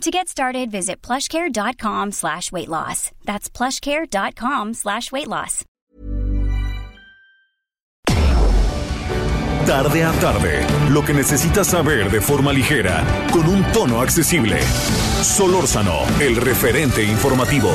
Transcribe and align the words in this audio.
To 0.00 0.10
get 0.10 0.28
started, 0.28 0.70
visit 0.70 1.00
plushcare.com 1.02 2.12
slash 2.12 2.52
weight 2.52 2.68
loss. 2.68 3.10
That's 3.24 3.48
plushcare.com 3.48 4.74
slash 4.74 5.10
weight 5.12 5.28
loss. 5.28 5.64
Tarde 9.66 10.04
a 10.04 10.12
tarde, 10.20 10.66
lo 10.90 11.02
que 11.02 11.14
necesitas 11.14 11.68
saber 11.68 12.10
de 12.10 12.20
forma 12.20 12.52
ligera, 12.52 13.02
con 13.32 13.48
un 13.48 13.64
tono 13.72 14.02
accesible. 14.02 14.60
Solórzano, 15.22 16.00
el 16.20 16.36
referente 16.36 17.02
informativo. 17.02 17.70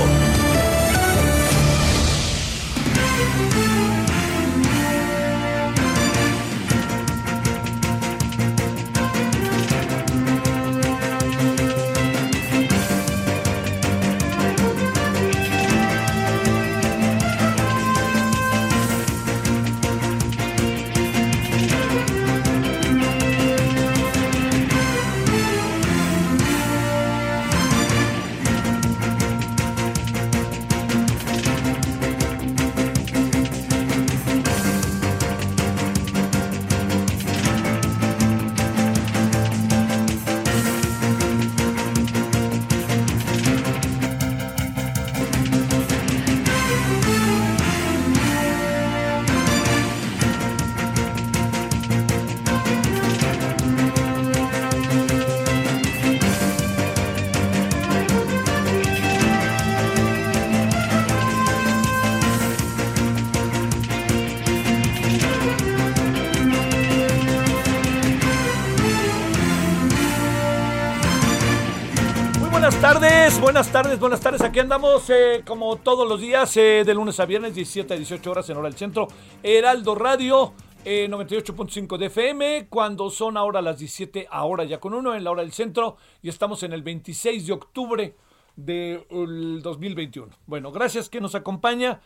Buenas 73.42 73.72
tardes, 73.72 74.00
buenas 74.00 74.20
tardes. 74.20 74.42
Aquí 74.42 74.60
andamos 74.60 75.10
eh, 75.10 75.44
como 75.46 75.78
todos 75.78 76.08
los 76.08 76.20
días, 76.20 76.56
eh, 76.58 76.84
de 76.86 76.94
lunes 76.94 77.20
a 77.20 77.26
viernes, 77.26 77.56
17 77.56 77.94
a 77.94 77.98
18 77.98 78.32
horas 78.32 78.50
en 78.50 78.58
hora 78.58 78.68
del 78.68 78.78
centro. 78.78 79.08
Heraldo 79.44 79.96
Radio, 79.96 80.54
98.5 80.84 81.96
eh, 81.96 81.98
de 81.98 82.06
FM, 82.08 82.68
cuando 82.70 83.10
son 83.10 83.38
ahora 83.38 83.62
las 83.62 83.80
17, 83.80 84.28
ahora 84.30 84.64
ya 84.66 84.80
con 84.80 84.94
uno 84.94 85.16
en 85.16 85.24
la 85.24 85.32
hora 85.32 85.42
del 85.42 85.54
centro. 85.54 85.98
Y 86.22 86.30
estamos 86.30 86.64
en 86.64 86.74
el 86.74 86.84
26 86.84 87.48
de 87.48 87.54
octubre 87.54 88.16
del 88.56 89.62
2021. 89.62 90.28
Bueno, 90.46 90.72
gracias 90.72 91.08
que 91.08 91.22
nos 91.22 91.36
acompaña 91.36 92.02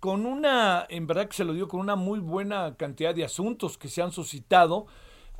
con 0.00 0.24
una, 0.24 0.86
en 0.88 1.06
verdad 1.06 1.28
que 1.28 1.36
se 1.36 1.44
lo 1.44 1.52
digo, 1.52 1.68
con 1.68 1.80
una 1.80 1.96
muy 1.96 2.18
buena 2.18 2.76
cantidad 2.76 3.14
de 3.14 3.24
asuntos 3.24 3.76
que 3.76 3.88
se 3.88 4.00
han 4.00 4.12
suscitado 4.12 4.86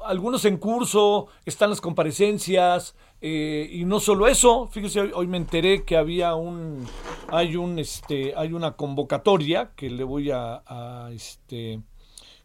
algunos 0.04 0.44
en 0.44 0.59
curso, 0.59 1.28
están 1.44 1.70
las 1.70 1.80
comparecencias, 1.80 2.94
eh, 3.20 3.68
y 3.72 3.84
no 3.84 3.98
solo 3.98 4.28
eso, 4.28 4.68
fíjese, 4.68 5.00
hoy, 5.00 5.26
me 5.26 5.38
enteré 5.38 5.84
que 5.84 5.96
había 5.96 6.34
un, 6.36 6.86
hay 7.28 7.56
un, 7.56 7.78
este, 7.78 8.32
hay 8.36 8.52
una 8.52 8.76
convocatoria 8.76 9.72
que 9.74 9.90
le 9.90 10.04
voy 10.04 10.30
a, 10.30 11.10
este, 11.12 11.82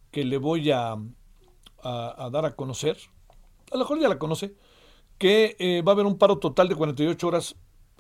que 0.10 0.26
le 0.26 0.38
voy 0.38 0.72
a, 0.72 0.96
a, 1.84 2.30
dar 2.32 2.46
a 2.46 2.56
conocer, 2.56 2.98
a 3.72 3.76
lo 3.76 3.80
mejor 3.80 4.00
ya 4.00 4.10
la 4.10 4.18
conoce, 4.18 4.56
que 5.20 5.56
eh, 5.60 5.84
va 5.84 5.92
a 5.92 5.96
haber 5.96 6.08
un 6.08 6.18
paro 6.18 6.40
total 6.40 6.68
de 6.70 6.76
48 6.76 7.28
horas 7.28 7.56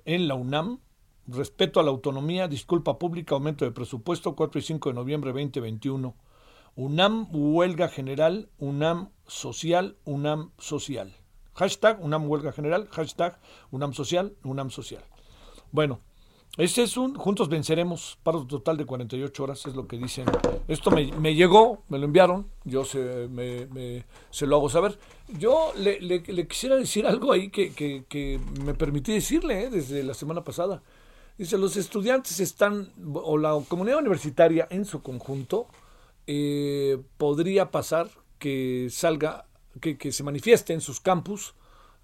en 0.06 0.28
la 0.28 0.34
UNAM, 0.34 0.80
respeto 1.28 1.80
a 1.80 1.84
la 1.84 1.92
autonomía, 1.92 2.48
disculpa 2.48 2.98
pública, 2.98 3.36
aumento 3.36 3.66
de 3.66 3.72
presupuesto, 3.72 4.36
4 4.36 4.60
y 4.60 4.64
5 4.64 4.90
de 4.90 4.96
noviembre 4.96 5.32
2021. 5.32 6.16
UNAM 6.76 7.28
huelga 7.32 7.88
general, 7.88 8.50
UNAM 8.58 9.12
social, 9.28 9.96
UNAM 10.06 10.52
social. 10.58 11.14
Hashtag 11.56 12.04
UNAM 12.04 12.30
huelga 12.30 12.52
general, 12.52 12.88
hashtag 12.92 13.38
UNAM 13.72 13.94
social, 13.94 14.34
UNAM 14.44 14.72
social. 14.72 15.04
Bueno, 15.72 16.00
ese 16.56 16.84
es 16.84 16.98
un, 16.98 17.16
juntos 17.16 17.50
venceremos, 17.50 18.20
paro 18.22 18.46
total 18.46 18.78
de 18.78 18.86
48 18.86 19.44
horas, 19.44 19.66
es 19.66 19.76
lo 19.76 19.88
que 19.88 19.98
dicen. 19.98 20.26
Esto 20.68 20.92
me, 20.92 21.34
llegó, 21.34 21.82
me 21.90 21.98
lo 21.98 22.06
enviaron, 22.06 22.48
yo 22.64 22.86
se, 22.86 23.28
me, 23.28 24.06
se 24.30 24.46
lo 24.46 24.58
hago 24.58 24.70
saber. 24.70 25.00
Yo 25.40 25.74
le, 25.76 26.48
quisiera 26.48 26.76
decir 26.76 27.08
algo 27.08 27.32
ahí 27.32 27.50
que, 27.50 28.40
me 28.64 28.76
permití 28.76 29.14
decirle 29.14 29.64
eh, 29.64 29.70
desde 29.72 30.04
la 30.04 30.14
semana 30.14 30.44
pasada. 30.44 30.84
Dice, 31.40 31.58
los 31.58 31.76
estudiantes 31.76 32.40
están, 32.40 32.94
o 33.16 33.40
la 33.40 33.60
comunidad 33.68 33.98
universitaria 33.98 34.68
en 34.70 34.86
su 34.86 35.02
conjunto, 35.02 35.66
eh, 36.28 37.02
podría 37.18 37.72
pasar 37.72 38.10
que 38.38 38.90
salga, 38.92 39.48
que, 39.80 40.12
se 40.12 40.24
manifieste 40.24 40.74
en 40.74 40.82
sus 40.82 41.00
campus, 41.00 41.56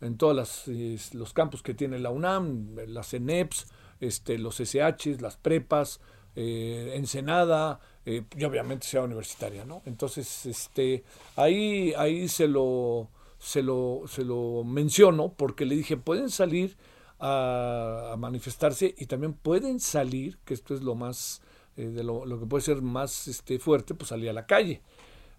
en 0.01 0.17
todos 0.17 0.67
los 1.13 1.33
campus 1.33 1.61
que 1.61 1.73
tiene 1.73 1.99
la 1.99 2.09
UNAM, 2.09 2.75
las 2.87 3.13
ENEPS, 3.13 3.67
este, 3.99 4.37
los 4.37 4.59
SHs, 4.59 5.21
las 5.21 5.37
prepas, 5.37 5.99
eh, 6.35 6.93
Ensenada, 6.95 7.79
eh, 8.05 8.23
y 8.35 8.43
obviamente 8.43 8.87
sea 8.87 9.03
universitaria, 9.03 9.65
¿no? 9.65 9.81
Entonces, 9.85 10.45
este, 10.45 11.03
ahí, 11.35 11.93
ahí 11.97 12.27
se 12.29 12.47
lo, 12.47 13.09
se 13.39 13.61
lo, 13.61 14.03
se 14.07 14.23
lo 14.23 14.63
menciono 14.63 15.33
porque 15.33 15.65
le 15.65 15.75
dije, 15.75 15.97
pueden 15.97 16.29
salir 16.29 16.77
a, 17.19 18.11
a 18.13 18.17
manifestarse 18.17 18.95
y 18.97 19.05
también 19.07 19.33
pueden 19.33 19.79
salir, 19.79 20.37
que 20.45 20.53
esto 20.53 20.73
es 20.73 20.81
lo 20.81 20.95
más 20.95 21.41
eh, 21.79 21.87
de 21.87 22.03
lo, 22.03 22.25
que 22.37 22.45
puede 22.45 22.61
ser 22.61 22.81
más 22.81 23.29
este, 23.29 23.57
fuerte, 23.57 23.93
pues 23.93 24.09
salir 24.09 24.29
a 24.29 24.33
la 24.33 24.45
calle. 24.45 24.81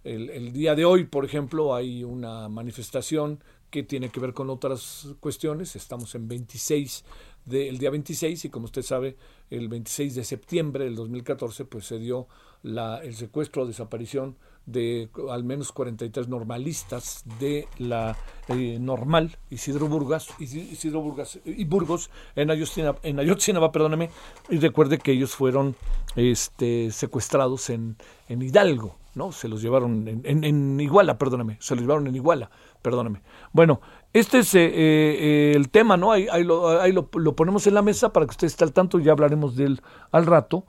El, 0.03 0.51
día 0.51 0.73
de 0.73 0.83
hoy, 0.83 1.05
por 1.05 1.25
ejemplo, 1.25 1.75
hay 1.75 2.03
una 2.03 2.49
manifestación 2.49 3.43
que 3.69 3.83
tiene 3.83 4.09
que 4.09 4.19
ver 4.19 4.33
con 4.33 4.49
otras 4.49 5.09
cuestiones. 5.19 5.75
Estamos 5.75 6.15
en 6.15 6.27
26 6.27 7.05
del 7.45 7.77
día 7.77 7.91
26 7.91 8.45
y 8.45 8.49
como 8.49 8.65
usted 8.65 8.81
sabe, 8.81 9.15
el 9.49 9.67
26 9.67 10.15
de 10.15 10.23
septiembre 10.23 10.85
del 10.85 10.95
2014 10.95 11.65
pues 11.65 11.85
se 11.85 11.99
dio 11.99 12.27
la, 12.63 12.99
el 13.03 13.15
secuestro 13.15 13.63
o 13.63 13.65
desaparición 13.65 14.37
de 14.65 15.09
al 15.29 15.43
menos 15.43 15.71
43 15.71 16.27
normalistas 16.27 17.23
de 17.39 17.67
la 17.79 18.15
eh, 18.47 18.77
normal 18.79 19.37
Isidro 19.49 19.87
Burgas, 19.87 20.29
Isidro 20.39 21.01
Burgas 21.01 21.39
y 21.43 21.65
Burgos 21.65 22.11
en 22.35 22.51
Ayotzinapa, 22.51 22.99
en 23.03 23.19
Ayotzinapa, 23.19 23.71
perdóneme, 23.71 24.11
y 24.49 24.57
recuerde 24.57 24.99
que 24.99 25.13
ellos 25.13 25.31
fueron 25.31 25.75
este, 26.15 26.91
secuestrados 26.91 27.71
en, 27.71 27.97
en 28.29 28.41
Hidalgo, 28.43 29.00
¿no? 29.15 29.31
Se 29.31 29.47
los 29.47 29.61
llevaron 29.61 30.21
en, 30.23 30.79
Iguala, 30.79 31.17
perdóneme, 31.17 31.57
se 31.59 31.75
los 31.75 31.81
llevaron 31.81 32.07
en 32.07 32.15
Iguala, 32.15 32.49
perdóneme. 32.81 33.21
Bueno, 33.53 33.81
este 34.13 34.39
es 34.39 34.55
eh, 34.55 34.71
eh, 34.73 35.53
el 35.55 35.69
tema, 35.69 35.97
¿no? 35.97 36.11
Ahí, 36.11 36.27
ahí, 36.31 36.43
lo, 36.43 36.81
ahí 36.81 36.91
lo, 36.91 37.09
lo, 37.13 37.35
ponemos 37.35 37.67
en 37.67 37.73
la 37.73 37.81
mesa 37.81 38.13
para 38.13 38.25
que 38.25 38.31
usted 38.31 38.47
esté 38.47 38.63
al 38.63 38.73
tanto, 38.73 38.99
ya 38.99 39.11
hablaremos 39.11 39.55
de 39.55 39.65
él 39.65 39.81
al 40.11 40.25
rato. 40.25 40.65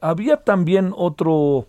había 0.00 0.38
también 0.38 0.92
otro 0.96 1.66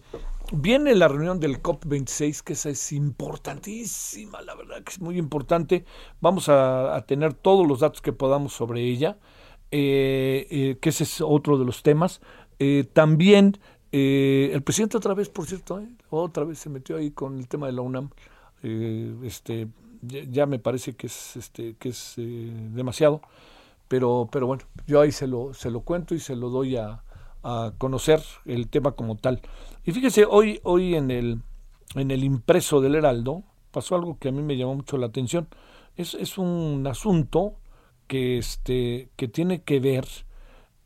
Viene 0.53 0.95
la 0.95 1.09
reunión 1.09 1.41
del 1.41 1.61
COP26, 1.61 2.41
que 2.41 2.53
esa 2.53 2.69
es 2.69 2.93
importantísima, 2.93 4.41
la 4.41 4.55
verdad 4.55 4.81
que 4.81 4.91
es 4.91 5.01
muy 5.01 5.17
importante. 5.17 5.83
Vamos 6.21 6.47
a, 6.47 7.03
tener 7.05 7.33
todos 7.33 7.67
los 7.67 7.81
datos 7.81 8.01
que 8.01 8.13
podamos 8.13 8.53
sobre 8.53 8.81
ella, 8.81 9.17
eh, 9.71 10.47
eh, 10.49 10.77
que 10.79 10.89
ese 10.89 11.03
es 11.03 11.19
otro 11.19 11.57
de 11.57 11.65
los 11.65 11.83
temas. 11.83 12.21
Eh, 12.59 12.85
también 12.93 13.59
el 13.91 14.61
presidente 14.63 14.97
otra 14.97 15.13
vez, 15.13 15.29
por 15.29 15.45
cierto, 15.45 15.81
otra 16.09 16.43
vez 16.43 16.59
se 16.59 16.69
metió 16.69 16.97
ahí 16.97 17.11
con 17.11 17.37
el 17.37 17.47
tema 17.47 17.67
de 17.67 17.73
la 17.73 17.81
UNAM. 17.81 18.09
este, 18.61 19.67
ya, 20.01 20.45
me 20.45 20.59
parece 20.59 20.93
que 20.93 21.07
es, 21.07 21.35
este, 21.37 21.75
que 21.75 21.89
es 21.89 22.13
demasiado, 22.17 23.21
pero, 23.87 24.29
pero 24.31 24.47
bueno, 24.47 24.63
yo 24.85 25.01
ahí 25.01 25.11
se 25.11 25.27
lo, 25.27 25.53
se 25.53 25.71
lo 25.71 25.81
cuento 25.81 26.15
y 26.15 26.19
se 26.19 26.35
lo 26.35 26.49
doy 26.49 26.75
a, 26.75 27.03
a 27.43 27.73
conocer 27.77 28.21
el 28.45 28.67
tema 28.67 28.91
como 28.91 29.15
tal. 29.15 29.41
Y 29.85 29.91
fíjese, 29.91 30.25
hoy, 30.25 30.59
hoy 30.63 30.95
en 30.95 31.11
el, 31.11 31.41
en 31.95 32.11
el 32.11 32.23
impreso 32.23 32.81
del 32.81 32.95
Heraldo 32.95 33.43
pasó 33.71 33.95
algo 33.95 34.17
que 34.19 34.29
a 34.29 34.31
mí 34.31 34.41
me 34.41 34.57
llamó 34.57 34.75
mucho 34.75 34.97
la 34.97 35.07
atención. 35.07 35.47
Es, 35.95 36.13
es 36.13 36.37
un 36.37 36.85
asunto 36.87 37.55
que, 38.07 38.37
este, 38.37 39.09
que 39.15 39.27
tiene 39.27 39.61
que 39.61 39.79
ver 39.79 40.05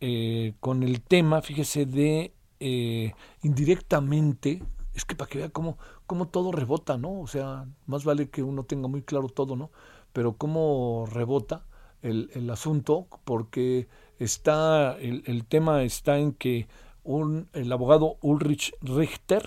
eh, 0.02 0.54
con 0.60 0.84
el 0.84 1.02
tema, 1.02 1.42
fíjese, 1.42 1.86
de 1.86 2.34
eh, 2.62 3.14
indirectamente, 3.42 4.64
es 4.94 5.04
que 5.04 5.16
para 5.16 5.30
que 5.30 5.40
vea 5.40 5.50
cómo, 5.50 5.78
cómo 6.06 6.28
todo 6.28 6.52
rebota, 6.52 6.98
¿no? 6.98 7.20
O 7.20 7.28
sea, 7.28 7.66
más 7.88 8.06
vale 8.06 8.30
que 8.30 8.44
uno 8.44 8.64
tenga 8.64 8.88
muy 8.88 9.02
claro 9.02 9.28
todo, 9.28 9.56
¿no? 9.56 9.72
Pero 10.14 10.38
cómo 10.38 11.08
rebota 11.12 11.66
el, 12.02 12.30
el 12.34 12.50
asunto, 12.50 13.08
porque 13.26 13.88
está, 14.20 14.98
el, 15.00 15.24
el, 15.26 15.46
tema 15.46 15.84
está 15.84 16.20
en 16.20 16.34
que 16.34 16.68
un, 17.04 17.50
el 17.54 17.72
abogado 17.72 18.18
Ulrich 18.22 18.74
Richter 18.82 19.44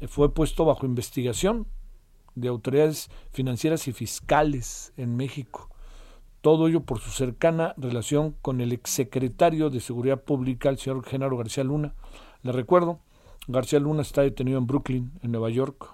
eh, 0.00 0.08
fue 0.08 0.34
puesto 0.34 0.64
bajo 0.64 0.84
investigación 0.84 1.66
de 2.34 2.48
autoridades 2.48 3.08
financieras 3.32 3.86
y 3.88 3.92
fiscales 3.92 4.92
en 4.96 5.16
México. 5.16 5.70
Todo 6.46 6.68
ello 6.68 6.84
por 6.84 7.00
su 7.00 7.10
cercana 7.10 7.74
relación 7.76 8.36
con 8.40 8.60
el 8.60 8.70
exsecretario 8.72 9.68
de 9.68 9.80
Seguridad 9.80 10.22
Pública, 10.22 10.68
el 10.68 10.78
señor 10.78 11.04
Genaro 11.04 11.36
García 11.36 11.64
Luna. 11.64 11.96
Le 12.44 12.52
recuerdo, 12.52 13.00
García 13.48 13.80
Luna 13.80 14.02
está 14.02 14.22
detenido 14.22 14.56
en 14.58 14.68
Brooklyn, 14.68 15.10
en 15.24 15.32
Nueva 15.32 15.50
York. 15.50 15.88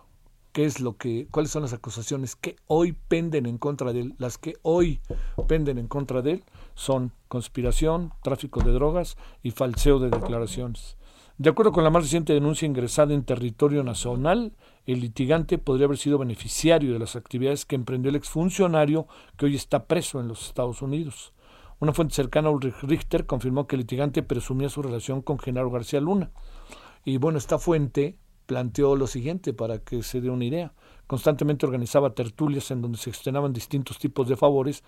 ¿Qué 0.52 0.66
es 0.66 0.78
lo 0.78 0.98
que, 0.98 1.26
cuáles 1.30 1.52
son 1.52 1.62
las 1.62 1.72
acusaciones 1.72 2.36
que 2.36 2.56
hoy 2.66 2.92
penden 2.92 3.46
en 3.46 3.56
contra 3.56 3.94
de 3.94 4.00
él? 4.00 4.14
Las 4.18 4.36
que 4.36 4.56
hoy 4.60 5.00
penden 5.48 5.78
en 5.78 5.88
contra 5.88 6.20
de 6.20 6.32
él 6.32 6.44
son 6.74 7.12
conspiración, 7.28 8.12
tráfico 8.22 8.60
de 8.60 8.72
drogas 8.72 9.16
y 9.42 9.52
falseo 9.52 10.00
de 10.00 10.10
declaraciones. 10.10 10.98
De 11.42 11.50
acuerdo 11.50 11.72
con 11.72 11.82
la 11.82 11.90
más 11.90 12.04
reciente 12.04 12.34
denuncia 12.34 12.66
ingresada 12.66 13.14
en 13.14 13.24
territorio 13.24 13.82
nacional, 13.82 14.52
el 14.86 15.00
litigante 15.00 15.58
podría 15.58 15.86
haber 15.86 15.98
sido 15.98 16.16
beneficiario 16.16 16.92
de 16.92 17.00
las 17.00 17.16
actividades 17.16 17.64
que 17.64 17.74
emprendió 17.74 18.10
el 18.10 18.14
exfuncionario 18.14 19.08
que 19.36 19.46
hoy 19.46 19.56
está 19.56 19.86
preso 19.86 20.20
en 20.20 20.28
los 20.28 20.46
Estados 20.46 20.82
Unidos. 20.82 21.32
Una 21.80 21.92
fuente 21.92 22.14
cercana 22.14 22.46
a 22.46 22.52
Ulrich 22.52 22.80
Richter 22.82 23.26
confirmó 23.26 23.66
que 23.66 23.74
el 23.74 23.80
litigante 23.80 24.22
presumía 24.22 24.68
su 24.68 24.82
relación 24.82 25.20
con 25.20 25.40
Genaro 25.40 25.68
García 25.68 26.00
Luna. 26.00 26.30
Y 27.04 27.16
bueno, 27.16 27.38
esta 27.38 27.58
fuente 27.58 28.16
planteó 28.46 28.94
lo 28.94 29.08
siguiente 29.08 29.52
para 29.52 29.80
que 29.80 30.04
se 30.04 30.20
dé 30.20 30.30
una 30.30 30.44
idea. 30.44 30.74
Constantemente 31.12 31.66
organizaba 31.66 32.14
tertulias 32.14 32.70
en 32.70 32.80
donde 32.80 32.96
se 32.96 33.10
externaban 33.10 33.52
distintos 33.52 33.98
tipos 33.98 34.26
de 34.30 34.34
favores 34.34 34.82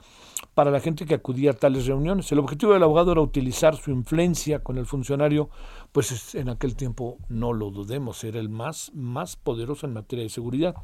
para 0.55 0.71
la 0.71 0.81
gente 0.81 1.05
que 1.05 1.13
acudía 1.13 1.51
a 1.51 1.53
tales 1.53 1.85
reuniones. 1.85 2.33
El 2.33 2.39
objetivo 2.39 2.73
del 2.73 2.83
abogado 2.83 3.13
era 3.13 3.21
utilizar 3.21 3.77
su 3.77 3.91
influencia 3.91 4.61
con 4.61 4.79
el 4.79 4.87
funcionario, 4.87 5.51
pues 5.93 6.35
en 6.35 6.49
aquel 6.49 6.77
tiempo, 6.77 7.19
no 7.29 7.53
lo 7.53 7.71
dudemos, 7.71 8.25
era 8.25 8.41
el 8.41 8.49
más, 8.49 8.91
más 8.95 9.37
poderoso 9.37 9.87
en 9.87 9.93
materia 9.93 10.23
de 10.23 10.31
seguridad. 10.31 10.75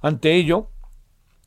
Ante 0.00 0.36
ello, 0.36 0.68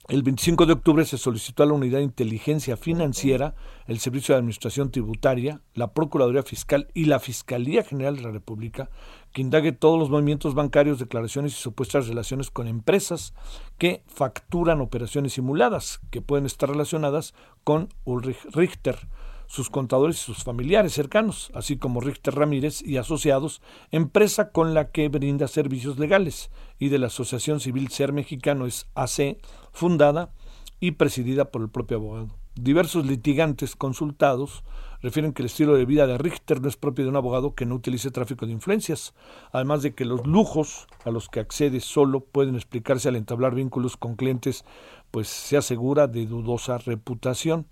el 0.10 0.24
25 0.24 0.66
de 0.66 0.72
octubre 0.72 1.04
se 1.04 1.18
solicitó 1.18 1.64
a 1.64 1.66
la 1.66 1.74
Unidad 1.74 1.98
de 1.98 2.06
Inteligencia 2.06 2.78
Financiera, 2.78 3.56
el 3.88 4.00
Servicio 4.00 4.34
de 4.34 4.40
Administración 4.40 4.90
Tributaria, 4.90 5.60
la 5.74 5.92
Procuraduría 5.92 6.44
Fiscal 6.44 6.88
y 6.94 7.06
la 7.06 7.20
Fiscalía 7.20 7.84
General 7.84 8.16
de 8.16 8.22
la 8.22 8.32
República 8.32 8.90
que 9.34 9.42
indague 9.42 9.74
todos 9.74 10.00
los 10.00 10.10
movimientos 10.10 10.56
bancarios, 10.56 10.98
declaraciones 10.98 11.52
y 11.52 11.58
supuestas 11.58 12.08
relaciones 12.08 12.52
con 12.52 12.68
empresas 12.68 13.34
que 13.78 14.02
facturan 14.08 14.80
operaciones 14.80 15.34
simuladas, 15.34 16.00
que 16.10 16.22
pueden 16.22 16.46
estar 16.46 16.70
relacionadas 16.70 17.34
con 17.66 17.90
Ulrich 18.06 18.40
Richter, 18.54 19.10
sus 19.48 19.70
contadores 19.70 20.18
y 20.18 20.24
sus 20.24 20.44
familiares 20.44 20.94
cercanos, 20.94 21.52
así 21.54 21.78
como 21.78 22.02
Richter 22.02 22.36
Ramírez 22.36 22.82
y 22.82 22.98
asociados, 22.98 23.62
empresa 23.92 24.52
con 24.52 24.74
la 24.74 24.92
que 24.92 25.10
brinda 25.10 25.48
servicios 25.48 25.98
legales, 25.98 26.52
y 26.80 26.90
de 26.90 27.00
la 27.00 27.08
Asociación 27.08 27.60
Civil 27.60 27.90
Ser 27.90 28.14
Mexicano 28.14 28.66
es 28.66 28.88
AC, 28.94 29.38
fundada 29.72 30.32
y 30.80 30.92
presidida 30.92 31.46
por 31.46 31.62
el 31.62 31.70
propio 31.70 31.98
abogado. 31.98 32.30
Diversos 32.56 33.06
litigantes 33.06 33.76
consultados 33.76 34.64
refieren 35.02 35.32
que 35.32 35.44
el 35.44 35.46
estilo 35.46 35.76
de 35.76 35.86
vida 35.86 36.08
de 36.08 36.18
Richter 36.18 36.60
no 36.60 36.68
es 36.68 36.76
propio 36.76 37.06
de 37.06 37.10
un 37.10 37.16
abogado 37.16 37.54
que 37.54 37.68
no 37.68 37.76
utilice 37.76 38.10
tráfico 38.10 38.48
de 38.48 38.52
influencias, 38.52 39.14
además 39.52 39.84
de 39.84 39.94
que 39.94 40.06
los 40.06 40.26
lujos 40.26 40.88
a 41.06 41.12
los 41.12 41.30
que 41.30 41.40
accede 41.40 41.80
solo 41.80 42.22
pueden 42.22 42.56
explicarse 42.56 43.10
al 43.10 43.16
entablar 43.16 43.54
vínculos 43.54 43.96
con 43.96 44.16
clientes, 44.16 44.66
pues 45.12 45.28
se 45.28 45.58
asegura 45.58 46.08
de 46.08 46.26
dudosa 46.26 46.80
reputación. 46.80 47.68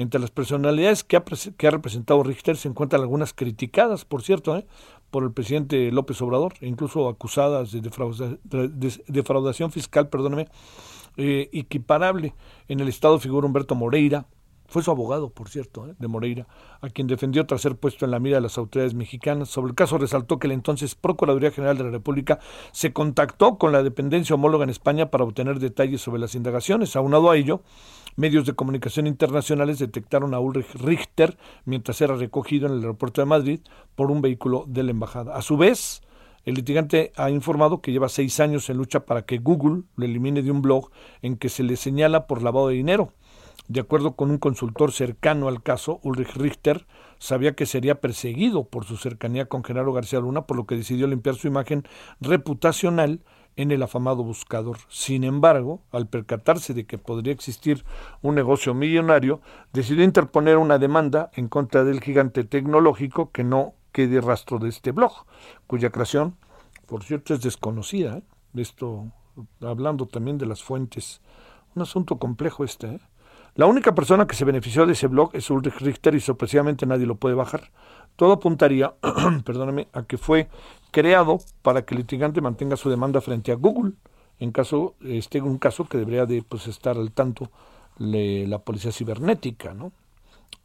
Entre 0.00 0.18
las 0.18 0.30
personalidades 0.30 1.04
que 1.04 1.18
ha, 1.18 1.24
que 1.58 1.66
ha 1.66 1.70
representado 1.70 2.22
Richter 2.22 2.56
se 2.56 2.68
encuentran 2.68 3.02
algunas 3.02 3.34
criticadas, 3.34 4.06
por 4.06 4.22
cierto, 4.22 4.56
¿eh? 4.56 4.64
por 5.10 5.24
el 5.24 5.30
presidente 5.30 5.92
López 5.92 6.22
Obrador, 6.22 6.54
incluso 6.62 7.06
acusadas 7.06 7.70
de, 7.70 7.82
defraudación 9.08 9.70
fiscal, 9.72 10.08
perdóneme, 10.08 10.48
eh, 11.18 11.50
equiparable. 11.52 12.32
En 12.66 12.80
el 12.80 12.88
Estado 12.88 13.18
figura 13.18 13.46
Humberto 13.46 13.74
Moreira, 13.74 14.24
fue 14.70 14.84
su 14.84 14.90
abogado, 14.92 15.30
por 15.30 15.48
cierto, 15.48 15.88
¿eh? 15.88 15.94
de 15.98 16.06
Moreira, 16.06 16.46
a 16.80 16.88
quien 16.88 17.08
defendió 17.08 17.44
tras 17.44 17.60
ser 17.60 17.74
puesto 17.76 18.04
en 18.04 18.12
la 18.12 18.20
mira 18.20 18.36
de 18.36 18.42
las 18.42 18.56
autoridades 18.56 18.94
mexicanas. 18.94 19.48
Sobre 19.48 19.70
el 19.70 19.74
caso 19.74 19.98
resaltó 19.98 20.38
que 20.38 20.46
la 20.46 20.54
entonces 20.54 20.94
Procuraduría 20.94 21.50
General 21.50 21.76
de 21.76 21.84
la 21.84 21.90
República 21.90 22.38
se 22.70 22.92
contactó 22.92 23.58
con 23.58 23.72
la 23.72 23.82
dependencia 23.82 24.36
homóloga 24.36 24.62
en 24.62 24.70
España 24.70 25.10
para 25.10 25.24
obtener 25.24 25.58
detalles 25.58 26.00
sobre 26.00 26.20
las 26.20 26.36
indagaciones. 26.36 26.94
Aunado 26.94 27.30
a 27.30 27.36
ello, 27.36 27.62
medios 28.14 28.46
de 28.46 28.54
comunicación 28.54 29.08
internacionales 29.08 29.80
detectaron 29.80 30.34
a 30.34 30.38
Ulrich 30.38 30.72
Richter 30.76 31.36
mientras 31.64 32.00
era 32.00 32.14
recogido 32.14 32.68
en 32.68 32.74
el 32.74 32.80
aeropuerto 32.80 33.20
de 33.20 33.26
Madrid 33.26 33.60
por 33.96 34.12
un 34.12 34.22
vehículo 34.22 34.66
de 34.68 34.84
la 34.84 34.92
embajada. 34.92 35.34
A 35.34 35.42
su 35.42 35.56
vez, 35.56 36.00
el 36.44 36.54
litigante 36.54 37.12
ha 37.16 37.28
informado 37.28 37.80
que 37.80 37.90
lleva 37.90 38.08
seis 38.08 38.38
años 38.38 38.70
en 38.70 38.76
lucha 38.76 39.00
para 39.00 39.22
que 39.22 39.38
Google 39.38 39.82
lo 39.96 40.04
elimine 40.04 40.42
de 40.42 40.52
un 40.52 40.62
blog 40.62 40.90
en 41.22 41.36
que 41.36 41.48
se 41.48 41.64
le 41.64 41.76
señala 41.76 42.28
por 42.28 42.42
lavado 42.42 42.68
de 42.68 42.76
dinero. 42.76 43.12
De 43.68 43.80
acuerdo 43.80 44.16
con 44.16 44.30
un 44.30 44.38
consultor 44.38 44.92
cercano 44.92 45.48
al 45.48 45.62
caso, 45.62 46.00
Ulrich 46.02 46.34
Richter 46.36 46.86
sabía 47.18 47.54
que 47.54 47.66
sería 47.66 48.00
perseguido 48.00 48.64
por 48.64 48.84
su 48.84 48.96
cercanía 48.96 49.46
con 49.46 49.62
Genaro 49.62 49.92
García 49.92 50.20
Luna, 50.20 50.46
por 50.46 50.56
lo 50.56 50.66
que 50.66 50.76
decidió 50.76 51.06
limpiar 51.06 51.36
su 51.36 51.46
imagen 51.46 51.84
reputacional 52.20 53.20
en 53.56 53.70
el 53.70 53.82
afamado 53.82 54.24
buscador. 54.24 54.78
Sin 54.88 55.24
embargo, 55.24 55.82
al 55.92 56.08
percatarse 56.08 56.74
de 56.74 56.86
que 56.86 56.98
podría 56.98 57.32
existir 57.32 57.84
un 58.22 58.34
negocio 58.34 58.74
millonario, 58.74 59.40
decidió 59.72 60.04
interponer 60.04 60.56
una 60.56 60.78
demanda 60.78 61.30
en 61.34 61.48
contra 61.48 61.84
del 61.84 62.00
gigante 62.00 62.44
tecnológico 62.44 63.30
que 63.30 63.44
no 63.44 63.74
quede 63.92 64.20
rastro 64.20 64.58
de 64.58 64.68
este 64.68 64.92
blog, 64.92 65.12
cuya 65.66 65.90
creación, 65.90 66.36
por 66.86 67.04
cierto, 67.04 67.34
es 67.34 67.42
desconocida. 67.42 68.18
¿eh? 68.18 68.22
Esto 68.54 69.12
hablando 69.60 70.06
también 70.06 70.38
de 70.38 70.46
las 70.46 70.62
fuentes. 70.62 71.20
Un 71.74 71.82
asunto 71.82 72.18
complejo 72.18 72.64
este. 72.64 72.94
¿eh? 72.94 73.00
La 73.56 73.66
única 73.66 73.94
persona 73.94 74.26
que 74.26 74.36
se 74.36 74.44
benefició 74.44 74.86
de 74.86 74.92
ese 74.92 75.08
blog 75.08 75.30
es 75.34 75.50
Ulrich 75.50 75.80
Richter 75.80 76.14
y 76.14 76.20
sorpresivamente 76.20 76.86
nadie 76.86 77.06
lo 77.06 77.16
puede 77.16 77.34
bajar. 77.34 77.70
Todo 78.14 78.32
apuntaría, 78.32 78.94
perdóname, 79.44 79.88
a 79.92 80.04
que 80.04 80.18
fue 80.18 80.48
creado 80.92 81.38
para 81.62 81.82
que 81.82 81.94
el 81.94 82.00
litigante 82.00 82.40
mantenga 82.40 82.76
su 82.76 82.90
demanda 82.90 83.20
frente 83.20 83.50
a 83.50 83.56
Google, 83.56 83.92
en 84.38 84.52
caso 84.52 84.94
este 85.00 85.40
un 85.42 85.58
caso 85.58 85.84
que 85.86 85.98
debería 85.98 86.26
de 86.26 86.42
pues, 86.42 86.68
estar 86.68 86.96
al 86.96 87.12
tanto 87.12 87.50
de 87.98 88.46
la 88.48 88.60
policía 88.60 88.92
cibernética, 88.92 89.74
¿no? 89.74 89.92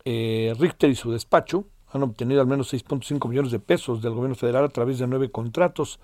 Eh, 0.04 0.54
Richter 0.60 0.90
y 0.90 0.96
su 0.96 1.12
despacho 1.12 1.66
han 1.92 2.04
obtenido 2.04 2.42
al 2.42 2.48
menos 2.48 2.72
6.5 2.72 3.28
millones 3.28 3.52
de 3.52 3.60
pesos 3.60 4.02
del 4.02 4.14
gobierno 4.14 4.36
federal 4.36 4.66
a 4.66 4.70
través 4.70 5.00
de 5.00 5.08
nueve 5.08 5.32
contratos 5.32 6.00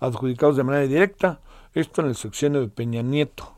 adjudicados 0.00 0.56
de 0.56 0.64
manera 0.64 0.86
directa, 0.86 1.40
esto 1.74 2.02
en 2.02 2.08
el 2.08 2.16
sexenio 2.16 2.60
de 2.60 2.68
Peña 2.68 3.02
Nieto 3.02 3.54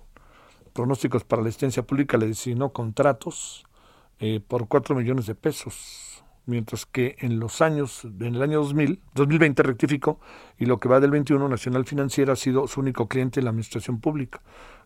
pronósticos 0.76 1.24
para 1.24 1.40
la 1.42 1.48
asistencia 1.48 1.84
pública 1.84 2.18
le 2.18 2.26
designó 2.26 2.70
contratos 2.70 3.64
eh, 4.20 4.40
por 4.46 4.68
4 4.68 4.94
millones 4.94 5.26
de 5.26 5.34
pesos, 5.34 6.22
mientras 6.44 6.84
que 6.84 7.16
en 7.20 7.40
los 7.40 7.62
años, 7.62 8.04
en 8.04 8.34
el 8.34 8.42
año 8.42 8.58
2000, 8.58 9.00
2020 9.14 9.62
rectificó, 9.62 10.20
y 10.58 10.66
lo 10.66 10.78
que 10.78 10.88
va 10.88 11.00
del 11.00 11.10
21, 11.10 11.48
Nacional 11.48 11.86
Financiera 11.86 12.34
ha 12.34 12.36
sido 12.36 12.68
su 12.68 12.80
único 12.80 13.08
cliente 13.08 13.40
en 13.40 13.44
la 13.44 13.50
administración 13.50 14.00
pública. 14.00 14.42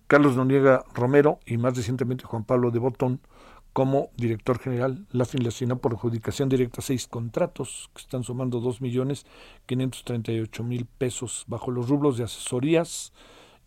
Carlos 0.06 0.36
Noniega 0.36 0.84
Romero 0.94 1.40
y 1.44 1.56
más 1.56 1.76
recientemente 1.76 2.24
Juan 2.24 2.44
Pablo 2.44 2.70
de 2.70 2.78
Botón 2.78 3.20
como 3.72 4.10
director 4.16 4.58
general. 4.58 5.06
La 5.10 5.24
fin 5.24 5.42
le 5.42 5.48
asignó 5.48 5.78
por 5.78 5.92
adjudicación 5.92 6.48
directa 6.48 6.82
seis 6.82 7.06
contratos 7.06 7.90
que 7.94 8.02
están 8.02 8.22
sumando 8.22 8.60
2 8.60 8.80
millones 8.80 9.26
538 9.66 10.64
mil 10.64 10.86
pesos 10.86 11.44
bajo 11.48 11.70
los 11.70 11.88
rublos 11.88 12.16
de 12.16 12.24
asesorías, 12.24 13.12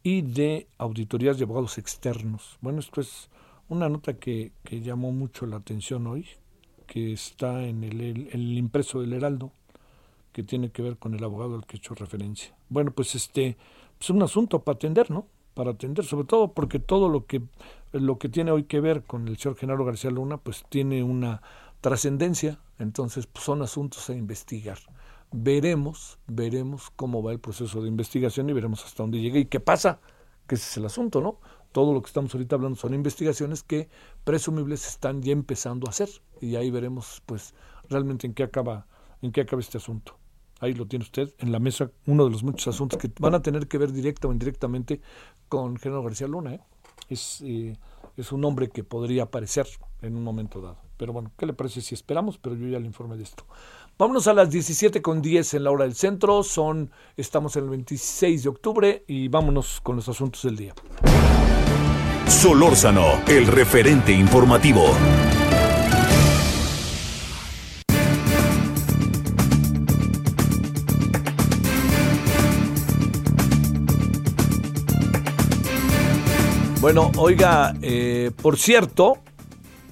y 0.03 0.22
de 0.22 0.67
auditorías 0.77 1.38
de 1.38 1.45
abogados 1.45 1.77
externos. 1.77 2.57
Bueno, 2.62 2.79
esto 2.79 3.01
es 3.01 3.29
una 3.69 3.89
nota 3.89 4.13
que, 4.13 4.51
que 4.63 4.81
llamó 4.81 5.12
mucho 5.12 5.45
la 5.45 5.55
atención 5.55 6.05
hoy, 6.07 6.27
que 6.86 7.13
está 7.13 7.63
en 7.63 7.83
el, 7.83 8.29
el, 8.31 8.57
impreso 8.57 9.00
del 9.01 9.13
Heraldo, 9.13 9.51
que 10.33 10.43
tiene 10.43 10.69
que 10.69 10.81
ver 10.81 10.98
con 10.98 11.13
el 11.13 11.24
abogado 11.24 11.55
al 11.55 11.65
que 11.65 11.77
he 11.77 11.79
hecho 11.79 11.95
referencia. 11.95 12.53
Bueno, 12.69 12.91
pues 12.91 13.15
este 13.15 13.55
es 14.00 14.10
un 14.10 14.22
asunto 14.22 14.60
para 14.60 14.75
atender, 14.75 15.10
¿no? 15.10 15.25
Para 15.53 15.72
atender, 15.72 16.03
sobre 16.03 16.27
todo 16.27 16.51
porque 16.51 16.79
todo 16.79 17.07
lo 17.07 17.25
que 17.25 17.41
lo 17.93 18.17
que 18.17 18.27
tiene 18.27 18.51
hoy 18.51 18.63
que 18.63 18.81
ver 18.81 19.03
con 19.03 19.27
el 19.27 19.38
señor 19.38 19.55
Genaro 19.55 19.86
García 19.86 20.10
Luna, 20.10 20.38
pues 20.38 20.65
tiene 20.67 21.03
una 21.03 21.41
trascendencia, 21.79 22.60
entonces 22.79 23.27
pues, 23.27 23.45
son 23.45 23.62
asuntos 23.62 24.10
a 24.10 24.15
investigar. 24.15 24.79
Veremos, 25.34 26.20
veremos 26.28 26.92
cómo 26.96 27.22
va 27.22 27.32
el 27.32 27.40
proceso 27.40 27.82
de 27.82 27.90
investigación 27.90 28.50
y 28.50 28.54
veremos 28.54 28.86
hasta 28.86 29.04
dónde 29.04 29.20
llega 29.20 29.40
y 29.40 29.46
qué 29.46 29.60
pasa, 29.60 30.00
que 30.48 30.56
ese 30.56 30.70
es 30.70 30.78
el 30.78 30.86
asunto, 30.86 31.22
¿no? 31.22 31.40
Todo 31.72 31.92
lo 31.92 32.02
que 32.02 32.08
estamos 32.08 32.34
ahorita 32.34 32.56
hablando 32.56 32.78
son 32.78 32.94
investigaciones 32.94 33.63
que 33.63 33.90
presumibles 34.24 34.88
están 34.88 35.24
ya 35.24 35.34
empezando 35.34 35.88
a 35.88 35.90
hacer 35.90 36.10
y 36.40 36.56
ahí 36.56 36.70
veremos 36.70 37.24
pues 37.25 37.56
realmente 37.90 38.28
en 38.28 38.34
qué 38.34 38.44
acaba 38.44 38.86
en 39.24 39.32
qué 39.32 39.42
acaba 39.42 39.62
este 39.62 39.78
asunto. 39.78 40.18
Ahí 40.60 40.74
lo 40.74 40.86
tiene 40.86 41.04
usted 41.04 41.34
en 41.40 41.52
la 41.52 41.60
mesa, 41.60 41.90
uno 42.06 42.25
de 42.25 42.32
los 42.32 42.44
muchos 42.44 42.74
asuntos 42.74 43.00
que 43.00 43.12
van 43.20 43.34
a 43.34 43.42
tener 43.42 43.68
que 43.68 43.78
ver 43.78 43.92
directa 43.92 44.28
o 44.28 44.32
indirectamente 44.32 45.02
con 45.50 45.78
General 45.78 46.04
García 46.04 46.28
Luna. 46.28 46.54
¿eh? 46.54 46.62
Es, 47.10 47.42
eh, 47.42 47.75
es 48.18 48.32
un 48.32 48.46
hombre 48.46 48.70
que 48.70 48.84
podría 48.84 49.24
aparecer 49.24 49.68
en 50.02 50.16
un 50.16 50.24
momento 50.24 50.62
dado. 50.62 50.78
Pero 51.03 51.12
bueno, 51.12 51.33
¿qué 51.38 51.45
le 51.45 51.51
parece 51.51 51.81
si 51.81 51.95
esperamos? 51.95 52.38
Pero 52.38 52.55
yo 52.55 52.65
ya 52.65 52.79
le 52.79 52.86
informe 52.86 53.17
de 53.17 53.24
esto. 53.24 53.45
Vámonos 53.98 54.25
a 54.27 54.33
las 54.33 54.50
17 54.50 55.01
con 55.01 55.22
10 55.22 55.55
en 55.55 55.65
la 55.65 55.72
hora 55.72 55.83
del 55.83 55.95
centro. 55.95 56.43
Son, 56.43 56.91
estamos 57.17 57.57
en 57.57 57.65
el 57.65 57.72
26 57.72 58.43
de 58.43 58.48
octubre 58.48 59.03
y 59.05 59.27
vámonos 59.27 59.81
con 59.81 59.98
los 59.98 60.07
asuntos 60.07 60.43
del 60.43 60.55
día. 60.55 60.74
Solórzano, 62.25 63.22
el 63.27 63.48
referente 63.48 64.13
informativo. 64.13 64.86
Bueno, 76.79 77.12
oiga, 77.17 77.74
eh, 77.81 78.31
por 78.41 78.57
cierto, 78.57 79.17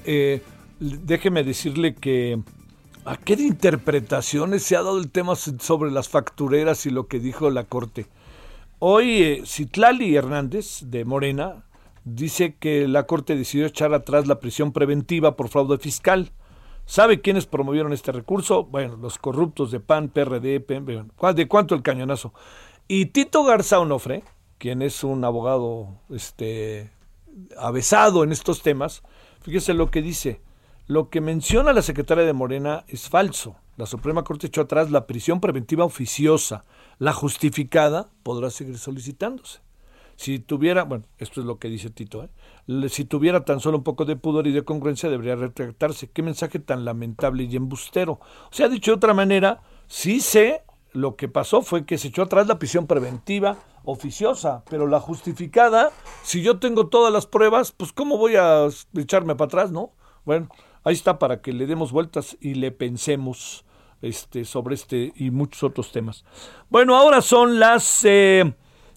eh, 0.06 0.42
déjeme 0.82 1.44
decirle 1.44 1.94
que 1.94 2.42
a 3.06 3.18
qué 3.18 3.34
interpretaciones 3.34 4.64
se 4.64 4.76
ha 4.76 4.84
dado 4.84 4.98
el 4.98 5.12
tema 5.12 5.36
sobre 5.36 5.92
las 5.92 6.10
factureras 6.10 6.86
y 6.86 6.90
lo 6.90 7.08
que 7.08 7.20
dijo 7.20 7.50
la 7.50 7.64
Corte. 7.64 8.08
Hoy 8.80 9.24
eh, 9.24 9.44
Citlali 9.46 10.16
Hernández 10.16 10.82
de 10.86 11.06
Morena 11.06 11.66
dice 12.04 12.56
que 12.56 12.88
la 12.88 13.04
Corte 13.04 13.36
decidió 13.36 13.68
echar 13.68 13.94
atrás 13.94 14.28
la 14.28 14.40
prisión 14.40 14.72
preventiva 14.72 15.36
por 15.36 15.50
fraude 15.50 15.78
fiscal. 15.78 16.32
¿Sabe 16.86 17.22
quiénes 17.22 17.46
promovieron 17.46 17.94
este 17.94 18.12
recurso? 18.12 18.64
Bueno, 18.64 18.98
los 18.98 19.20
corruptos 19.20 19.72
de 19.72 19.80
PAN, 19.80 20.10
PRD, 20.10 20.66
¿de 21.36 21.48
cuánto 21.48 21.76
el 21.76 21.84
cañonazo? 21.84 22.34
Y 22.88 23.08
Tito 23.08 23.44
Garza 23.44 23.80
Onofre, 23.80 24.24
quien 24.58 24.82
es 24.82 25.04
un 25.04 25.24
abogado 25.24 26.00
este, 26.10 26.90
avesado 27.58 28.24
en 28.24 28.32
estos 28.32 28.64
temas, 28.64 29.04
fíjese 29.42 29.76
lo 29.76 29.92
que 29.92 30.02
dice. 30.02 30.42
Lo 30.92 31.10
que 31.10 31.22
menciona 31.22 31.72
la 31.72 31.84
secretaria 31.84 32.26
de 32.26 32.34
Morena 32.34 32.84
es 32.90 33.08
falso. 33.08 33.56
La 33.78 33.86
Suprema 33.86 34.26
Corte 34.26 34.48
echó 34.48 34.60
atrás 34.60 34.92
la 34.92 35.08
prisión 35.08 35.40
preventiva 35.40 35.86
oficiosa. 35.86 36.66
La 37.00 37.14
justificada 37.14 38.10
podrá 38.24 38.50
seguir 38.50 38.78
solicitándose. 38.78 39.62
Si 40.18 40.40
tuviera, 40.40 40.84
bueno, 40.84 41.06
esto 41.18 41.40
es 41.40 41.46
lo 41.46 41.60
que 41.60 41.70
dice 41.70 41.92
Tito, 41.92 42.26
¿eh? 42.26 42.90
si 42.90 43.06
tuviera 43.06 43.46
tan 43.46 43.62
solo 43.62 43.78
un 43.78 43.86
poco 43.86 44.04
de 44.04 44.18
pudor 44.18 44.48
y 44.48 44.52
de 44.52 44.66
congruencia 44.66 45.10
debería 45.10 45.38
retractarse. 45.38 46.10
Qué 46.10 46.24
mensaje 46.24 46.60
tan 46.60 46.84
lamentable 46.84 47.44
y 47.44 47.56
embustero. 47.56 48.20
O 48.20 48.52
sea, 48.52 48.68
dicho 48.68 48.92
de 48.92 48.98
otra 48.98 49.14
manera, 49.14 49.62
sí 49.88 50.20
sé 50.20 50.64
lo 50.92 51.16
que 51.16 51.30
pasó 51.30 51.62
fue 51.62 51.86
que 51.86 51.98
se 51.98 52.10
echó 52.10 52.24
atrás 52.24 52.48
la 52.48 52.60
prisión 52.60 52.86
preventiva 52.86 53.60
oficiosa, 53.86 54.66
pero 54.70 54.88
la 54.88 55.00
justificada, 55.00 55.94
si 56.22 56.42
yo 56.42 56.60
tengo 56.60 56.88
todas 56.88 57.14
las 57.14 57.28
pruebas, 57.28 57.72
pues 57.72 57.94
cómo 57.94 58.18
voy 58.18 58.36
a 58.36 58.68
echarme 58.98 59.36
para 59.36 59.46
atrás, 59.46 59.72
¿no? 59.72 59.94
Bueno, 60.26 60.50
ahí 60.84 60.94
está 60.94 61.20
para 61.20 61.42
que 61.42 61.54
le 61.54 61.68
demos 61.68 61.92
vueltas 61.92 62.38
y 62.40 62.56
le 62.56 62.72
pensemos 62.72 63.66
este, 64.02 64.46
sobre 64.46 64.76
este 64.76 65.14
y 65.16 65.32
muchos 65.32 65.64
otros 65.64 65.92
temas. 65.92 66.26
Bueno, 66.70 66.96
ahora 66.96 67.22
son 67.22 67.60
las 67.60 68.04
eh, 68.06 68.54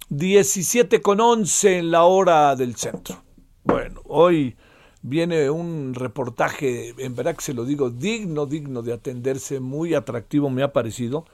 17 0.08 1.02
con 1.02 1.20
11 1.20 1.78
en 1.78 1.90
la 1.90 2.04
hora 2.04 2.56
del 2.56 2.76
centro. 2.76 3.22
Bueno, 3.64 4.00
hoy 4.04 4.56
viene 5.02 5.50
un 5.50 5.94
reportaje, 5.94 6.94
en 6.98 7.14
verdad 7.14 7.36
que 7.36 7.44
se 7.44 7.54
lo 7.54 7.64
digo, 7.64 7.90
digno, 7.90 8.46
digno 8.46 8.82
de 8.82 8.94
atenderse, 8.94 9.60
muy 9.60 9.94
atractivo 9.94 10.48
me 10.50 10.62
ha 10.62 10.72
parecido 10.72 11.26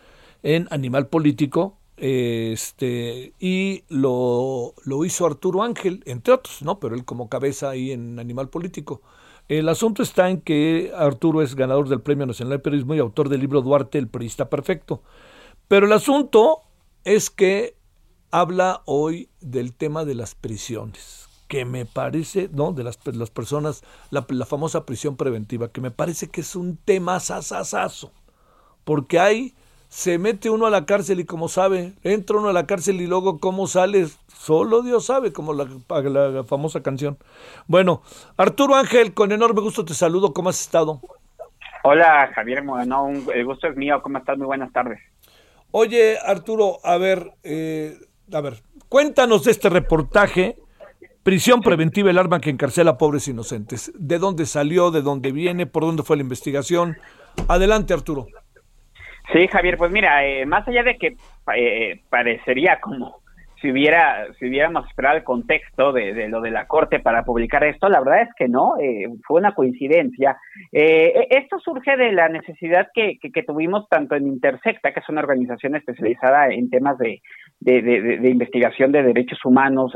en 0.42 0.66
Animal 0.70 1.06
Político, 1.06 1.76
este, 1.96 3.34
y 3.38 3.84
lo, 3.88 4.74
lo, 4.84 5.04
hizo 5.04 5.26
Arturo 5.26 5.62
Ángel, 5.62 6.02
entre 6.06 6.32
otros, 6.32 6.62
¿no? 6.62 6.80
Pero 6.80 6.94
él 6.94 7.04
como 7.04 7.28
cabeza 7.28 7.70
ahí 7.70 7.92
en 7.92 8.18
Animal 8.18 8.48
Político. 8.48 9.02
El 9.50 9.68
asunto 9.68 10.04
está 10.04 10.30
en 10.30 10.40
que 10.40 10.92
Arturo 10.96 11.42
es 11.42 11.56
ganador 11.56 11.88
del 11.88 12.00
Premio 12.00 12.24
Nacional 12.24 12.52
de 12.52 12.58
Periodismo 12.60 12.94
y 12.94 13.00
autor 13.00 13.28
del 13.28 13.40
libro 13.40 13.62
Duarte, 13.62 13.98
el 13.98 14.06
periodista 14.06 14.48
perfecto. 14.48 15.02
Pero 15.66 15.86
el 15.86 15.92
asunto 15.92 16.60
es 17.02 17.30
que 17.30 17.74
habla 18.30 18.82
hoy 18.84 19.28
del 19.40 19.74
tema 19.74 20.04
de 20.04 20.14
las 20.14 20.36
prisiones, 20.36 21.28
que 21.48 21.64
me 21.64 21.84
parece, 21.84 22.48
¿no? 22.52 22.70
De 22.70 22.84
las, 22.84 23.00
las 23.06 23.30
personas, 23.30 23.82
la, 24.10 24.24
la, 24.28 24.46
famosa 24.46 24.86
prisión 24.86 25.16
preventiva, 25.16 25.72
que 25.72 25.80
me 25.80 25.90
parece 25.90 26.28
que 26.28 26.42
es 26.42 26.54
un 26.54 26.76
tema 26.76 27.18
sasasazo, 27.18 28.12
porque 28.84 29.18
hay 29.18 29.56
se 29.90 30.18
mete 30.18 30.48
uno 30.50 30.66
a 30.66 30.70
la 30.70 30.86
cárcel 30.86 31.18
y 31.18 31.24
como 31.24 31.48
sabe, 31.48 31.94
entra 32.04 32.38
uno 32.38 32.48
a 32.48 32.52
la 32.52 32.64
cárcel 32.64 33.00
y 33.00 33.08
luego 33.08 33.40
cómo 33.40 33.66
sale, 33.66 34.06
solo 34.28 34.82
Dios 34.82 35.06
sabe, 35.06 35.32
como 35.32 35.52
la, 35.52 35.66
la, 35.88 36.44
famosa 36.44 36.80
canción. 36.80 37.18
Bueno, 37.66 38.00
Arturo 38.36 38.76
Ángel, 38.76 39.12
con 39.14 39.32
enorme 39.32 39.60
gusto 39.60 39.84
te 39.84 39.94
saludo, 39.94 40.32
¿cómo 40.32 40.48
has 40.48 40.60
estado? 40.60 41.00
Hola 41.82 42.30
Javier, 42.32 42.64
no, 42.64 43.08
el 43.34 43.44
gusto 43.44 43.66
es 43.66 43.76
mío, 43.76 44.00
¿cómo 44.00 44.18
estás? 44.18 44.38
Muy 44.38 44.46
buenas 44.46 44.72
tardes. 44.72 45.00
Oye 45.72 46.18
Arturo, 46.24 46.78
a 46.84 46.96
ver, 46.96 47.32
eh, 47.42 47.98
a 48.32 48.40
ver, 48.40 48.62
cuéntanos 48.88 49.42
de 49.42 49.50
este 49.50 49.70
reportaje, 49.70 50.56
prisión 51.24 51.62
preventiva, 51.62 52.10
el 52.10 52.18
arma 52.18 52.40
que 52.40 52.50
encarcela 52.50 52.92
a 52.92 52.98
pobres 52.98 53.26
inocentes. 53.26 53.90
¿De 53.96 54.20
dónde 54.20 54.46
salió? 54.46 54.92
¿De 54.92 55.02
dónde 55.02 55.32
viene? 55.32 55.66
¿Por 55.66 55.82
dónde 55.82 56.04
fue 56.04 56.16
la 56.16 56.22
investigación? 56.22 56.96
Adelante 57.48 57.92
Arturo. 57.92 58.28
Sí, 59.32 59.46
Javier, 59.46 59.76
pues 59.76 59.92
mira, 59.92 60.26
eh, 60.26 60.44
más 60.44 60.66
allá 60.66 60.82
de 60.82 60.96
que 60.96 61.16
eh, 61.54 62.00
parecería 62.08 62.80
como 62.80 63.20
si 63.60 63.70
hubiera 63.70 64.32
si 64.38 64.48
hubiéramos 64.48 64.88
esperado 64.88 65.18
el 65.18 65.22
contexto 65.22 65.92
de, 65.92 66.28
lo 66.28 66.40
de 66.40 66.50
la 66.50 66.66
corte 66.66 66.98
para 66.98 67.24
publicar 67.24 67.62
esto, 67.62 67.90
la 67.90 68.00
verdad 68.00 68.22
es 68.22 68.30
que 68.34 68.48
no, 68.48 68.76
eh, 68.80 69.06
fue 69.24 69.38
una 69.38 69.54
coincidencia. 69.54 70.38
E, 70.72 71.28
esto 71.30 71.60
surge 71.60 71.96
de 71.96 72.10
la 72.12 72.30
necesidad 72.30 72.88
que, 72.94 73.18
que, 73.20 73.42
tuvimos 73.42 73.86
tanto 73.88 74.16
en 74.16 74.26
Intersecta, 74.26 74.92
que 74.92 75.00
es 75.00 75.08
una 75.10 75.20
organización 75.20 75.76
especializada 75.76 76.48
en 76.48 76.70
temas 76.70 76.96
de, 76.96 77.20
de, 77.60 78.30
investigación 78.30 78.92
de 78.92 79.02
derechos 79.02 79.44
humanos, 79.44 79.92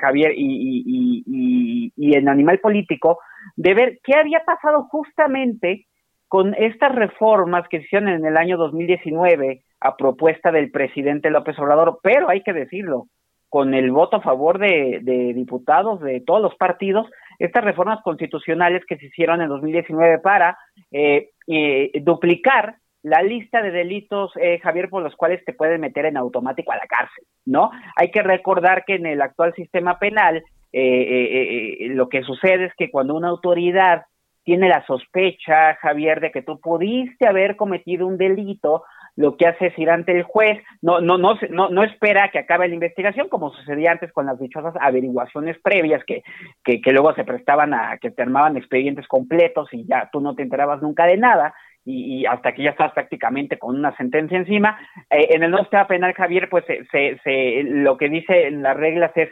Javier, 0.00 0.32
y, 0.36 0.84
y, 0.86 1.24
y, 1.26 1.92
y 1.96 2.16
en 2.16 2.28
Animal 2.28 2.60
Político, 2.60 3.18
de 3.56 3.74
ver 3.74 3.98
qué 4.04 4.14
había 4.14 4.44
pasado 4.44 4.84
justamente 4.84 5.87
con 6.28 6.54
estas 6.54 6.94
reformas 6.94 7.66
que 7.68 7.78
hicieron 7.78 8.08
en 8.08 8.24
el 8.24 8.36
año 8.36 8.56
2019 8.58 9.62
a 9.80 9.96
propuesta 9.96 10.52
del 10.52 10.70
presidente 10.70 11.30
López 11.30 11.58
Obrador, 11.58 11.98
pero 12.02 12.28
hay 12.28 12.42
que 12.42 12.52
decirlo, 12.52 13.06
con 13.48 13.72
el 13.72 13.90
voto 13.90 14.18
a 14.18 14.20
favor 14.20 14.58
de, 14.58 15.00
diputados 15.34 16.00
de 16.00 16.20
todos 16.20 16.42
los 16.42 16.54
partidos, 16.56 17.06
estas 17.38 17.64
reformas 17.64 18.00
constitucionales 18.02 18.84
que 18.86 18.98
se 18.98 19.06
hicieron 19.06 19.40
en 19.40 19.48
2019 19.48 20.18
para 20.18 20.58
eh, 20.92 21.30
eh, 21.46 21.92
duplicar 22.02 22.76
la 23.02 23.22
lista 23.22 23.62
de 23.62 23.70
delitos, 23.70 24.32
eh, 24.36 24.58
Javier, 24.58 24.90
por 24.90 25.02
los 25.02 25.14
cuales 25.16 25.42
te 25.46 25.54
pueden 25.54 25.80
meter 25.80 26.04
en 26.04 26.16
automático 26.16 26.72
a 26.72 26.76
la 26.76 26.86
cárcel, 26.86 27.24
¿no? 27.46 27.70
Hay 27.96 28.10
que 28.10 28.22
recordar 28.22 28.84
que 28.84 28.96
en 28.96 29.06
el 29.06 29.22
actual 29.22 29.54
sistema 29.54 29.98
penal 29.98 30.42
lo 30.70 32.10
que 32.10 32.22
sucede 32.24 32.66
es 32.66 32.74
que 32.76 32.90
cuando 32.90 33.14
una 33.14 33.28
autoridad 33.28 34.02
tiene 34.48 34.70
la 34.70 34.82
sospecha, 34.86 35.74
Javier, 35.74 36.20
de 36.20 36.30
que 36.30 36.40
tú 36.40 36.58
pudiste 36.58 37.28
haber 37.28 37.54
cometido 37.54 38.06
un 38.06 38.16
delito, 38.16 38.82
lo 39.14 39.36
que 39.36 39.46
hace 39.46 39.66
es 39.66 39.78
ir 39.78 39.90
ante 39.90 40.12
el 40.12 40.22
juez, 40.22 40.58
no, 40.80 41.02
no, 41.02 41.18
no, 41.18 41.38
no, 41.50 41.68
no 41.68 41.82
espera 41.82 42.30
que 42.30 42.38
acabe 42.38 42.66
la 42.66 42.72
investigación, 42.72 43.28
como 43.28 43.52
sucedía 43.52 43.92
antes 43.92 44.10
con 44.10 44.24
las 44.24 44.38
dichosas 44.38 44.72
averiguaciones 44.80 45.58
previas 45.62 46.02
que, 46.06 46.22
que, 46.64 46.92
luego 46.92 47.14
se 47.14 47.24
prestaban 47.24 47.74
a 47.74 47.98
que 47.98 48.10
te 48.10 48.22
armaban 48.22 48.56
expedientes 48.56 49.06
completos 49.06 49.68
y 49.72 49.84
ya 49.84 50.08
tú 50.10 50.22
no 50.22 50.34
te 50.34 50.44
enterabas 50.44 50.80
nunca 50.80 51.04
de 51.04 51.18
nada. 51.18 51.52
Y, 51.84 52.24
hasta 52.24 52.52
que 52.52 52.62
ya 52.62 52.70
estás 52.70 52.92
prácticamente 52.92 53.58
con 53.58 53.76
una 53.76 53.94
sentencia 53.98 54.38
encima. 54.38 54.78
Eh, 55.10 55.28
en 55.30 55.42
el 55.42 55.50
nuevo 55.50 55.64
sistema 55.64 55.86
penal, 55.86 56.14
Javier, 56.14 56.48
pues 56.48 56.64
se, 56.66 57.18
se, 57.22 57.62
lo 57.64 57.98
que 57.98 58.08
dice 58.08 58.46
en 58.46 58.62
las 58.62 58.78
reglas 58.78 59.12
es 59.14 59.28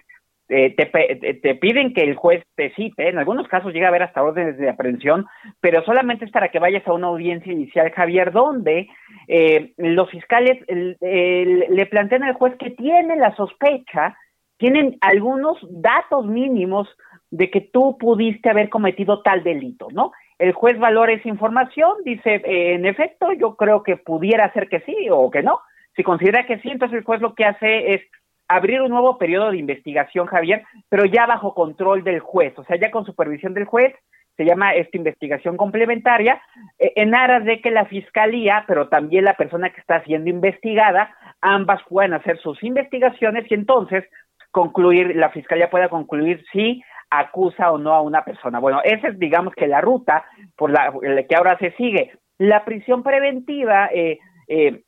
eh, 0.48 0.74
te, 0.76 1.34
te, 1.34 1.54
piden 1.56 1.92
que 1.92 2.02
el 2.02 2.14
juez 2.14 2.44
te 2.54 2.72
cite, 2.74 3.08
en 3.08 3.18
algunos 3.18 3.48
casos 3.48 3.72
llega 3.72 3.86
a 3.86 3.88
haber 3.88 4.02
hasta 4.02 4.22
órdenes 4.22 4.56
de 4.58 4.68
aprehensión, 4.68 5.26
pero 5.60 5.84
solamente 5.84 6.24
es 6.24 6.30
para 6.30 6.50
que 6.50 6.58
vayas 6.58 6.86
a 6.86 6.92
una 6.92 7.08
audiencia 7.08 7.52
inicial, 7.52 7.90
Javier, 7.90 8.32
donde 8.32 8.88
eh, 9.28 9.72
los 9.76 10.10
fiscales 10.10 10.58
le 10.68 11.86
plantean 11.86 12.22
al 12.22 12.34
juez 12.34 12.54
que 12.58 12.70
tiene 12.70 13.16
la 13.16 13.34
sospecha, 13.34 14.16
tienen 14.56 14.96
algunos 15.00 15.58
datos 15.70 16.26
mínimos 16.26 16.88
de 17.30 17.50
que 17.50 17.60
tú 17.60 17.98
pudiste 17.98 18.48
haber 18.48 18.68
cometido 18.68 19.22
tal 19.22 19.42
delito, 19.42 19.88
¿no? 19.92 20.12
el 20.38 20.52
juez 20.52 20.78
valora 20.78 21.12
esa 21.12 21.28
información, 21.28 21.96
dice, 22.04 22.42
eh, 22.44 22.74
en 22.74 22.86
efecto, 22.86 23.32
yo 23.32 23.56
creo 23.56 23.82
que 23.82 23.96
pudiera 23.96 24.52
ser 24.52 24.68
que 24.68 24.80
sí 24.80 25.08
o 25.10 25.30
que 25.30 25.42
no. 25.42 25.60
Si 25.94 26.02
considera 26.02 26.46
que 26.46 26.58
sí, 26.58 26.68
entonces 26.68 26.98
el 26.98 27.04
juez 27.04 27.20
lo 27.20 27.34
que 27.34 27.46
hace 27.46 27.94
es 27.94 28.02
abrir 28.48 28.80
un 28.80 28.90
nuevo 28.90 29.18
periodo 29.18 29.50
de 29.50 29.58
investigación, 29.58 30.26
Javier, 30.26 30.64
pero 30.88 31.04
ya 31.04 31.26
bajo 31.26 31.54
control 31.54 32.04
del 32.04 32.20
juez, 32.20 32.56
o 32.58 32.64
sea, 32.64 32.76
ya 32.76 32.90
con 32.90 33.04
supervisión 33.04 33.54
del 33.54 33.64
juez, 33.64 33.94
se 34.36 34.44
llama 34.44 34.74
esta 34.74 34.96
investigación 34.96 35.56
complementaria, 35.56 36.40
eh, 36.78 36.92
en 36.96 37.14
aras 37.14 37.44
de 37.44 37.60
que 37.60 37.70
la 37.70 37.86
fiscalía, 37.86 38.64
pero 38.66 38.88
también 38.88 39.24
la 39.24 39.34
persona 39.34 39.70
que 39.70 39.80
está 39.80 40.02
siendo 40.04 40.28
investigada, 40.28 41.14
ambas 41.40 41.80
puedan 41.88 42.12
hacer 42.14 42.38
sus 42.38 42.62
investigaciones 42.62 43.50
y 43.50 43.54
entonces 43.54 44.04
concluir, 44.50 45.16
la 45.16 45.30
fiscalía 45.30 45.70
pueda 45.70 45.88
concluir 45.88 46.44
si 46.52 46.82
acusa 47.10 47.70
o 47.70 47.78
no 47.78 47.92
a 47.92 48.00
una 48.00 48.24
persona. 48.24 48.58
Bueno, 48.58 48.80
esa 48.84 49.08
es, 49.08 49.18
digamos 49.18 49.54
que 49.54 49.66
la 49.66 49.80
ruta 49.80 50.24
por 50.56 50.70
la, 50.70 50.92
que 51.28 51.36
ahora 51.36 51.58
se 51.58 51.72
sigue. 51.72 52.12
La 52.38 52.64
prisión 52.64 53.02
preventiva, 53.02 53.88
eh, 53.92 54.18
eh, 54.48 54.82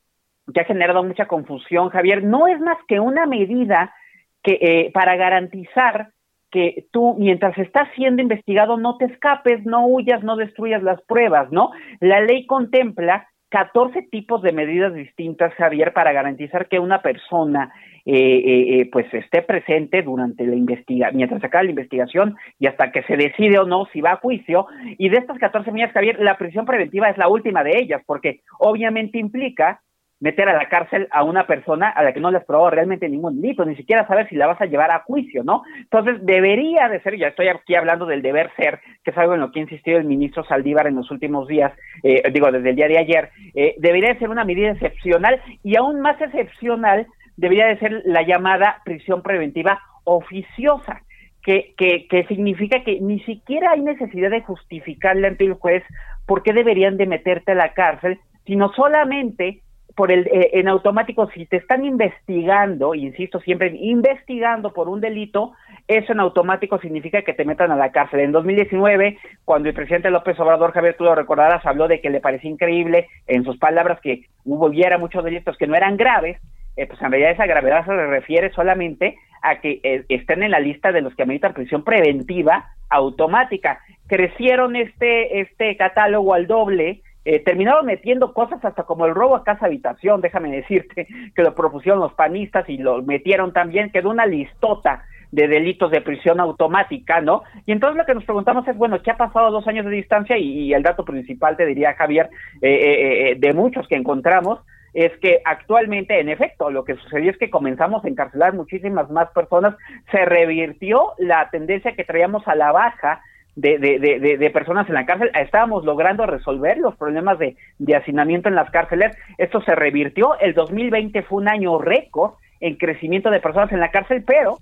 que 0.52 0.60
ha 0.60 0.64
generado 0.64 1.02
mucha 1.04 1.26
confusión, 1.26 1.90
Javier, 1.90 2.24
no 2.24 2.46
es 2.46 2.60
más 2.60 2.78
que 2.86 3.00
una 3.00 3.26
medida 3.26 3.94
que 4.42 4.58
eh, 4.60 4.90
para 4.92 5.16
garantizar 5.16 6.10
que 6.50 6.86
tú, 6.92 7.14
mientras 7.18 7.56
estás 7.58 7.88
siendo 7.94 8.22
investigado, 8.22 8.76
no 8.76 8.96
te 8.96 9.04
escapes, 9.06 9.64
no 9.66 9.86
huyas, 9.86 10.22
no 10.22 10.36
destruyas 10.36 10.82
las 10.82 11.00
pruebas, 11.02 11.52
¿no? 11.52 11.70
La 12.00 12.20
ley 12.20 12.46
contempla 12.46 13.28
14 13.50 14.02
tipos 14.10 14.42
de 14.42 14.52
medidas 14.52 14.94
distintas, 14.94 15.54
Javier, 15.54 15.92
para 15.92 16.12
garantizar 16.12 16.68
que 16.68 16.78
una 16.78 17.00
persona 17.00 17.72
eh, 18.04 18.14
eh, 18.14 18.80
eh, 18.80 18.88
pues 18.90 19.12
esté 19.12 19.42
presente 19.42 20.02
durante 20.02 20.46
la 20.46 20.54
investigación, 20.54 21.16
mientras 21.16 21.40
se 21.40 21.46
acaba 21.46 21.64
la 21.64 21.70
investigación 21.70 22.36
y 22.58 22.66
hasta 22.66 22.90
que 22.90 23.02
se 23.02 23.16
decide 23.16 23.58
o 23.58 23.66
no 23.66 23.86
si 23.92 24.00
va 24.00 24.12
a 24.12 24.16
juicio. 24.16 24.66
Y 24.98 25.08
de 25.08 25.18
estas 25.18 25.38
14 25.38 25.70
medidas, 25.72 25.92
Javier, 25.92 26.18
la 26.20 26.36
prisión 26.36 26.64
preventiva 26.64 27.08
es 27.08 27.18
la 27.18 27.28
última 27.28 27.62
de 27.64 27.78
ellas, 27.78 28.02
porque 28.06 28.40
obviamente 28.58 29.18
implica 29.18 29.80
meter 30.20 30.48
a 30.48 30.56
la 30.56 30.68
cárcel 30.68 31.06
a 31.10 31.22
una 31.22 31.46
persona 31.46 31.88
a 31.88 32.02
la 32.02 32.12
que 32.12 32.20
no 32.20 32.30
le 32.30 32.38
has 32.38 32.44
probado 32.44 32.70
realmente 32.70 33.08
ningún 33.08 33.40
delito, 33.40 33.64
ni 33.64 33.76
siquiera 33.76 34.06
saber 34.06 34.28
si 34.28 34.34
la 34.34 34.46
vas 34.46 34.60
a 34.60 34.66
llevar 34.66 34.90
a 34.90 35.00
juicio, 35.00 35.44
¿no? 35.44 35.62
Entonces, 35.76 36.16
debería 36.22 36.88
de 36.88 37.00
ser, 37.02 37.16
ya 37.16 37.28
estoy 37.28 37.48
aquí 37.48 37.74
hablando 37.74 38.06
del 38.06 38.22
deber 38.22 38.50
ser, 38.56 38.80
que 39.04 39.12
es 39.12 39.18
algo 39.18 39.34
en 39.34 39.40
lo 39.40 39.52
que 39.52 39.60
ha 39.60 39.62
insistido 39.62 39.98
el 39.98 40.04
ministro 40.04 40.44
Saldívar 40.44 40.86
en 40.86 40.96
los 40.96 41.10
últimos 41.10 41.46
días, 41.46 41.72
eh, 42.02 42.22
digo, 42.32 42.50
desde 42.50 42.70
el 42.70 42.76
día 42.76 42.88
de 42.88 42.98
ayer, 42.98 43.30
eh, 43.54 43.74
debería 43.78 44.12
de 44.12 44.18
ser 44.18 44.28
una 44.28 44.44
medida 44.44 44.70
excepcional 44.70 45.40
y 45.62 45.76
aún 45.76 46.00
más 46.00 46.20
excepcional 46.20 47.06
debería 47.36 47.66
de 47.66 47.78
ser 47.78 48.02
la 48.04 48.22
llamada 48.22 48.82
prisión 48.84 49.22
preventiva 49.22 49.80
oficiosa. 50.04 51.02
Que, 51.40 51.72
que, 51.78 52.08
que 52.08 52.26
significa 52.26 52.84
que 52.84 53.00
ni 53.00 53.20
siquiera 53.20 53.70
hay 53.70 53.80
necesidad 53.80 54.28
de 54.28 54.42
justificarle 54.42 55.28
ante 55.28 55.44
el 55.44 55.54
juez 55.54 55.82
por 56.26 56.42
qué 56.42 56.52
deberían 56.52 56.98
de 56.98 57.06
meterte 57.06 57.52
a 57.52 57.54
la 57.54 57.72
cárcel, 57.72 58.18
sino 58.44 58.70
solamente 58.74 59.62
por 59.98 60.12
el, 60.12 60.28
eh, 60.28 60.50
en 60.52 60.68
automático, 60.68 61.28
si 61.34 61.44
te 61.46 61.56
están 61.56 61.84
investigando, 61.84 62.94
insisto 62.94 63.40
siempre, 63.40 63.74
investigando 63.74 64.72
por 64.72 64.88
un 64.88 65.00
delito, 65.00 65.54
eso 65.88 66.12
en 66.12 66.20
automático 66.20 66.78
significa 66.78 67.22
que 67.22 67.34
te 67.34 67.44
metan 67.44 67.72
a 67.72 67.76
la 67.76 67.90
cárcel. 67.90 68.20
En 68.20 68.30
2019, 68.30 69.18
cuando 69.44 69.68
el 69.68 69.74
presidente 69.74 70.12
López 70.12 70.38
Obrador, 70.38 70.70
Javier, 70.70 70.94
tú 70.96 71.02
lo 71.02 71.16
recordarás, 71.16 71.66
habló 71.66 71.88
de 71.88 72.00
que 72.00 72.10
le 72.10 72.20
parecía 72.20 72.48
increíble, 72.48 73.08
en 73.26 73.42
sus 73.42 73.58
palabras, 73.58 73.98
que 74.00 74.26
hubiera 74.44 74.98
muchos 74.98 75.24
delitos 75.24 75.58
que 75.58 75.66
no 75.66 75.74
eran 75.74 75.96
graves, 75.96 76.38
eh, 76.76 76.86
pues 76.86 77.02
en 77.02 77.10
realidad 77.10 77.32
esa 77.32 77.46
gravedad 77.46 77.84
se 77.84 78.06
refiere 78.06 78.52
solamente 78.52 79.16
a 79.42 79.60
que 79.60 79.80
eh, 79.82 80.04
estén 80.10 80.44
en 80.44 80.52
la 80.52 80.60
lista 80.60 80.92
de 80.92 81.00
los 81.00 81.12
que 81.16 81.24
ameritan 81.24 81.54
prisión 81.54 81.82
preventiva 81.82 82.70
automática. 82.88 83.80
Crecieron 84.06 84.76
este, 84.76 85.40
este 85.40 85.76
catálogo 85.76 86.34
al 86.34 86.46
doble, 86.46 87.02
eh, 87.30 87.40
terminaron 87.40 87.84
metiendo 87.84 88.32
cosas 88.32 88.64
hasta 88.64 88.84
como 88.84 89.04
el 89.04 89.14
robo 89.14 89.36
a 89.36 89.44
casa 89.44 89.66
habitación, 89.66 90.22
déjame 90.22 90.50
decirte, 90.50 91.06
que 91.36 91.42
lo 91.42 91.54
propusieron 91.54 92.00
los 92.00 92.14
panistas 92.14 92.66
y 92.70 92.78
lo 92.78 93.02
metieron 93.02 93.52
también, 93.52 93.90
quedó 93.90 94.08
una 94.08 94.24
listota 94.24 95.04
de 95.30 95.46
delitos 95.46 95.90
de 95.90 96.00
prisión 96.00 96.40
automática, 96.40 97.20
¿no? 97.20 97.42
Y 97.66 97.72
entonces 97.72 97.98
lo 97.98 98.06
que 98.06 98.14
nos 98.14 98.24
preguntamos 98.24 98.66
es, 98.66 98.74
bueno, 98.78 99.02
¿qué 99.02 99.10
ha 99.10 99.18
pasado 99.18 99.50
dos 99.50 99.68
años 99.68 99.84
de 99.84 99.90
distancia? 99.90 100.38
Y, 100.38 100.72
el 100.72 100.82
dato 100.82 101.04
principal, 101.04 101.54
te 101.58 101.66
diría 101.66 101.92
Javier, 101.96 102.30
eh, 102.62 103.32
eh, 103.32 103.34
de 103.38 103.52
muchos 103.52 103.86
que 103.88 103.96
encontramos, 103.96 104.60
es 104.94 105.12
que 105.18 105.42
actualmente, 105.44 106.18
en 106.18 106.30
efecto, 106.30 106.70
lo 106.70 106.82
que 106.82 106.94
sucedió 106.94 107.30
es 107.30 107.36
que 107.36 107.50
comenzamos 107.50 108.02
a 108.06 108.08
encarcelar 108.08 108.54
muchísimas 108.54 109.10
más 109.10 109.28
personas, 109.32 109.74
se 110.10 110.24
revirtió 110.24 111.12
la 111.18 111.50
tendencia 111.50 111.94
que 111.94 112.04
traíamos 112.04 112.48
a 112.48 112.54
la 112.54 112.72
baja 112.72 113.20
de, 113.60 113.78
de, 113.78 114.36
de, 114.38 114.50
personas 114.50 114.88
en 114.88 114.94
la 114.94 115.04
cárcel, 115.04 115.30
estábamos 115.34 115.84
logrando 115.84 116.24
resolver 116.26 116.78
los 116.78 116.96
problemas 116.96 117.38
de, 117.38 117.56
de 117.78 117.96
hacinamiento 117.96 118.48
en 118.48 118.54
las 118.54 118.70
cárceles. 118.70 119.16
Esto 119.36 119.60
se 119.62 119.74
revirtió. 119.74 120.38
El 120.38 120.54
2020 120.54 121.22
fue 121.22 121.42
un 121.42 121.48
año 121.48 121.78
récord 121.78 122.34
en 122.60 122.76
crecimiento 122.76 123.30
de 123.30 123.40
personas 123.40 123.72
en 123.72 123.80
la 123.80 123.90
cárcel, 123.90 124.22
pero, 124.24 124.58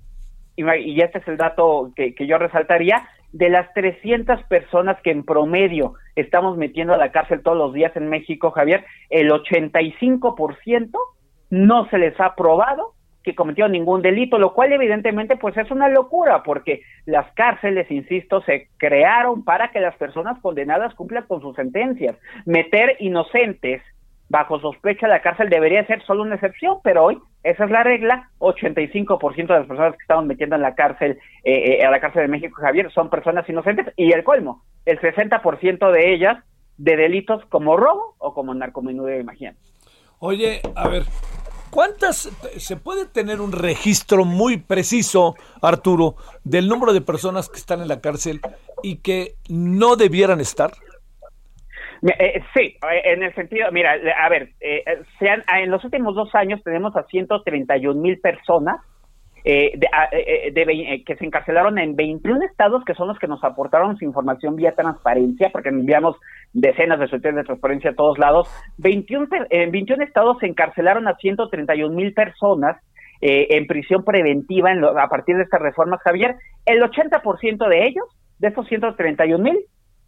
y, 0.55 0.99
este 1.01 1.19
es 1.19 1.27
el 1.27 1.37
dato 1.37 1.91
que, 1.95 2.15
que 2.15 2.25
yo 2.25 2.39
resaltaría, 2.39 3.07
de 3.33 3.49
las 3.49 3.71
300 3.73 4.41
personas 4.43 4.99
que 5.03 5.11
en 5.11 5.23
promedio 5.23 5.93
estamos 6.15 6.57
metiendo 6.57 6.93
a 6.93 6.97
la 6.97 7.11
cárcel 7.11 7.43
todos 7.43 7.57
los 7.57 7.73
días 7.73 7.95
en 7.95 8.09
México, 8.09 8.49
Javier, 8.49 8.83
el 9.09 9.29
85% 9.29 10.89
no 11.51 11.87
se 11.89 11.97
les 11.99 12.19
ha 12.19 12.33
probado 12.35 12.93
que 13.27 13.35
cometió 13.35 13.67
ningún 13.67 14.01
delito, 14.01 14.37
lo 14.37 14.53
cual 14.53 14.71
evidentemente 14.71 15.35
pues 15.35 15.57
es 15.57 15.69
una 15.69 15.89
locura 15.89 16.43
porque 16.43 16.83
las 17.05 17.29
cárceles, 17.33 17.91
insisto, 17.91 18.41
se 18.43 18.69
crearon 18.77 19.43
para 19.43 19.69
que 19.71 19.81
las 19.81 19.97
personas 19.97 20.39
condenadas 20.39 20.95
cumplan 20.95 21.25
con 21.27 21.41
sus 21.41 21.53
sentencias. 21.57 22.15
Meter 22.45 22.95
inocentes 22.99 23.81
bajo 24.29 24.61
sospecha 24.61 25.07
a 25.07 25.09
la 25.09 25.21
cárcel 25.21 25.49
debería 25.49 25.85
ser 25.87 26.01
solo 26.05 26.21
una 26.21 26.35
excepción, 26.35 26.77
pero 26.85 27.03
hoy 27.03 27.19
esa 27.43 27.65
es 27.65 27.69
la 27.69 27.83
regla. 27.83 28.29
85% 28.39 29.35
de 29.35 29.59
las 29.59 29.67
personas 29.67 29.91
que 29.97 30.03
estamos 30.03 30.25
metiendo 30.25 30.55
en 30.55 30.61
la 30.61 30.73
cárcel, 30.73 31.19
eh, 31.43 31.79
eh, 31.81 31.85
a 31.85 31.91
la 31.91 31.99
cárcel 31.99 32.21
de 32.21 32.27
México, 32.29 32.61
Javier, 32.61 32.89
son 32.93 33.09
personas 33.09 33.47
inocentes 33.49 33.93
y 33.97 34.13
el 34.13 34.23
colmo, 34.23 34.63
el 34.85 35.01
60% 35.01 35.91
de 35.91 36.13
ellas 36.13 36.37
de 36.77 36.95
delitos 36.95 37.43
como 37.49 37.75
robo 37.75 38.15
o 38.19 38.33
como 38.33 38.53
narcomenudeo, 38.53 39.19
imagínate. 39.19 39.59
Oye, 40.19 40.61
a 40.75 40.87
ver, 40.87 41.03
¿Cuántas 41.69 42.29
se 42.57 42.77
puede 42.77 43.05
tener 43.05 43.41
un 43.41 43.51
registro 43.51 44.25
muy 44.25 44.57
preciso, 44.57 45.35
Arturo, 45.61 46.15
del 46.43 46.67
número 46.67 46.93
de 46.93 47.01
personas 47.01 47.49
que 47.49 47.57
están 47.57 47.81
en 47.81 47.87
la 47.87 48.01
cárcel 48.01 48.41
y 48.83 48.97
que 48.97 49.35
no 49.49 49.95
debieran 49.95 50.39
estar? 50.39 50.71
Eh, 52.03 52.41
sí, 52.53 52.77
eh, 52.91 53.01
en 53.05 53.23
el 53.23 53.33
sentido, 53.33 53.71
mira, 53.71 53.93
a 53.93 54.29
ver, 54.29 54.51
eh, 54.59 54.83
sean, 55.19 55.43
en 55.55 55.71
los 55.71 55.83
últimos 55.83 56.15
dos 56.15 56.33
años 56.35 56.61
tenemos 56.63 56.95
a 56.95 57.03
131 57.03 57.99
mil 57.99 58.19
personas 58.19 58.77
eh, 59.49 59.79
eh, 60.11 60.51
eh, 60.53 61.03
que 61.05 61.15
se 61.15 61.23
encarcelaron 61.23 61.79
en 61.79 61.95
21 61.95 62.43
estados 62.43 62.83
que 62.83 62.93
son 62.95 63.07
los 63.07 63.17
que 63.17 63.29
nos 63.29 63.41
aportaron 63.45 63.95
su 63.95 64.03
información 64.03 64.57
vía 64.57 64.75
transparencia, 64.75 65.51
porque 65.53 65.69
enviamos 65.69 66.17
decenas 66.51 66.99
de 66.99 67.07
solicitudes 67.07 67.37
de 67.37 67.43
transparencia 67.45 67.91
a 67.91 67.95
todos 67.95 68.19
lados. 68.19 68.49
21, 68.79 69.27
en 69.49 69.71
21 69.71 70.03
estados 70.03 70.37
se 70.39 70.47
encarcelaron 70.47 71.07
a 71.07 71.15
131 71.15 71.95
mil 71.95 72.13
personas 72.13 72.75
en 73.21 73.65
prisión 73.67 74.03
preventiva 74.03 74.69
a 75.01 75.07
partir 75.07 75.37
de 75.37 75.43
estas 75.43 75.61
reformas, 75.61 76.01
Javier. 76.03 76.35
El 76.65 76.81
80% 76.81 77.69
de 77.69 77.85
ellos, 77.87 78.05
de 78.39 78.49
esos 78.49 78.67
131 78.67 79.41
mil, 79.41 79.57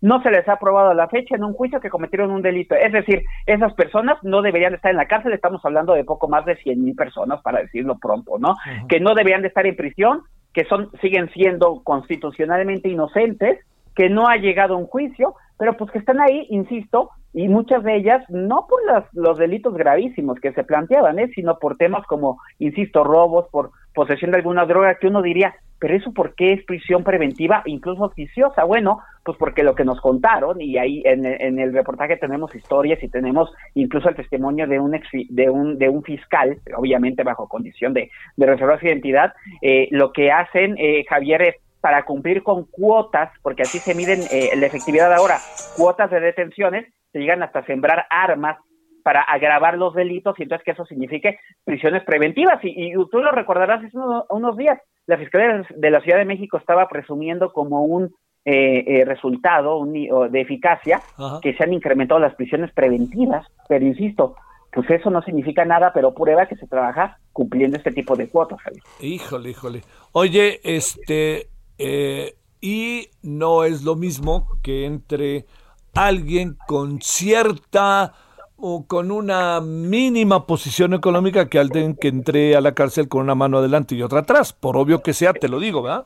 no 0.02 0.22
se 0.22 0.32
les 0.32 0.48
ha 0.48 0.54
aprobado 0.54 0.92
a 0.92 0.96
la 0.96 1.10
fecha 1.10 1.36
en 1.36 1.44
un 1.44 1.54
juicio 1.54 1.80
que 1.80 1.90
cometieron 1.90 2.32
un 2.32 2.42
delito. 2.42 2.76
Es 2.76 2.92
decir, 2.92 3.24
esas 3.46 3.74
personas 3.74 4.18
no 4.24 4.42
deberían 4.42 4.74
estar 4.74 4.92
en 4.92 4.98
la 4.98 5.08
cárcel, 5.08 5.34
estamos 5.34 5.64
hablando 5.66 5.94
de 5.94 6.04
poco 6.04 6.28
más 6.28 6.46
de 6.46 6.56
100 6.56 6.84
mil 6.84 6.96
personas, 6.96 7.42
para 7.42 7.62
decirlo 7.62 7.98
pronto, 7.98 8.38
¿no? 8.40 8.56
Que 8.88 9.00
no 9.00 9.14
deberían 9.14 9.42
de 9.42 9.50
estar 9.50 9.66
en 9.66 9.76
prisión, 9.76 10.22
que 10.54 10.66
son 10.66 10.90
siguen 11.02 11.30
siendo 11.32 11.82
constitucionalmente 11.84 12.90
inocentes, 12.90 13.60
que 13.96 14.10
no 14.10 14.28
ha 14.28 14.38
llegado 14.38 14.78
un 14.78 14.88
juicio, 14.88 15.36
pero 15.58 15.76
pues 15.76 15.92
que 15.92 16.00
están 16.00 16.22
ahí, 16.22 16.48
insisto, 16.50 17.10
y 17.34 17.48
muchas 17.48 17.84
de 17.84 17.96
ellas 17.96 18.24
no 18.30 18.66
por 18.68 18.82
los 19.14 19.38
delitos 19.38 19.74
gravísimos 19.74 20.40
que 20.40 20.52
se 20.54 20.64
planteaban, 20.64 21.20
¿eh? 21.20 21.30
sino 21.36 21.60
por 21.60 21.78
temas 21.78 22.06
como, 22.08 22.40
insisto, 22.58 23.04
robos, 23.04 23.48
por 23.52 23.72
posesión 23.94 24.32
de 24.32 24.38
alguna 24.38 24.66
droga, 24.66 24.96
que 24.96 25.08
uno 25.08 25.22
diría, 25.22 25.56
pero 25.80 25.96
eso 25.96 26.12
por 26.12 26.36
qué 26.36 26.54
es 26.54 26.66
prisión 26.66 27.04
preventiva, 27.04 27.62
incluso 27.66 28.04
oficiosa. 28.04 28.64
Bueno, 28.64 29.00
pues 29.24 29.38
porque 29.38 29.64
lo 29.64 29.76
que 29.76 29.86
nos 29.86 30.02
contaron, 30.02 30.60
y 30.60 30.78
ahí 30.78 31.02
en, 31.06 31.26
el 31.60 31.74
reportaje 31.74 32.18
tenemos 32.18 32.54
historias 32.56 33.02
y 33.04 33.10
tenemos 33.10 33.52
incluso 33.76 34.10
el 34.10 34.16
testimonio 34.16 34.68
de 34.68 34.80
un, 34.80 35.00
de 35.30 35.50
un, 35.50 35.78
de 35.78 35.90
un 35.90 36.04
fiscal, 36.04 36.58
obviamente 36.76 37.24
bajo 37.24 37.48
condición 37.48 37.94
de, 37.94 38.10
de 38.36 38.46
reservar 38.46 38.80
su 38.80 38.88
identidad, 38.88 39.34
eh, 39.62 39.88
lo 39.92 40.12
que 40.12 40.32
hacen, 40.32 40.76
eh, 40.78 41.06
Javier, 41.08 41.42
es 41.44 41.56
para 41.82 42.04
cumplir 42.04 42.44
con 42.44 42.66
cuotas, 42.66 43.32
porque 43.42 43.64
así 43.64 43.80
se 43.80 43.96
miden 43.96 44.20
eh, 44.32 44.50
la 44.58 44.66
efectividad 44.66 45.14
ahora, 45.14 45.38
cuotas 45.78 46.12
de 46.12 46.20
detenciones, 46.20 46.86
se 47.12 47.20
llegan 47.20 47.44
hasta 47.44 47.66
sembrar 47.66 48.06
armas 48.10 48.58
para 49.04 49.22
agravar 49.22 49.78
los 49.78 49.94
delitos 49.94 50.38
y 50.38 50.44
entonces 50.44 50.66
que 50.66 50.72
eso 50.72 50.86
signifique 50.86 51.40
prisiones 51.64 52.04
preventivas. 52.04 52.60
Y, 52.64 52.94
tú 53.12 53.20
lo 53.20 53.32
recordarás 53.32 53.84
hace 53.84 53.98
unos, 54.30 54.58
días, 54.58 54.80
la 55.08 55.18
Fiscalía 55.18 55.66
de 55.76 55.92
la 55.92 56.02
Ciudad 56.02 56.20
de 56.20 56.26
México 56.26 56.58
estaba 56.58 56.88
presumiendo 56.88 57.52
como 57.52 57.84
un 57.84 58.14
eh, 58.46 59.04
resultado 59.06 59.86
de 59.86 60.42
eficacia 60.42 61.02
que 61.42 61.54
se 61.56 61.64
han 61.64 61.74
incrementado 61.74 62.20
las 62.20 62.36
prisiones 62.36 62.72
preventivas, 62.74 63.46
pero 63.68 63.86
insisto, 63.86 64.36
pues 64.72 64.90
eso 64.92 65.10
no 65.10 65.22
significa 65.24 65.66
nada, 65.66 65.92
pero 65.94 66.14
prueba 66.14 66.48
que 66.48 66.56
se 66.56 66.68
trabaja 66.68 67.18
cumpliendo 67.34 67.78
este 67.78 67.92
tipo 67.92 68.16
de 68.16 68.30
cuotas. 68.30 68.60
Híjole, 69.00 69.50
híjole. 69.50 69.82
Oye, 70.12 70.60
este, 70.64 71.48
eh, 71.78 72.36
y 72.62 73.08
no 73.24 73.64
es 73.64 73.84
lo 73.84 73.96
mismo 73.96 74.48
que 74.62 74.86
entre 74.86 75.46
alguien 75.94 76.58
con 76.68 77.02
cierta 77.02 78.14
o 78.58 78.86
con 78.86 79.12
una 79.12 79.62
mínima 79.62 80.46
posición 80.46 80.94
económica 80.94 81.48
que 81.48 81.60
alguien 81.60 81.96
que 81.96 82.10
entre 82.10 82.56
a 82.56 82.62
la 82.62 82.74
cárcel 82.74 83.08
con 83.08 83.22
una 83.22 83.36
mano 83.36 83.60
adelante 83.60 83.96
y 83.96 84.02
otra 84.02 84.20
atrás, 84.20 84.54
por 84.54 84.78
obvio 84.78 85.02
que 85.02 85.14
sea, 85.14 85.34
te 85.34 85.48
lo 85.48 85.60
digo, 85.60 85.82
¿verdad? 85.82 86.06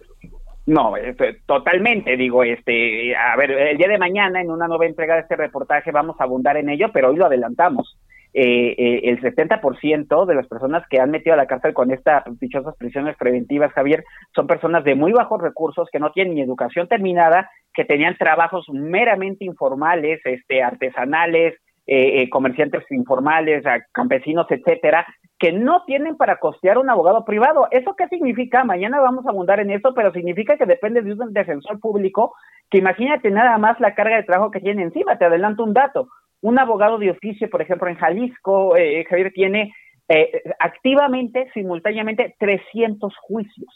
No, 0.66 0.96
este, 0.96 1.42
totalmente, 1.46 2.16
digo, 2.16 2.44
este, 2.44 3.16
a 3.16 3.36
ver, 3.36 3.52
el 3.52 3.78
día 3.78 3.90
de 3.90 3.98
mañana 3.98 4.42
en 4.42 4.50
una 4.50 4.68
nueva 4.68 4.86
entrega 4.86 5.16
de 5.16 5.22
este 5.22 5.36
reportaje 5.36 5.92
vamos 5.92 6.16
a 6.20 6.24
abundar 6.24 6.56
en 6.56 6.70
ello, 6.70 6.88
pero 6.94 7.10
hoy 7.10 7.18
lo 7.18 7.26
adelantamos. 7.26 7.98
Eh, 8.36 8.74
eh, 8.80 9.02
el 9.10 9.22
70% 9.22 10.26
de 10.26 10.34
las 10.34 10.48
personas 10.48 10.84
que 10.90 11.00
han 11.00 11.12
metido 11.12 11.36
a 11.36 11.38
la 11.38 11.46
cárcel 11.46 11.76
con 11.76 11.92
estas 11.92 12.24
dichosas 12.40 12.76
prisiones 12.78 13.16
preventivas, 13.16 13.72
Javier, 13.74 14.04
son 14.34 14.48
personas 14.48 14.84
de 14.84 14.96
muy 14.96 15.12
bajos 15.12 15.40
recursos, 15.40 15.88
que 15.92 16.00
no 16.00 16.12
tienen 16.12 16.34
ni 16.34 16.42
educación 16.42 16.88
terminada, 16.88 17.52
que 17.74 17.86
tenían 17.86 18.18
trabajos 18.18 18.66
meramente 18.72 19.46
informales, 19.46 20.20
este, 20.26 20.64
artesanales, 20.64 21.54
eh, 21.86 22.28
comerciantes 22.30 22.84
informales, 22.92 23.64
campesinos, 23.92 24.48
etcétera, 24.50 25.06
que 25.38 25.52
no 25.52 25.84
tienen 25.86 26.16
para 26.16 26.38
costear 26.38 26.78
un 26.78 26.90
abogado 26.90 27.26
privado. 27.26 27.68
¿Eso 27.70 27.96
qué 27.96 28.08
significa? 28.08 28.64
Mañana 28.64 29.00
vamos 29.00 29.28
a 29.28 29.30
abundar 29.30 29.60
en 29.60 29.70
eso, 29.70 29.94
pero 29.94 30.12
significa 30.12 30.58
que 30.58 30.66
depende 30.66 31.02
de 31.02 31.14
un 31.14 31.34
defensor 31.34 31.80
público 31.80 32.34
que 32.72 32.78
imagínate 32.80 33.30
nada 33.30 33.58
más 33.58 33.80
la 33.80 33.94
carga 33.94 34.16
de 34.16 34.24
trabajo 34.24 34.50
que 34.50 34.62
tiene 34.62 34.84
encima. 34.84 35.18
Te 35.18 35.26
adelanto 35.26 35.64
un 35.64 35.74
dato 35.74 36.08
un 36.44 36.60
abogado 36.60 37.00
de 37.00 37.10
oficio, 37.10 37.50
por 37.50 37.62
ejemplo, 37.62 37.88
en 37.88 37.96
Jalisco, 37.96 38.76
eh, 38.76 39.06
Javier, 39.10 39.32
tiene 39.34 39.74
eh, 40.10 40.44
activamente, 40.60 41.50
simultáneamente, 41.54 42.36
300 42.38 43.16
juicios. 43.18 43.74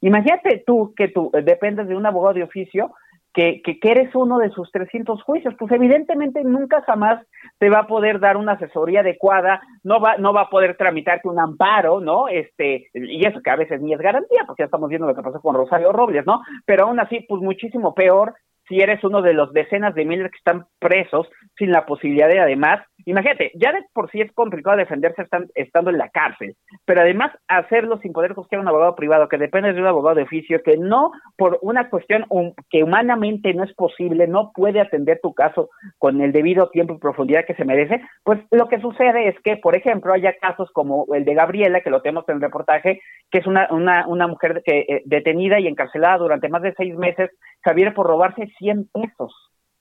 Imagínate 0.00 0.62
tú 0.64 0.94
que 0.96 1.08
tú 1.08 1.30
dependes 1.32 1.88
de 1.88 1.96
un 1.96 2.06
abogado 2.06 2.34
de 2.34 2.44
oficio 2.44 2.92
que, 3.32 3.62
que, 3.62 3.90
eres 3.90 4.14
uno 4.14 4.38
de 4.38 4.50
sus 4.50 4.70
300 4.70 5.20
juicios, 5.24 5.54
pues 5.58 5.72
evidentemente 5.72 6.44
nunca 6.44 6.82
jamás 6.82 7.20
te 7.58 7.68
va 7.68 7.80
a 7.80 7.86
poder 7.88 8.20
dar 8.20 8.36
una 8.36 8.52
asesoría 8.52 9.00
adecuada, 9.00 9.60
no 9.82 9.98
va, 9.98 10.16
no 10.16 10.32
va 10.32 10.42
a 10.42 10.50
poder 10.50 10.76
tramitarte 10.76 11.26
un 11.26 11.40
amparo, 11.40 11.98
¿no? 11.98 12.28
Este, 12.28 12.90
y 12.94 13.26
eso 13.26 13.42
que 13.42 13.50
a 13.50 13.56
veces 13.56 13.80
ni 13.80 13.92
es 13.92 13.98
garantía, 13.98 14.44
porque 14.46 14.60
ya 14.62 14.66
estamos 14.66 14.88
viendo 14.88 15.08
lo 15.08 15.16
que 15.16 15.22
pasó 15.22 15.40
con 15.40 15.56
Rosario 15.56 15.90
Robles, 15.90 16.24
¿no? 16.24 16.42
Pero 16.64 16.84
aún 16.84 17.00
así, 17.00 17.26
pues 17.28 17.42
muchísimo 17.42 17.92
peor 17.92 18.34
si 18.68 18.80
eres 18.80 19.02
uno 19.04 19.22
de 19.22 19.34
los 19.34 19.52
decenas 19.52 19.94
de 19.94 20.04
miles 20.04 20.30
que 20.30 20.38
están 20.38 20.66
presos 20.78 21.28
sin 21.58 21.70
la 21.70 21.86
posibilidad 21.86 22.28
de 22.28 22.40
además, 22.40 22.84
imagínate, 23.04 23.52
ya 23.54 23.72
de 23.72 23.84
por 23.92 24.10
sí 24.10 24.20
es 24.20 24.32
complicado 24.32 24.76
defenderse 24.76 25.26
estando 25.54 25.90
en 25.90 25.98
la 25.98 26.08
cárcel, 26.08 26.56
pero 26.84 27.02
además 27.02 27.32
hacerlo 27.48 27.98
sin 27.98 28.12
poder 28.12 28.34
costear 28.34 28.60
un 28.60 28.68
abogado 28.68 28.94
privado 28.94 29.28
que 29.28 29.38
depende 29.38 29.72
de 29.72 29.80
un 29.80 29.86
abogado 29.86 30.16
de 30.16 30.22
oficio 30.22 30.62
que 30.62 30.76
no 30.76 31.12
por 31.36 31.58
una 31.62 31.90
cuestión 31.90 32.26
que 32.70 32.82
humanamente 32.82 33.52
no 33.54 33.64
es 33.64 33.74
posible, 33.74 34.26
no 34.26 34.52
puede 34.54 34.80
atender 34.80 35.20
tu 35.22 35.34
caso 35.34 35.68
con 35.98 36.20
el 36.20 36.32
debido 36.32 36.70
tiempo 36.70 36.94
y 36.94 36.98
profundidad 36.98 37.44
que 37.46 37.54
se 37.54 37.64
merece, 37.64 38.00
pues 38.22 38.40
lo 38.50 38.68
que 38.68 38.80
sucede 38.80 39.28
es 39.28 39.36
que, 39.42 39.56
por 39.56 39.76
ejemplo, 39.76 40.12
haya 40.12 40.34
casos 40.40 40.70
como 40.72 41.06
el 41.14 41.24
de 41.24 41.34
Gabriela, 41.34 41.80
que 41.80 41.90
lo 41.90 42.02
tenemos 42.02 42.28
en 42.28 42.36
el 42.36 42.42
reportaje, 42.42 43.00
que 43.30 43.38
es 43.38 43.46
una, 43.46 43.68
una, 43.70 44.06
una 44.06 44.26
mujer 44.26 44.62
que, 44.64 44.80
eh, 44.80 45.02
detenida 45.04 45.60
y 45.60 45.66
encarcelada 45.66 46.18
durante 46.18 46.48
más 46.48 46.62
de 46.62 46.74
seis 46.74 46.96
meses, 46.96 47.30
Javier, 47.62 47.94
por 47.94 48.06
robarse 48.06 48.52
100 48.58 48.88
pesos, 48.92 49.34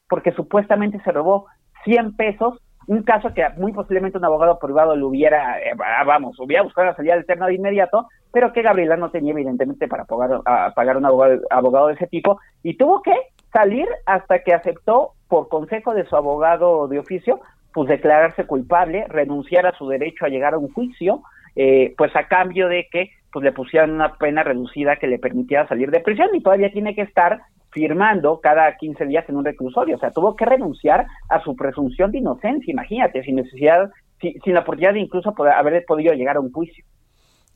porque 0.09 0.31
supuestamente 0.31 1.01
se 1.03 1.11
robó 1.11 1.47
100 1.85 2.15
pesos, 2.15 2.59
un 2.87 3.03
caso 3.03 3.33
que 3.33 3.47
muy 3.57 3.71
posiblemente 3.71 4.17
un 4.17 4.25
abogado 4.25 4.59
privado 4.59 4.95
lo 4.95 5.07
hubiera, 5.07 5.59
eh, 5.59 5.73
ah, 5.79 6.03
vamos, 6.03 6.39
hubiera 6.39 6.63
buscado 6.63 6.87
la 6.87 6.95
salida 6.95 7.13
alterna 7.13 7.47
de 7.47 7.55
inmediato, 7.55 8.07
pero 8.31 8.51
que 8.51 8.61
Gabriela 8.61 8.97
no 8.97 9.09
tenía 9.09 9.31
evidentemente 9.31 9.87
para 9.87 10.05
pagar, 10.05 10.41
pagar 10.75 10.97
un 10.97 11.05
abogado, 11.05 11.39
abogado 11.49 11.87
de 11.87 11.93
ese 11.93 12.07
tipo 12.07 12.39
y 12.61 12.77
tuvo 12.77 13.01
que 13.01 13.13
salir 13.53 13.87
hasta 14.05 14.39
que 14.39 14.53
aceptó 14.53 15.11
por 15.29 15.47
consejo 15.47 15.93
de 15.93 16.05
su 16.05 16.15
abogado 16.15 16.87
de 16.87 16.99
oficio 16.99 17.39
pues 17.73 17.89
declararse 17.89 18.45
culpable, 18.45 19.05
renunciar 19.09 19.65
a 19.65 19.75
su 19.77 19.87
derecho 19.87 20.25
a 20.25 20.29
llegar 20.29 20.53
a 20.53 20.59
un 20.59 20.71
juicio, 20.71 21.23
eh, 21.55 21.93
pues 21.97 22.15
a 22.15 22.27
cambio 22.27 22.67
de 22.67 22.87
que 22.91 23.11
pues 23.31 23.43
le 23.43 23.51
pusieran 23.51 23.91
una 23.91 24.13
pena 24.13 24.43
reducida 24.43 24.97
que 24.97 25.07
le 25.07 25.17
permitiera 25.17 25.67
salir 25.67 25.89
de 25.89 25.99
prisión 25.99 26.29
y 26.33 26.41
todavía 26.41 26.71
tiene 26.71 26.93
que 26.93 27.01
estar 27.01 27.41
firmando 27.73 28.39
cada 28.41 28.75
15 28.77 29.05
días 29.05 29.27
en 29.27 29.37
un 29.37 29.45
reclusorio. 29.45 29.95
O 29.95 29.99
sea, 29.99 30.11
tuvo 30.11 30.35
que 30.35 30.45
renunciar 30.45 31.07
a 31.29 31.41
su 31.43 31.55
presunción 31.55 32.11
de 32.11 32.19
inocencia, 32.19 32.71
imagínate, 32.71 33.23
sin 33.23 33.35
necesidad, 33.35 33.89
sin, 34.21 34.53
la 34.53 34.61
oportunidad 34.61 34.93
de 34.93 34.99
incluso 34.99 35.33
poder, 35.33 35.53
haber 35.53 35.83
podido 35.85 36.13
llegar 36.13 36.37
a 36.37 36.39
un 36.39 36.51
juicio. 36.51 36.85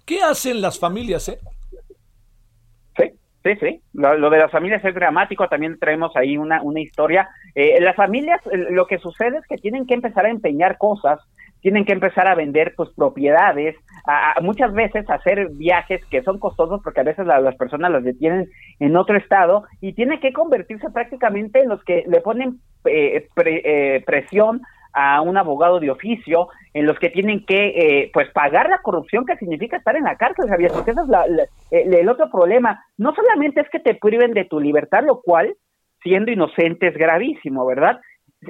¿Qué 0.05 0.21
hacen 0.21 0.61
las 0.61 0.79
familias, 0.79 1.29
eh? 1.29 1.39
Sí, 2.97 3.11
sí, 3.43 3.55
sí. 3.59 3.81
Lo, 3.93 4.29
de 4.29 4.37
las 4.37 4.51
familias 4.51 4.83
es 4.83 4.95
dramático. 4.95 5.47
También 5.47 5.77
traemos 5.79 6.15
ahí 6.15 6.37
una, 6.37 6.61
una 6.61 6.79
historia. 6.79 7.29
Eh, 7.55 7.79
las 7.81 7.95
familias, 7.95 8.41
lo 8.51 8.87
que 8.87 8.99
sucede 8.99 9.37
es 9.37 9.47
que 9.47 9.57
tienen 9.57 9.85
que 9.85 9.93
empezar 9.93 10.25
a 10.25 10.29
empeñar 10.29 10.77
cosas 10.77 11.19
tienen 11.61 11.85
que 11.85 11.93
empezar 11.93 12.27
a 12.27 12.35
vender 12.35 12.73
pues 12.75 12.89
propiedades, 12.95 13.75
a, 14.05 14.35
muchas 14.41 14.73
veces 14.73 15.09
hacer 15.09 15.49
viajes 15.53 16.01
que 16.05 16.23
son 16.23 16.39
costosos 16.39 16.81
porque 16.83 17.01
a 17.01 17.05
veces 17.05 17.25
las 17.25 17.55
personas 17.55 17.91
las 17.91 18.03
detienen 18.03 18.49
en 18.79 18.95
otro 18.95 19.17
estado 19.17 19.65
y 19.81 19.93
tienen 19.93 20.19
que 20.19 20.33
convertirse 20.33 20.89
prácticamente 20.89 21.61
en 21.61 21.69
los 21.69 21.83
que 21.83 22.03
le 22.07 22.21
ponen 22.21 22.59
eh, 22.85 23.27
eh, 23.45 24.03
presión 24.05 24.61
a 24.93 25.21
un 25.21 25.37
abogado 25.37 25.79
de 25.79 25.91
oficio, 25.91 26.47
en 26.73 26.87
los 26.87 26.97
que 26.97 27.09
tienen 27.09 27.45
que 27.45 27.67
eh, 27.67 28.11
pues 28.13 28.31
pagar 28.31 28.67
la 28.67 28.81
corrupción 28.81 29.25
que 29.25 29.37
significa 29.37 29.77
estar 29.77 29.95
en 29.95 30.05
la 30.05 30.15
cárcel, 30.15 30.49
Javier, 30.49 30.71
porque 30.73 30.91
ese 30.91 31.01
es 31.69 31.99
el 31.99 32.09
otro 32.09 32.31
problema. 32.31 32.83
No 32.97 33.13
solamente 33.13 33.61
es 33.61 33.69
que 33.69 33.79
te 33.79 33.93
priven 33.93 34.33
de 34.33 34.45
tu 34.45 34.59
libertad, 34.59 35.03
lo 35.05 35.21
cual, 35.21 35.53
siendo 36.01 36.31
inocente, 36.31 36.87
es 36.87 36.97
gravísimo, 36.97 37.63
¿verdad? 37.67 37.99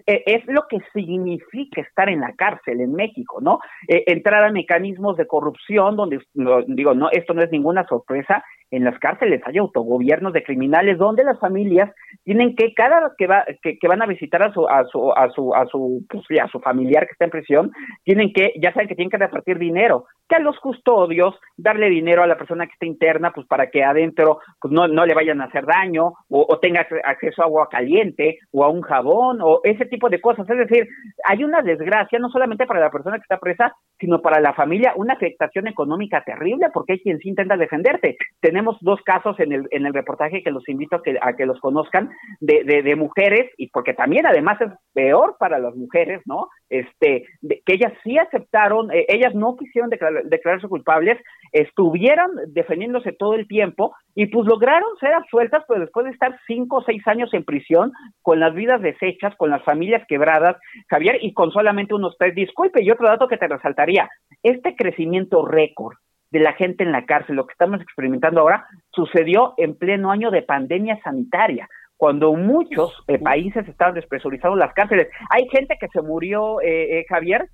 E, 0.06 0.24
es 0.26 0.46
lo 0.48 0.68
que 0.70 0.80
significa 0.94 1.82
estar 1.82 2.10
en 2.10 2.20
la 2.20 2.34
cárcel 2.34 2.82
en 2.82 2.94
México, 2.94 3.40
¿no? 3.42 3.60
E, 3.88 4.04
entrar 4.08 4.44
a 4.44 4.52
mecanismos 4.52 5.18
de 5.18 5.28
corrupción 5.28 5.96
donde, 5.96 6.20
digo, 6.68 6.94
no, 6.94 7.10
esto 7.12 7.34
no 7.34 7.42
es 7.42 7.52
ninguna 7.52 7.88
sorpresa, 7.88 8.44
en 8.72 8.84
las 8.84 8.98
cárceles 9.00 9.42
hay 9.46 9.58
autogobiernos 9.58 10.34
de 10.34 10.44
criminales 10.44 10.98
donde 10.98 11.24
las 11.24 11.40
familias 11.40 11.94
tienen 12.24 12.56
que 12.56 12.74
cada 12.74 13.14
que 13.18 13.28
va 13.28 13.46
que, 13.62 13.88
van 13.88 14.02
a 14.02 14.06
visitar 14.06 14.44
a 14.44 14.52
su 14.52 14.68
a 14.68 14.84
su 14.86 15.14
a 15.14 15.30
su 15.30 15.54
a 15.54 15.66
su 15.68 16.06
pues, 16.10 16.24
a 16.42 16.48
su 16.48 16.60
familiar 16.60 17.06
que 17.06 17.14
está 17.14 17.26
en 17.26 17.32
prisión 17.32 17.72
tienen 18.04 18.34
que 18.34 18.54
ya 18.62 18.74
saben 18.74 18.88
que 18.88 18.96
tienen 18.96 19.12
que 19.12 19.18
repartir 19.18 19.58
dinero 19.58 20.06
que 20.28 20.36
a 20.36 20.40
los 20.40 20.60
custodios 20.60 21.36
darle 21.56 21.90
dinero 21.90 22.24
a 22.24 22.28
la 22.28 22.38
persona 22.38 22.66
que 22.66 22.74
está 22.74 22.86
interna 22.86 23.32
pues 23.32 23.48
para 23.48 23.70
que 23.70 23.84
adentro 23.84 24.40
pues 24.60 24.74
no, 24.74 24.88
no 24.88 25.06
le 25.06 25.14
vayan 25.14 25.42
a 25.42 25.46
hacer 25.46 25.66
daño 25.66 26.14
o, 26.30 26.60
tenga 26.60 26.86
acceso 27.06 27.42
a 27.42 27.46
agua 27.46 27.70
caliente 27.70 28.40
o 28.52 28.64
a 28.64 28.70
un 28.70 28.82
jabón 28.82 29.40
o 29.42 29.62
ese 29.64 29.86
tipo 29.86 30.10
de 30.10 30.20
cosas. 30.20 30.50
Es 30.50 30.58
decir 30.58 30.88
hay 31.24 31.44
una 31.44 31.62
desgracia 31.62 32.20
no 32.20 32.30
solamente 32.30 32.66
para 32.66 32.82
la 32.82 32.92
persona 32.92 33.18
que 33.18 33.24
está 33.24 33.38
presa 33.38 33.74
sino 34.00 34.22
para 34.22 34.42
la 34.42 34.54
familia 34.54 34.94
una 34.96 35.14
afectación 35.14 35.68
económica 35.68 36.22
terrible 36.26 36.68
porque 36.74 36.94
hay 36.94 37.00
quien 37.00 37.20
sí 37.20 37.30
intenta 37.30 37.56
defenderte 37.56 38.18
tenemos 38.58 38.78
dos 38.82 39.00
casos 39.04 39.40
en 39.40 39.52
el, 39.52 39.68
en 39.70 39.86
el 39.86 39.94
reportaje 39.94 40.42
que 40.42 40.50
los 40.50 40.68
invito 40.68 40.96
a 40.96 41.04
que, 41.04 41.16
a 41.22 41.36
que 41.36 41.46
los 41.46 41.60
conozcan 41.60 42.10
de, 42.40 42.64
de, 42.64 42.96
mujeres 42.96 43.52
y 43.56 43.68
porque 43.70 43.94
también 43.94 44.26
además 44.26 44.60
es 44.62 44.72
peor 44.94 45.36
para 45.38 45.60
las 45.60 45.76
mujeres, 45.76 46.24
¿no? 46.26 46.50
Este, 46.70 47.28
que 47.44 47.74
ellas 47.76 47.94
sí 48.04 48.18
aceptaron, 48.18 48.92
eh, 48.92 49.06
ellas 49.10 49.36
no 49.36 49.56
quisieron 49.58 49.92
declararse 49.92 50.68
culpables, 50.68 51.20
estuvieron 51.52 52.32
defendiéndose 52.48 53.12
todo 53.12 53.36
el 53.36 53.48
tiempo 53.48 53.94
y 54.16 54.26
pues 54.26 54.48
lograron 54.48 54.90
ser 55.00 55.14
absueltas, 55.14 55.64
pues 55.68 55.80
después 55.80 56.06
de 56.06 56.14
estar 56.14 56.36
cinco 56.48 56.78
o 56.78 56.84
seis 56.84 57.06
años 57.06 57.32
en 57.36 57.44
prisión, 57.44 57.92
con 58.24 58.40
las 58.40 58.56
vidas 58.56 58.82
deshechas, 58.82 59.36
con 59.36 59.52
las 59.52 59.64
familias 59.64 60.04
quebradas, 60.08 60.58
Javier, 60.90 61.20
y 61.22 61.32
con 61.34 61.52
solamente 61.52 61.94
unos 61.94 62.16
tres. 62.18 62.34
Disculpe, 62.34 62.82
y 62.82 62.90
otro 62.90 63.08
dato 63.08 63.28
que 63.28 63.38
te 63.38 63.48
resaltaría, 63.48 64.10
este 64.42 64.76
crecimiento 64.76 65.46
récord 65.46 65.96
de 66.32 66.40
la 66.40 66.54
gente 66.54 66.84
en 66.84 66.92
la 66.92 67.06
cárcel, 67.06 67.36
lo 67.36 67.48
que 67.48 67.54
estamos 67.54 67.82
experimentando 67.82 68.42
ahora, 68.42 68.68
sucedió 68.92 69.54
en 69.58 69.76
pleno 69.76 70.12
año 70.12 70.32
de 70.32 70.42
pandemia 70.42 71.00
sanitaria, 71.04 71.70
cuando 71.98 72.34
muchos 72.34 72.94
eh, 73.08 73.18
países 73.18 73.68
estaban 73.68 73.96
despresurizando 73.96 74.56
las 74.56 74.74
cárceles. 74.74 75.08
Hay 75.30 75.48
gente 75.50 75.78
que 75.80 75.88
se 75.88 76.02
murió, 76.02 76.62
eh, 76.62 77.00
eh, 77.00 77.06
Javier, 77.10 77.50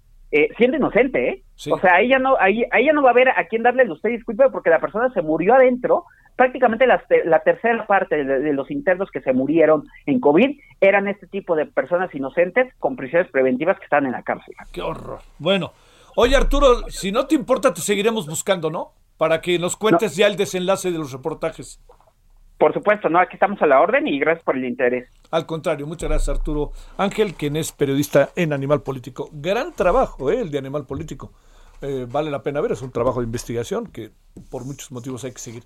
siendo 0.57 0.77
inocente, 0.77 1.29
¿eh? 1.29 1.43
O 1.71 1.77
sea, 1.77 1.93
ahí 1.93 2.09
ya, 2.09 2.17
no, 2.17 2.35
ahí, 2.39 2.65
ahí 2.71 2.87
ya 2.87 2.93
no 2.93 3.03
va 3.03 3.09
a 3.09 3.11
haber 3.11 3.29
a 3.29 3.45
quién 3.47 3.61
darle 3.61 3.87
usted 3.91 4.09
disculpe 4.09 4.49
porque 4.49 4.71
la 4.71 4.79
persona 4.79 5.11
se 5.13 5.21
murió 5.21 5.53
adentro. 5.53 6.05
Prácticamente 6.35 6.87
la, 6.87 7.03
la 7.25 7.41
tercera 7.41 7.85
parte 7.85 8.25
de, 8.25 8.39
de, 8.39 8.53
los 8.53 8.71
internos 8.71 9.11
que 9.11 9.21
se 9.21 9.31
murieron 9.31 9.83
en 10.07 10.19
COVID 10.19 10.57
eran 10.81 11.07
este 11.07 11.27
tipo 11.27 11.55
de 11.55 11.67
personas 11.67 12.13
inocentes 12.15 12.73
con 12.79 12.95
prisiones 12.95 13.29
preventivas 13.29 13.77
que 13.77 13.83
están 13.83 14.07
en 14.07 14.13
la 14.13 14.23
cárcel. 14.23 14.55
¡Qué 14.73 14.81
horror! 14.81 15.19
Bueno, 15.37 15.73
Oye, 16.15 16.35
Arturo, 16.35 16.89
si 16.89 17.11
no 17.11 17.25
te 17.25 17.35
importa, 17.35 17.73
te 17.73 17.81
seguiremos 17.81 18.27
buscando, 18.27 18.69
¿no? 18.69 18.93
Para 19.17 19.41
que 19.41 19.57
nos 19.57 19.75
cuentes 19.75 20.15
ya 20.15 20.27
el 20.27 20.35
desenlace 20.35 20.91
de 20.91 20.97
los 20.97 21.11
reportajes. 21.11 21.79
Por 22.57 22.73
supuesto, 22.73 23.09
no, 23.09 23.19
aquí 23.19 23.33
estamos 23.33 23.61
a 23.61 23.67
la 23.67 23.81
orden 23.81 24.07
y 24.07 24.19
gracias 24.19 24.43
por 24.43 24.55
el 24.55 24.65
interés. 24.65 25.09
Al 25.31 25.45
contrario, 25.45 25.87
muchas 25.87 26.09
gracias 26.09 26.37
Arturo 26.37 26.71
Ángel, 26.97 27.33
quien 27.33 27.55
es 27.55 27.71
periodista 27.71 28.29
en 28.35 28.53
Animal 28.53 28.83
Político. 28.83 29.29
Gran 29.33 29.73
trabajo, 29.73 30.31
¿eh? 30.31 30.41
el 30.41 30.51
de 30.51 30.59
Animal 30.59 30.85
Político. 30.85 31.33
Eh, 31.81 32.07
vale 32.09 32.31
la 32.31 32.43
pena 32.43 32.61
ver, 32.61 32.71
es 32.71 32.81
un 32.81 32.91
trabajo 32.91 33.19
de 33.19 33.25
investigación 33.25 33.87
que 33.87 34.11
por 34.49 34.63
muchos 34.65 34.91
motivos 34.91 35.23
hay 35.23 35.33
que 35.33 35.39
seguir. 35.39 35.63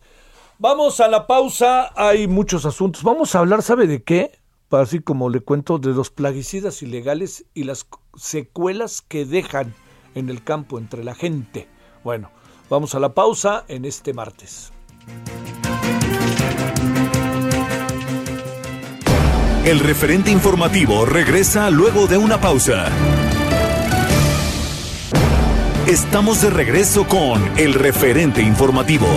Vamos 0.58 1.00
a 1.02 1.08
la 1.08 1.28
pausa, 1.28 1.92
hay 1.96 2.28
muchos 2.28 2.66
asuntos. 2.66 3.04
Vamos 3.04 3.36
a 3.36 3.40
hablar, 3.40 3.62
¿sabe 3.62 3.86
de 3.86 4.02
qué? 4.02 4.32
Así 4.72 5.00
como 5.00 5.30
le 5.30 5.42
cuento, 5.42 5.78
de 5.78 5.94
los 5.94 6.10
plaguicidas 6.10 6.82
ilegales 6.82 7.46
y 7.54 7.66
las 7.66 7.88
secuelas 8.16 9.04
que 9.04 9.26
dejan 9.26 9.76
en 10.18 10.30
el 10.30 10.44
campo 10.44 10.78
entre 10.78 11.04
la 11.04 11.16
gente. 11.16 11.68
Bueno, 12.04 12.32
vamos 12.70 12.96
a 12.96 13.00
la 13.00 13.14
pausa 13.14 13.66
en 13.68 13.86
este 13.86 14.14
martes. 14.14 14.72
El 19.64 19.80
referente 19.80 20.32
informativo 20.32 21.06
regresa 21.06 21.70
luego 21.70 22.08
de 22.08 22.18
una 22.18 22.40
pausa. 22.40 22.88
Estamos 25.86 26.42
de 26.42 26.50
regreso 26.50 27.06
con 27.06 27.58
el 27.58 27.74
referente 27.74 28.42
informativo. 28.42 29.08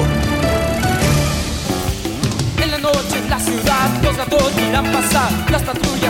En 2.61 2.71
la 2.71 2.79
noche 2.79 3.19
en 3.19 3.31
la 3.31 3.39
ciudad 3.39 4.03
los 4.03 4.17
gatos 4.17 4.55
miran 4.57 4.85
pasar 4.93 5.51
Las 5.51 5.63
patrullas 5.63 6.10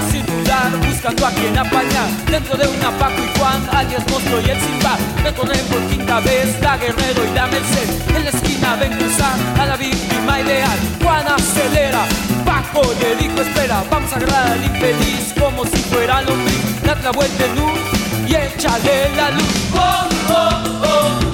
buscando 0.78 1.26
a 1.26 1.30
quien 1.30 1.56
apañar. 1.56 2.09
Dentro 2.30 2.56
de 2.56 2.68
una 2.68 2.90
Paco 2.98 3.22
y 3.22 3.38
Juan, 3.38 3.68
alias 3.72 4.04
Monstruo 4.11 4.40
y 4.40 4.50
el 4.50 4.61
Simba. 4.61 4.96
Recorren 5.24 5.64
por 5.66 5.80
quinta 5.88 6.20
vez 6.20 6.61
la 6.61 6.76
Guerrero 6.76 7.24
y 7.24 7.35
la 7.35 7.46
Merced. 7.46 7.88
En 8.14 8.24
la 8.24 8.30
esquina 8.30 8.76
ven 8.76 8.92
cruzar 8.98 9.37
a 9.59 9.66
la 9.66 9.76
víctima 9.76 10.40
ideal. 10.40 10.78
Juan 11.02 11.26
acelera, 11.28 12.04
Paco 12.44 12.83
le 13.00 13.16
dijo 13.16 13.40
espera. 13.40 13.83
Vamos 13.90 14.12
a 14.12 14.16
agarrar 14.16 14.52
al 14.52 14.64
infeliz 14.64 15.35
como 15.38 15.64
si 15.64 15.78
fuera 15.78 16.22
lombriz 16.22 16.83
Date 16.85 17.02
la 17.02 17.12
vuelta 17.12 17.44
en 17.44 17.56
luz 17.56 17.80
y 18.26 18.35
échale 18.35 19.14
la 19.16 19.30
luz. 19.30 19.54
Oh, 19.74 20.09
oh. 20.28 20.50
Oh, 20.72 21.29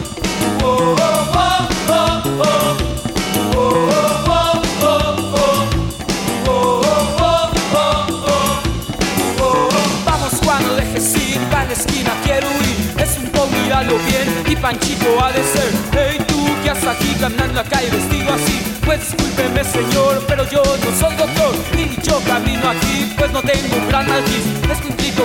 y 14.56 14.60
Panchito 14.60 15.24
ha 15.24 15.32
de 15.32 15.42
ser. 15.42 15.72
Hey 15.92 16.18
tú, 16.26 16.46
¿qué 16.62 16.70
haces 16.70 16.86
aquí 16.86 17.14
caminando 17.20 17.54
la 17.54 17.64
calle 17.64 17.90
vestido 17.90 18.32
así? 18.32 18.62
Pues 18.84 19.00
discúlpeme 19.00 19.64
señor, 19.64 20.24
pero 20.26 20.48
yo 20.48 20.62
no 20.62 20.98
soy 20.98 21.14
doctor. 21.16 21.54
Y 21.76 22.00
yo 22.02 22.20
camino 22.20 22.70
aquí, 22.70 23.12
pues 23.16 23.32
no 23.32 23.42
tengo 23.42 23.76
un 23.76 23.88
gran 23.88 24.06
Es 24.08 24.78
que 24.80 24.88
un 24.88 24.96
chico 24.96 25.24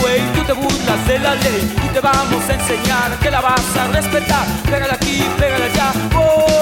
güey, 0.00 0.20
tú 0.34 0.44
te 0.44 0.52
burlas 0.52 1.06
de 1.06 1.18
la 1.18 1.34
ley. 1.34 1.74
Y 1.84 1.88
te 1.92 2.00
vamos 2.00 2.48
a 2.48 2.54
enseñar 2.54 3.18
que 3.20 3.30
la 3.30 3.40
vas 3.40 3.76
a 3.76 3.86
respetar. 3.88 4.46
Pégale 4.64 4.94
aquí, 4.94 5.22
pégale 5.38 5.64
allá, 5.64 5.92
oh, 6.16 6.61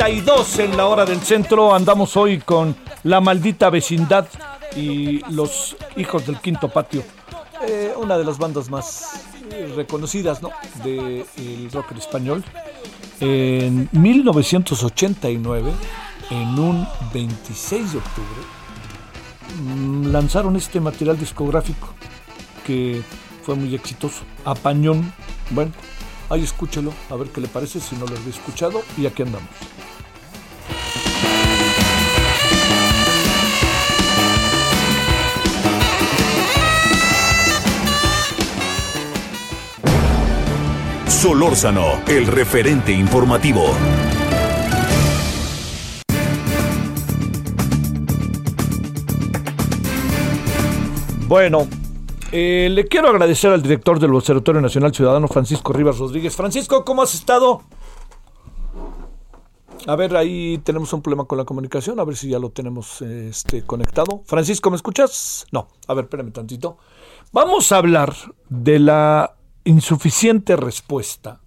32 0.00 0.58
en 0.60 0.76
la 0.78 0.86
hora 0.86 1.04
del 1.04 1.20
centro. 1.20 1.74
Andamos 1.74 2.16
hoy 2.16 2.38
con 2.38 2.74
La 3.02 3.20
Maldita 3.20 3.68
Vecindad 3.68 4.26
y 4.74 5.20
Los 5.30 5.76
Hijos 5.94 6.26
del 6.26 6.38
Quinto 6.38 6.70
Patio. 6.70 7.02
Eh, 7.68 7.92
una 7.98 8.16
de 8.16 8.24
las 8.24 8.38
bandas 8.38 8.70
más 8.70 9.26
reconocidas 9.76 10.40
¿no? 10.40 10.52
del 10.82 11.26
de 11.36 11.68
rock 11.70 11.92
español. 11.98 12.42
En 13.20 13.90
1989, 13.92 15.70
en 16.30 16.58
un 16.58 16.88
26 17.12 17.92
de 17.92 17.98
octubre, 17.98 18.40
mm, 19.62 20.06
lanzaron 20.06 20.56
este 20.56 20.80
material 20.80 21.18
discográfico 21.18 21.92
que 22.66 23.02
fue 23.44 23.54
muy 23.54 23.74
exitoso. 23.74 24.22
Apañón, 24.46 25.12
bueno, 25.50 25.72
ahí 26.30 26.42
escúchelo, 26.42 26.94
a 27.10 27.16
ver 27.16 27.28
qué 27.28 27.40
le 27.40 27.48
parece 27.48 27.80
si 27.80 27.96
no 27.96 28.06
lo 28.06 28.16
había 28.16 28.30
escuchado. 28.30 28.82
Y 28.96 29.06
aquí 29.06 29.22
andamos. 29.22 29.48
Solórzano, 41.06 42.00
el 42.06 42.26
referente 42.26 42.92
informativo. 42.92 43.74
Bueno, 51.28 51.68
eh, 52.32 52.68
le 52.70 52.86
quiero 52.86 53.08
agradecer 53.08 53.52
al 53.52 53.62
director 53.62 53.98
del 53.98 54.14
Observatorio 54.14 54.60
Nacional 54.60 54.94
Ciudadano, 54.94 55.28
Francisco 55.28 55.72
Rivas 55.72 55.98
Rodríguez. 55.98 56.36
Francisco, 56.36 56.84
¿cómo 56.84 57.02
has 57.02 57.14
estado? 57.14 57.62
A 59.86 59.96
ver, 59.96 60.16
ahí 60.16 60.58
tenemos 60.58 60.92
un 60.92 61.02
problema 61.02 61.24
con 61.24 61.38
la 61.38 61.44
comunicación, 61.44 61.98
a 62.00 62.04
ver 62.04 62.16
si 62.16 62.28
ya 62.28 62.38
lo 62.38 62.50
tenemos 62.50 63.00
este, 63.02 63.62
conectado. 63.62 64.22
Francisco, 64.26 64.70
¿me 64.70 64.76
escuchas? 64.76 65.46
No, 65.52 65.68
a 65.86 65.94
ver, 65.94 66.04
espérame 66.04 66.32
tantito. 66.32 66.76
Vamos 67.32 67.72
a 67.72 67.78
hablar 67.78 68.14
de 68.48 68.78
la 68.78 69.36
insuficiente 69.64 70.56
respuesta, 70.56 71.40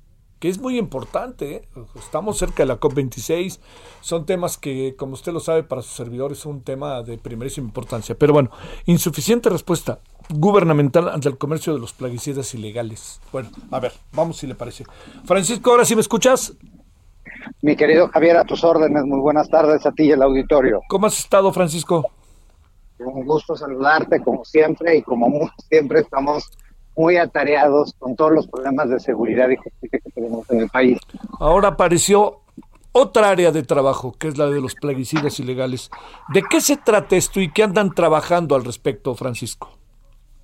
que 0.44 0.50
es 0.50 0.60
muy 0.60 0.78
importante. 0.78 1.56
¿eh? 1.56 1.68
Estamos 1.96 2.38
cerca 2.38 2.64
de 2.64 2.66
la 2.66 2.78
COP26, 2.78 3.62
son 4.02 4.26
temas 4.26 4.58
que, 4.58 4.94
como 4.98 5.14
usted 5.14 5.32
lo 5.32 5.40
sabe, 5.40 5.64
para 5.64 5.82
sus 5.82 5.94
servidores 5.94 6.40
es 6.40 6.46
un 6.46 6.62
tema 6.64 7.02
de 7.02 7.18
primerísima 7.18 7.66
importancia. 7.66 8.14
Pero 8.20 8.34
bueno, 8.34 8.52
insuficiente 8.86 9.50
respuesta 9.50 10.00
gubernamental 10.30 11.08
ante 11.08 11.30
el 11.30 11.38
comercio 11.38 11.74
de 11.74 11.80
los 11.80 11.94
plaguicidas 11.94 12.54
ilegales. 12.56 13.22
Bueno, 13.32 13.52
a 13.72 13.80
ver, 13.80 13.94
vamos 14.12 14.36
si 14.36 14.46
le 14.46 14.54
parece. 14.54 14.84
Francisco, 15.24 15.72
ahora 15.72 15.86
sí 15.86 15.96
me 15.96 16.02
escuchas. 16.02 16.54
Mi 17.62 17.78
querido 17.78 18.10
Javier, 18.10 18.36
a 18.36 18.44
tus 18.44 18.66
órdenes, 18.66 19.06
muy 19.06 19.22
buenas 19.22 19.48
tardes 19.50 19.86
a 19.86 19.94
ti 19.94 20.08
y 20.08 20.12
al 20.12 20.24
auditorio. 20.24 20.82
¿Cómo 20.90 21.08
has 21.08 21.20
estado, 21.20 21.54
Francisco? 21.54 22.12
Un 23.00 23.26
gusto 23.26 23.56
saludarte 23.56 24.22
como 24.22 24.44
siempre 24.44 24.98
y 24.98 25.04
como 25.04 25.50
siempre 25.70 26.02
estamos 26.02 26.52
muy 26.96 27.18
atareados 27.18 27.94
con 27.98 28.16
todos 28.16 28.32
los 28.32 28.48
problemas 28.48 28.90
de 28.90 29.00
seguridad 29.00 29.50
y 29.50 29.56
justicia 29.56 30.00
que 30.04 30.12
tenemos 30.12 30.50
en 30.52 30.60
el 30.62 30.70
país. 30.70 31.00
Ahora 31.40 31.70
apareció 31.70 32.42
otra 32.92 33.30
área 33.30 33.52
de 33.52 33.64
trabajo, 33.64 34.14
que 34.18 34.28
es 34.28 34.38
la 34.38 34.48
de 34.48 34.62
los 34.62 34.76
plaguicidas 34.76 35.40
ilegales. 35.40 35.90
¿De 36.34 36.44
qué 36.44 36.62
se 36.62 36.78
trata 36.78 37.16
esto 37.16 37.42
y 37.42 37.52
qué 37.52 37.64
andan 37.64 37.92
trabajando 37.94 38.56
al 38.56 38.64
respecto, 38.64 39.16
Francisco? 39.16 39.72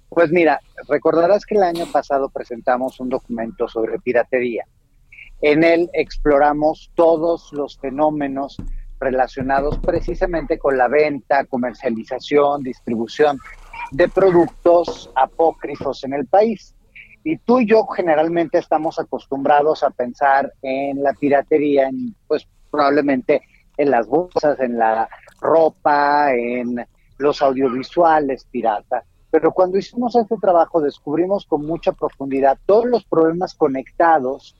Pues 0.09 0.31
mira, 0.31 0.59
recordarás 0.87 1.45
que 1.45 1.55
el 1.55 1.63
año 1.63 1.85
pasado 1.85 2.29
presentamos 2.29 2.99
un 2.99 3.09
documento 3.09 3.67
sobre 3.67 3.99
piratería. 3.99 4.65
En 5.41 5.63
él 5.63 5.89
exploramos 5.93 6.91
todos 6.95 7.53
los 7.53 7.77
fenómenos 7.77 8.57
relacionados 8.99 9.77
precisamente 9.77 10.57
con 10.57 10.77
la 10.77 10.87
venta, 10.87 11.45
comercialización, 11.45 12.63
distribución 12.63 13.39
de 13.91 14.07
productos 14.07 15.11
apócrifos 15.15 16.03
en 16.03 16.13
el 16.13 16.25
país. 16.27 16.75
Y 17.23 17.37
tú 17.37 17.59
y 17.59 17.67
yo 17.67 17.85
generalmente 17.87 18.57
estamos 18.57 18.99
acostumbrados 18.99 19.83
a 19.83 19.89
pensar 19.89 20.53
en 20.61 21.03
la 21.03 21.13
piratería, 21.13 21.87
en, 21.87 22.15
pues 22.27 22.47
probablemente 22.71 23.41
en 23.77 23.91
las 23.91 24.07
bolsas, 24.07 24.59
en 24.59 24.77
la 24.77 25.09
ropa, 25.41 26.33
en 26.33 26.85
los 27.17 27.41
audiovisuales 27.41 28.45
pirata. 28.45 29.03
Pero 29.31 29.51
cuando 29.51 29.77
hicimos 29.77 30.15
este 30.15 30.37
trabajo 30.37 30.81
descubrimos 30.81 31.45
con 31.45 31.65
mucha 31.65 31.91
profundidad 31.91 32.57
todos 32.65 32.85
los 32.85 33.03
problemas 33.05 33.53
conectados 33.53 34.55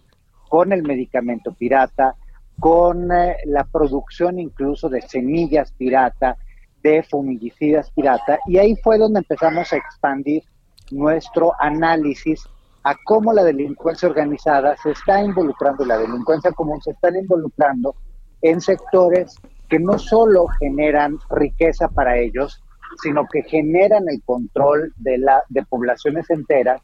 con 0.47 0.73
el 0.73 0.83
medicamento 0.83 1.53
pirata, 1.53 2.15
con 2.59 3.11
eh, 3.11 3.37
la 3.45 3.63
producción 3.63 4.39
incluso 4.39 4.89
de 4.89 5.01
semillas 5.01 5.71
pirata, 5.71 6.37
de 6.83 7.03
fumigicidas 7.03 7.91
pirata, 7.91 8.39
y 8.47 8.57
ahí 8.57 8.75
fue 8.77 8.97
donde 8.97 9.19
empezamos 9.19 9.71
a 9.71 9.77
expandir 9.77 10.43
nuestro 10.91 11.53
análisis 11.59 12.47
a 12.83 12.95
cómo 13.05 13.33
la 13.33 13.43
delincuencia 13.43 14.07
organizada 14.07 14.75
se 14.77 14.91
está 14.91 15.21
involucrando, 15.23 15.85
la 15.85 15.97
delincuencia 15.97 16.51
común 16.51 16.81
se 16.81 16.91
está 16.91 17.09
involucrando 17.09 17.95
en 18.41 18.61
sectores 18.61 19.35
que 19.67 19.79
no 19.79 19.99
solo 19.99 20.47
generan 20.59 21.17
riqueza 21.29 21.89
para 21.89 22.17
ellos, 22.17 22.63
sino 23.01 23.27
que 23.27 23.43
generan 23.43 24.03
el 24.09 24.21
control 24.23 24.93
de, 24.97 25.19
la, 25.19 25.43
de 25.49 25.63
poblaciones 25.63 26.29
enteras, 26.29 26.81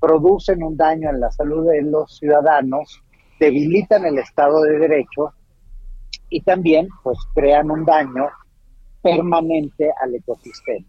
producen 0.00 0.62
un 0.62 0.76
daño 0.76 1.08
en 1.10 1.20
la 1.20 1.30
salud 1.30 1.66
de 1.70 1.82
los 1.82 2.18
ciudadanos, 2.18 3.02
debilitan 3.40 4.04
el 4.04 4.18
Estado 4.18 4.62
de 4.62 4.78
Derecho 4.78 5.32
y 6.28 6.42
también 6.42 6.88
pues 7.02 7.18
crean 7.34 7.70
un 7.70 7.84
daño 7.84 8.28
permanente 9.14 9.90
al 10.02 10.14
ecosistema. 10.14 10.86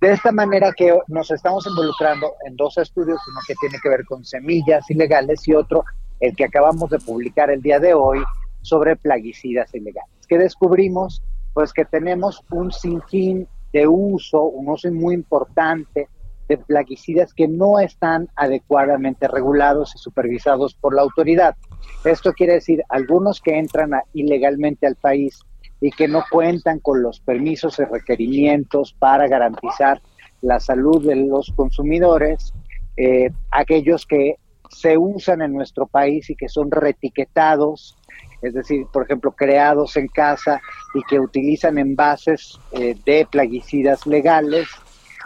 De 0.00 0.12
esta 0.12 0.32
manera 0.32 0.72
que 0.72 0.98
nos 1.08 1.30
estamos 1.30 1.66
involucrando 1.66 2.32
en 2.46 2.56
dos 2.56 2.78
estudios, 2.78 3.20
uno 3.28 3.40
que 3.46 3.54
tiene 3.60 3.78
que 3.82 3.88
ver 3.90 4.04
con 4.06 4.24
semillas 4.24 4.90
ilegales 4.90 5.46
y 5.46 5.54
otro, 5.54 5.84
el 6.20 6.34
que 6.34 6.44
acabamos 6.44 6.88
de 6.90 6.98
publicar 6.98 7.50
el 7.50 7.60
día 7.60 7.78
de 7.78 7.92
hoy, 7.92 8.20
sobre 8.62 8.96
plaguicidas 8.96 9.74
ilegales. 9.74 10.26
Que 10.26 10.38
descubrimos? 10.38 11.22
Pues 11.52 11.72
que 11.72 11.84
tenemos 11.84 12.42
un 12.50 12.72
sinfín 12.72 13.46
de 13.72 13.86
uso, 13.86 14.42
un 14.42 14.68
uso 14.68 14.90
muy 14.90 15.14
importante 15.14 16.08
de 16.48 16.58
plaguicidas 16.58 17.32
que 17.32 17.46
no 17.46 17.78
están 17.78 18.28
adecuadamente 18.36 19.28
regulados 19.28 19.94
y 19.94 19.98
supervisados 19.98 20.74
por 20.74 20.94
la 20.94 21.02
autoridad. 21.02 21.56
Esto 22.04 22.32
quiere 22.32 22.54
decir 22.54 22.82
algunos 22.88 23.40
que 23.40 23.58
entran 23.58 23.92
ilegalmente 24.14 24.86
al 24.86 24.96
país 24.96 25.40
y 25.80 25.90
que 25.90 26.08
no 26.08 26.24
cuentan 26.30 26.78
con 26.78 27.02
los 27.02 27.20
permisos 27.20 27.78
y 27.78 27.84
requerimientos 27.84 28.94
para 28.98 29.26
garantizar 29.28 30.00
la 30.42 30.60
salud 30.60 31.06
de 31.06 31.16
los 31.16 31.52
consumidores, 31.56 32.52
eh, 32.96 33.30
aquellos 33.50 34.06
que 34.06 34.36
se 34.70 34.96
usan 34.96 35.42
en 35.42 35.52
nuestro 35.52 35.86
país 35.86 36.30
y 36.30 36.36
que 36.36 36.48
son 36.48 36.70
retiquetados, 36.70 37.96
es 38.42 38.54
decir, 38.54 38.86
por 38.92 39.04
ejemplo, 39.04 39.32
creados 39.32 39.96
en 39.96 40.08
casa 40.08 40.60
y 40.94 41.02
que 41.04 41.18
utilizan 41.18 41.78
envases 41.78 42.58
eh, 42.72 42.96
de 43.04 43.26
plaguicidas 43.30 44.06
legales, 44.06 44.68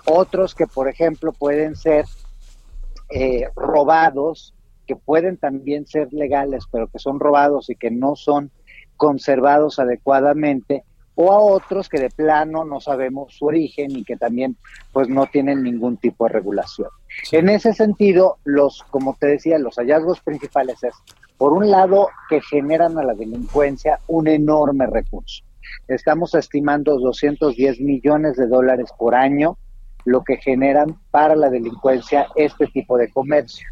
otros 0.06 0.54
que, 0.54 0.66
por 0.66 0.88
ejemplo, 0.88 1.32
pueden 1.32 1.76
ser 1.76 2.06
eh, 3.10 3.48
robados, 3.54 4.54
que 4.86 4.96
pueden 4.96 5.36
también 5.36 5.86
ser 5.86 6.12
legales, 6.12 6.64
pero 6.70 6.88
que 6.88 6.98
son 6.98 7.20
robados 7.20 7.70
y 7.70 7.76
que 7.76 7.90
no 7.90 8.16
son 8.16 8.50
conservados 8.96 9.78
adecuadamente 9.78 10.84
o 11.16 11.32
a 11.32 11.38
otros 11.38 11.88
que 11.88 12.00
de 12.00 12.10
plano 12.10 12.64
no 12.64 12.80
sabemos 12.80 13.34
su 13.34 13.46
origen 13.46 13.92
y 13.92 14.04
que 14.04 14.16
también 14.16 14.56
pues 14.92 15.08
no 15.08 15.26
tienen 15.26 15.62
ningún 15.62 15.96
tipo 15.96 16.24
de 16.24 16.32
regulación. 16.32 16.88
En 17.30 17.48
ese 17.48 17.72
sentido, 17.72 18.38
los 18.44 18.82
como 18.90 19.16
te 19.18 19.28
decía, 19.28 19.58
los 19.58 19.76
hallazgos 19.76 20.20
principales 20.20 20.82
es 20.82 20.94
por 21.38 21.52
un 21.52 21.70
lado 21.70 22.08
que 22.28 22.40
generan 22.40 22.98
a 22.98 23.04
la 23.04 23.14
delincuencia 23.14 23.98
un 24.08 24.28
enorme 24.28 24.86
recurso. 24.86 25.44
Estamos 25.88 26.34
estimando 26.34 26.98
210 26.98 27.80
millones 27.80 28.36
de 28.36 28.46
dólares 28.46 28.90
por 28.98 29.14
año 29.14 29.56
lo 30.04 30.22
que 30.22 30.36
generan 30.36 30.98
para 31.10 31.34
la 31.34 31.48
delincuencia 31.48 32.28
este 32.36 32.66
tipo 32.66 32.98
de 32.98 33.10
comercio. 33.10 33.66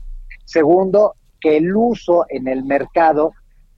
Segundo, 0.44 1.14
que 1.40 1.58
el 1.58 1.76
uso 1.76 2.24
en 2.28 2.48
el 2.48 2.64
mercado 2.64 3.32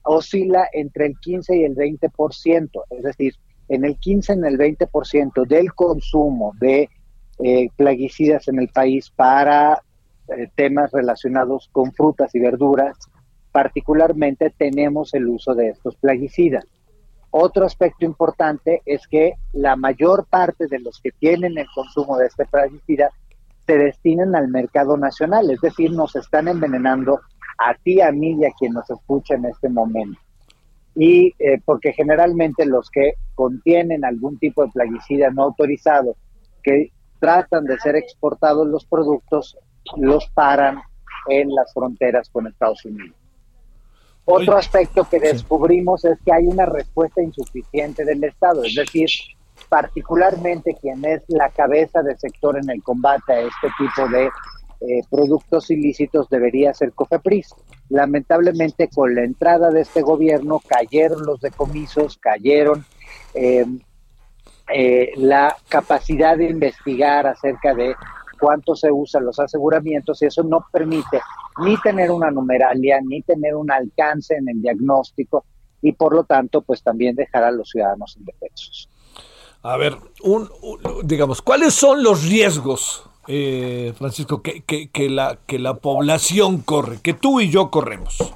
oscila 0.04 0.68
entre 0.72 1.06
el 1.06 1.18
15 1.18 1.56
y 1.56 1.64
el 1.64 1.74
20%, 1.74 2.82
es 2.90 3.02
decir, 3.02 3.34
en 3.68 3.84
el 3.84 3.98
15 3.98 4.34
en 4.34 4.44
el 4.44 4.58
20% 4.58 5.46
del 5.46 5.72
consumo 5.74 6.52
de 6.60 6.88
eh, 7.42 7.68
plaguicidas 7.76 8.46
en 8.48 8.58
el 8.60 8.68
país 8.68 9.10
para 9.10 9.82
eh, 10.28 10.48
temas 10.54 10.92
relacionados 10.92 11.68
con 11.72 11.92
frutas 11.92 12.34
y 12.34 12.38
verduras, 12.38 12.96
particularmente 13.50 14.50
tenemos 14.50 15.14
el 15.14 15.28
uso 15.28 15.54
de 15.54 15.70
estos 15.70 15.96
plaguicidas. 15.96 16.64
Otro 17.30 17.64
aspecto 17.66 18.04
importante 18.04 18.82
es 18.86 19.08
que 19.08 19.34
la 19.52 19.74
mayor 19.74 20.26
parte 20.26 20.68
de 20.68 20.78
los 20.78 21.00
que 21.00 21.10
tienen 21.10 21.58
el 21.58 21.66
consumo 21.74 22.16
de 22.16 22.26
este 22.26 22.46
plaguicida 22.46 23.10
se 23.66 23.76
destinan 23.76 24.36
al 24.36 24.48
mercado 24.48 24.96
nacional, 24.96 25.50
es 25.50 25.60
decir, 25.60 25.90
nos 25.90 26.14
están 26.16 26.48
envenenando 26.48 27.20
a 27.58 27.74
ti, 27.74 28.00
a 28.00 28.12
mí 28.12 28.36
y 28.40 28.44
a 28.44 28.52
quien 28.58 28.72
nos 28.72 28.88
escucha 28.90 29.34
en 29.34 29.46
este 29.46 29.68
momento. 29.68 30.18
Y 30.94 31.34
eh, 31.38 31.60
porque 31.64 31.92
generalmente 31.92 32.66
los 32.66 32.90
que 32.90 33.14
contienen 33.34 34.04
algún 34.04 34.38
tipo 34.38 34.64
de 34.64 34.70
plaguicida 34.70 35.30
no 35.30 35.44
autorizado, 35.44 36.16
que 36.62 36.90
tratan 37.18 37.64
de 37.64 37.78
ser 37.78 37.96
exportados 37.96 38.66
los 38.68 38.84
productos, 38.86 39.56
los 39.96 40.28
paran 40.34 40.78
en 41.28 41.48
las 41.54 41.72
fronteras 41.72 42.28
con 42.30 42.46
Estados 42.46 42.84
Unidos. 42.84 43.16
Otro 44.26 44.56
aspecto 44.56 45.06
que 45.08 45.20
descubrimos 45.20 46.04
es 46.04 46.18
que 46.24 46.32
hay 46.32 46.46
una 46.46 46.64
respuesta 46.64 47.22
insuficiente 47.22 48.04
del 48.04 48.24
Estado, 48.24 48.64
es 48.64 48.74
decir, 48.74 49.08
particularmente 49.68 50.76
quien 50.80 51.04
es 51.04 51.22
la 51.28 51.50
cabeza 51.50 52.02
del 52.02 52.18
sector 52.18 52.56
en 52.56 52.70
el 52.70 52.82
combate 52.82 53.32
a 53.32 53.40
este 53.40 53.68
tipo 53.78 54.08
de 54.08 54.30
eh, 54.86 55.00
productos 55.10 55.70
ilícitos 55.70 56.28
debería 56.28 56.74
ser 56.74 56.92
COFEPRIS. 56.92 57.54
Lamentablemente 57.88 58.88
con 58.88 59.14
la 59.14 59.24
entrada 59.24 59.70
de 59.70 59.80
este 59.80 60.02
gobierno 60.02 60.60
cayeron 60.66 61.24
los 61.24 61.40
decomisos, 61.40 62.18
cayeron 62.18 62.84
em, 63.32 63.80
eh, 64.72 65.12
la 65.16 65.56
capacidad 65.68 66.36
de 66.36 66.50
investigar 66.50 67.26
acerca 67.26 67.74
de 67.74 67.94
cuánto 68.38 68.74
se 68.76 68.90
usan 68.90 69.24
los 69.24 69.38
aseguramientos 69.40 70.20
y 70.20 70.26
eso 70.26 70.42
no 70.42 70.66
permite 70.70 71.20
ni 71.64 71.80
tener 71.80 72.10
una 72.10 72.30
numeralia, 72.30 73.00
ni 73.02 73.22
tener 73.22 73.54
un 73.54 73.70
alcance 73.70 74.34
en 74.34 74.48
el 74.50 74.60
diagnóstico 74.60 75.46
y 75.80 75.92
por 75.92 76.14
lo 76.14 76.24
tanto 76.24 76.60
pues 76.60 76.82
también 76.82 77.14
dejar 77.14 77.44
a 77.44 77.50
los 77.50 77.70
ciudadanos 77.70 78.16
indefensos. 78.18 78.90
A 79.62 79.78
ver, 79.78 79.96
un, 80.22 80.46
digamos, 81.04 81.40
¿cuáles 81.40 81.72
son 81.72 82.02
los 82.02 82.28
riesgos 82.28 83.08
eh, 83.26 83.92
Francisco, 83.96 84.42
que, 84.42 84.62
que, 84.62 85.10
la, 85.10 85.38
que 85.46 85.58
la 85.58 85.74
población 85.74 86.62
corre, 86.62 86.98
que 87.02 87.14
tú 87.14 87.40
y 87.40 87.50
yo 87.50 87.70
corremos? 87.70 88.34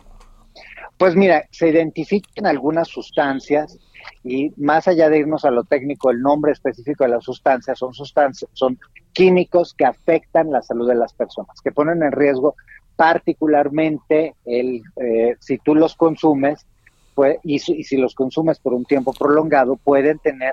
Pues 0.96 1.14
mira, 1.14 1.44
se 1.51 1.68
identifican 1.68 2.46
algunas 2.46 2.88
sustancias 2.88 3.79
y 4.24 4.51
más 4.57 4.88
allá 4.88 5.09
de 5.09 5.18
irnos 5.18 5.44
a 5.44 5.51
lo 5.51 5.64
técnico, 5.64 6.11
el 6.11 6.20
nombre 6.20 6.53
específico 6.53 7.05
de 7.05 7.11
las 7.11 7.24
sustancias 7.24 7.79
son 7.79 7.94
sustancias, 7.94 8.51
son 8.53 8.79
químicos 9.13 9.75
que 9.75 9.85
afectan 9.85 10.50
la 10.50 10.63
salud 10.63 10.88
de 10.88 10.96
las 10.96 11.13
personas, 11.13 11.60
que 11.63 11.73
ponen 11.73 12.02
en 12.02 12.13
riesgo 12.13 12.54
particularmente 12.96 14.35
el 14.44 14.83
eh, 14.96 15.37
si 15.38 15.58
tú 15.58 15.77
los 15.77 15.94
consumes 15.94 16.67
pues, 17.15 17.38
y 17.44 17.58
si 17.58 17.96
los 17.96 18.15
consumes 18.15 18.58
por 18.58 18.75
un 18.75 18.85
tiempo 18.85 19.13
prolongado 19.13 19.77
pueden 19.77 20.19
tener 20.19 20.52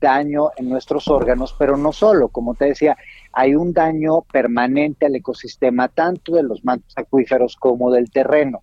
daño 0.00 0.50
en 0.56 0.68
nuestros 0.68 1.08
órganos, 1.08 1.54
pero 1.58 1.76
no 1.76 1.92
solo, 1.92 2.28
como 2.28 2.54
te 2.54 2.66
decía, 2.66 2.96
hay 3.32 3.54
un 3.54 3.72
daño 3.72 4.22
permanente 4.22 5.06
al 5.06 5.16
ecosistema, 5.16 5.88
tanto 5.88 6.34
de 6.34 6.42
los 6.42 6.64
mantos 6.64 6.92
acuíferos 6.96 7.56
como 7.56 7.90
del 7.90 8.10
terreno. 8.10 8.62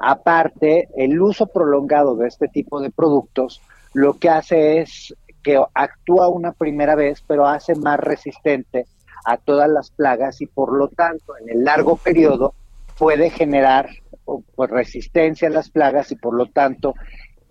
Aparte, 0.00 0.88
el 0.96 1.20
uso 1.20 1.46
prolongado 1.46 2.16
de 2.16 2.28
este 2.28 2.48
tipo 2.48 2.80
de 2.80 2.90
productos 2.90 3.60
lo 3.92 4.14
que 4.18 4.28
hace 4.28 4.80
es 4.80 5.14
que 5.42 5.62
actúa 5.74 6.28
una 6.28 6.52
primera 6.52 6.94
vez, 6.94 7.24
pero 7.26 7.46
hace 7.46 7.74
más 7.74 7.98
resistente 7.98 8.86
a 9.24 9.36
todas 9.36 9.68
las 9.68 9.90
plagas 9.90 10.40
y 10.40 10.46
por 10.46 10.72
lo 10.72 10.88
tanto 10.88 11.36
en 11.38 11.50
el 11.50 11.64
largo 11.64 11.96
periodo 11.96 12.54
puede 12.98 13.30
generar 13.30 13.88
pues, 14.24 14.70
resistencia 14.70 15.48
a 15.48 15.52
las 15.52 15.70
plagas 15.70 16.12
y 16.12 16.16
por 16.16 16.34
lo 16.34 16.46
tanto 16.46 16.94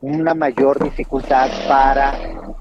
una 0.02 0.34
mayor 0.34 0.82
dificultad 0.82 1.50
para 1.68 2.14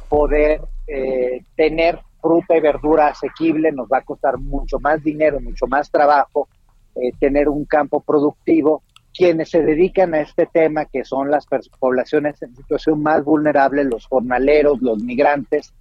poder 0.09 0.61
eh, 0.87 1.43
tener 1.57 2.01
fruta 2.21 2.57
y 2.57 2.61
verdura 2.61 3.09
asequible, 3.09 3.71
nos 3.73 3.89
va 3.89 3.99
a 3.99 4.05
costar 4.05 4.39
mucho 4.39 4.79
más 4.81 5.03
dinero, 5.03 5.41
mucho 5.41 5.67
más 5.67 5.91
trabajo 5.91 6.49
eh, 6.97 7.13
tener 7.21 7.49
un 7.49 7.65
campo 7.65 8.01
productivo. 8.01 8.83
Quienes 9.15 9.51
se 9.51 9.63
dedican 9.63 10.15
a 10.15 10.21
este 10.21 10.47
tema, 10.47 10.85
que 10.85 11.05
son 11.05 11.31
las 11.31 11.47
poblaciones 11.79 12.41
en 12.43 12.55
situación 12.55 13.03
más 13.03 13.25
vulnerable, 13.25 13.85
los 13.85 14.07
jornaleros, 14.07 14.81
los 14.81 15.03
migrantes, 15.03 15.73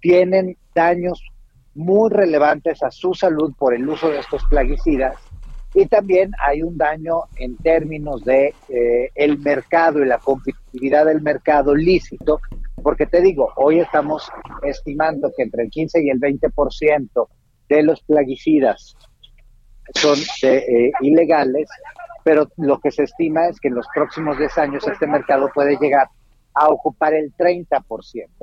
tienen 0.00 0.56
daños 0.74 1.22
muy 1.74 2.10
relevantes 2.10 2.82
a 2.82 2.90
su 2.90 3.14
salud 3.14 3.52
por 3.56 3.74
el 3.74 3.88
uso 3.88 4.08
de 4.08 4.18
estos 4.18 4.44
plaguicidas 4.46 5.16
y 5.74 5.86
también 5.86 6.32
hay 6.44 6.62
un 6.62 6.76
daño 6.76 7.22
en 7.36 7.56
términos 7.56 8.24
de 8.24 8.54
eh, 8.68 9.10
el 9.14 9.38
mercado 9.38 10.02
y 10.02 10.06
la 10.06 10.18
competitividad 10.18 11.06
del 11.06 11.22
mercado 11.22 11.74
lícito, 11.74 12.40
porque 12.82 13.06
te 13.06 13.20
digo, 13.20 13.50
hoy 13.56 13.80
estamos 13.80 14.28
estimando 14.62 15.32
que 15.36 15.44
entre 15.44 15.64
el 15.64 15.70
15 15.70 16.02
y 16.02 16.10
el 16.10 16.18
20% 16.18 17.28
de 17.68 17.82
los 17.82 18.00
plaguicidas 18.02 18.96
son 19.94 20.18
eh, 20.42 20.90
ilegales, 21.00 21.68
pero 22.24 22.48
lo 22.56 22.80
que 22.80 22.90
se 22.90 23.04
estima 23.04 23.48
es 23.48 23.60
que 23.60 23.68
en 23.68 23.76
los 23.76 23.86
próximos 23.94 24.38
10 24.38 24.58
años 24.58 24.88
este 24.88 25.06
mercado 25.06 25.50
puede 25.54 25.76
llegar 25.76 26.08
a 26.54 26.68
ocupar 26.68 27.14
el 27.14 27.32
30%. 27.36 27.82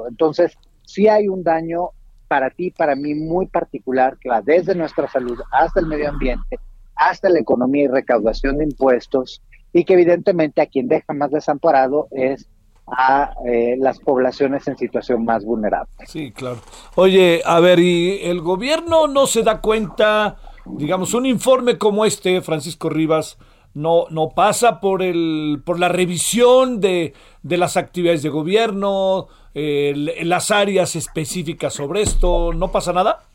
Entonces, 0.07 0.53
sí 0.83 1.09
hay 1.09 1.27
un 1.27 1.43
daño 1.43 1.89
para 2.29 2.49
ti, 2.49 2.71
para 2.71 2.95
mí, 2.95 3.13
muy 3.15 3.47
particular, 3.47 4.17
que 4.17 4.29
va 4.29 4.41
desde 4.41 4.75
nuestra 4.75 5.07
salud 5.07 5.39
hasta 5.51 5.79
el 5.79 5.87
medio 5.87 6.09
ambiente 6.09 6.57
hasta 6.97 7.29
la 7.29 7.39
economía 7.39 7.85
y 7.85 7.87
recaudación 7.87 8.57
de 8.57 8.65
impuestos 8.65 9.41
y 9.73 9.85
que 9.85 9.93
evidentemente 9.93 10.61
a 10.61 10.65
quien 10.65 10.87
deja 10.87 11.13
más 11.13 11.31
desamparado 11.31 12.07
es 12.11 12.47
a 12.87 13.33
eh, 13.45 13.75
las 13.77 13.99
poblaciones 13.99 14.67
en 14.67 14.77
situación 14.77 15.25
más 15.25 15.43
vulnerable. 15.43 15.91
Sí, 16.05 16.31
claro. 16.31 16.59
Oye, 16.95 17.41
a 17.45 17.59
ver, 17.59 17.79
¿y 17.79 18.19
el 18.23 18.41
gobierno 18.41 19.07
no 19.07 19.27
se 19.27 19.43
da 19.43 19.59
cuenta, 19.59 20.37
digamos, 20.65 21.13
un 21.13 21.25
informe 21.25 21.77
como 21.77 22.05
este, 22.05 22.41
Francisco 22.41 22.89
Rivas, 22.89 23.37
no, 23.73 24.05
no 24.09 24.29
pasa 24.29 24.79
por, 24.79 25.03
el, 25.03 25.61
por 25.65 25.79
la 25.79 25.89
revisión 25.89 26.79
de, 26.79 27.13
de 27.43 27.57
las 27.57 27.77
actividades 27.77 28.23
de 28.23 28.29
gobierno, 28.29 29.27
las 29.53 30.51
áreas 30.51 30.95
específicas 30.95 31.73
sobre 31.73 32.03
esto, 32.03 32.53
¿no 32.53 32.71
pasa 32.71 32.93
nada? 32.93 33.26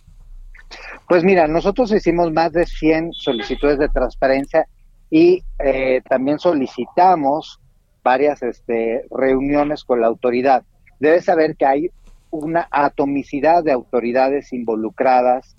Pues 1.08 1.24
mira, 1.24 1.46
nosotros 1.46 1.92
hicimos 1.92 2.32
más 2.32 2.52
de 2.52 2.66
100 2.66 3.12
solicitudes 3.12 3.78
de 3.78 3.88
transparencia 3.88 4.66
y 5.10 5.44
eh, 5.58 6.00
también 6.08 6.38
solicitamos 6.38 7.60
varias 8.02 8.42
este, 8.42 9.04
reuniones 9.10 9.84
con 9.84 10.00
la 10.00 10.06
autoridad. 10.06 10.62
Debes 11.00 11.26
saber 11.26 11.54
que 11.56 11.66
hay 11.66 11.90
una 12.30 12.66
atomicidad 12.70 13.62
de 13.62 13.72
autoridades 13.72 14.54
involucradas 14.54 15.54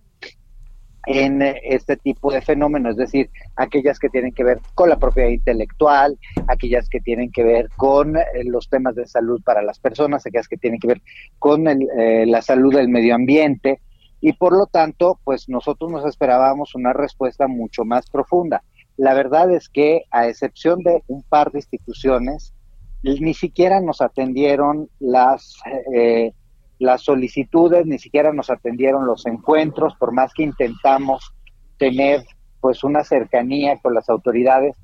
en 1.06 1.44
eh, 1.44 1.62
este 1.66 1.98
tipo 1.98 2.32
de 2.32 2.42
fenómenos, 2.42 2.94
es 2.94 2.98
decir, 2.98 3.30
aquellas 3.56 4.00
que 4.00 4.10
tienen 4.10 4.34
que 4.34 4.44
ver 4.44 4.60
con 4.74 4.90
la 4.90 4.98
propiedad 4.98 5.30
intelectual, 5.30 6.18
aquellas 6.48 6.90
que 6.90 7.00
tienen 7.00 7.32
que 7.32 7.44
ver 7.44 7.70
con 7.76 8.18
eh, 8.18 8.24
los 8.46 8.70
temas 8.70 8.96
de 8.96 9.06
salud 9.06 9.40
para 9.44 9.62
las 9.62 9.78
personas, 9.78 10.26
aquellas 10.26 10.48
que 10.48 10.58
tienen 10.58 10.80
que 10.80 10.88
ver 10.88 11.02
con 11.38 11.64
la 11.64 12.42
salud 12.42 12.74
del 12.74 12.90
medio 12.90 13.14
ambiente, 13.14 13.82
y 14.26 14.32
por 14.32 14.54
lo 14.54 14.68
tanto, 14.68 15.20
pues 15.26 15.50
nosotros 15.50 15.92
nos 15.92 16.06
esperábamos 16.06 16.76
una 16.76 16.94
respuesta 16.94 17.50
mucho 17.50 17.84
más 17.84 18.10
profunda. 18.10 18.64
La 18.96 19.14
verdad 19.14 19.52
es 19.52 19.68
que, 19.68 20.04
a 20.12 20.30
excepción 20.30 20.80
de 20.80 21.04
un 21.08 21.24
par 21.24 21.52
de 21.52 21.60
instituciones, 21.60 22.54
ni 23.04 23.34
siquiera 23.34 23.82
nos 23.82 24.00
atendieron 24.00 24.88
las, 25.02 25.58
eh, 25.94 26.32
las 26.80 27.02
solicitudes, 27.02 27.86
ni 27.86 28.00
siquiera 28.00 28.32
nos 28.32 28.50
atendieron 28.50 29.06
los 29.06 29.26
encuentros, 29.26 29.94
por 29.96 30.14
más 30.14 30.34
que 30.34 30.44
intentamos 30.44 31.34
tener 31.78 32.24
pues 32.62 32.86
una 32.86 33.04
cercanía 33.04 33.78
con 33.82 33.94
las 33.94 34.10
autoridades 34.10 34.78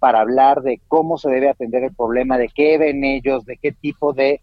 para 0.00 0.20
hablar 0.20 0.60
de 0.60 0.82
cómo 0.86 1.16
se 1.16 1.30
debe 1.30 1.48
atender 1.48 1.82
el 1.84 1.94
problema, 1.94 2.36
de 2.36 2.50
qué 2.54 2.76
ven 2.76 3.04
ellos, 3.04 3.46
de 3.46 3.56
qué 3.56 3.72
tipo 3.72 4.12
de 4.12 4.42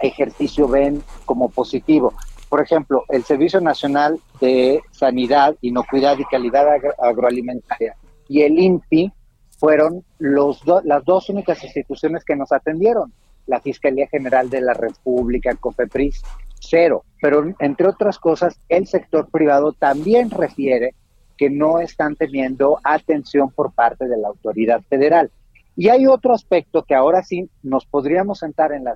ejercicio 0.00 0.66
ven 0.66 1.00
como 1.26 1.48
positivo. 1.48 2.12
Por 2.56 2.64
ejemplo, 2.64 3.04
el 3.10 3.22
Servicio 3.22 3.60
Nacional 3.60 4.18
de 4.40 4.80
Sanidad, 4.90 5.54
Inocuidad 5.60 6.16
y 6.18 6.24
Calidad 6.24 6.66
Agroalimentaria 7.02 7.94
y 8.30 8.40
el 8.40 8.58
INPI 8.58 9.12
fueron 9.58 10.02
los 10.18 10.62
las 10.84 11.04
dos 11.04 11.28
únicas 11.28 11.62
instituciones 11.62 12.24
que 12.24 12.34
nos 12.34 12.52
atendieron. 12.52 13.12
La 13.46 13.60
Fiscalía 13.60 14.08
General 14.08 14.48
de 14.48 14.62
la 14.62 14.72
República, 14.72 15.54
COFEPRIS, 15.54 16.22
cero. 16.58 17.04
Pero 17.20 17.44
entre 17.58 17.88
otras 17.88 18.18
cosas, 18.18 18.58
el 18.70 18.86
sector 18.86 19.28
privado 19.30 19.74
también 19.74 20.30
refiere 20.30 20.94
que 21.36 21.50
no 21.50 21.80
están 21.80 22.16
teniendo 22.16 22.80
atención 22.82 23.50
por 23.50 23.72
parte 23.72 24.08
de 24.08 24.16
la 24.16 24.28
autoridad 24.28 24.80
federal. 24.88 25.30
Y 25.76 25.90
hay 25.90 26.06
otro 26.06 26.32
aspecto 26.32 26.84
que 26.84 26.94
ahora 26.94 27.22
sí 27.22 27.50
nos 27.62 27.84
podríamos 27.84 28.38
sentar 28.38 28.72
en 28.72 28.84
la, 28.84 28.94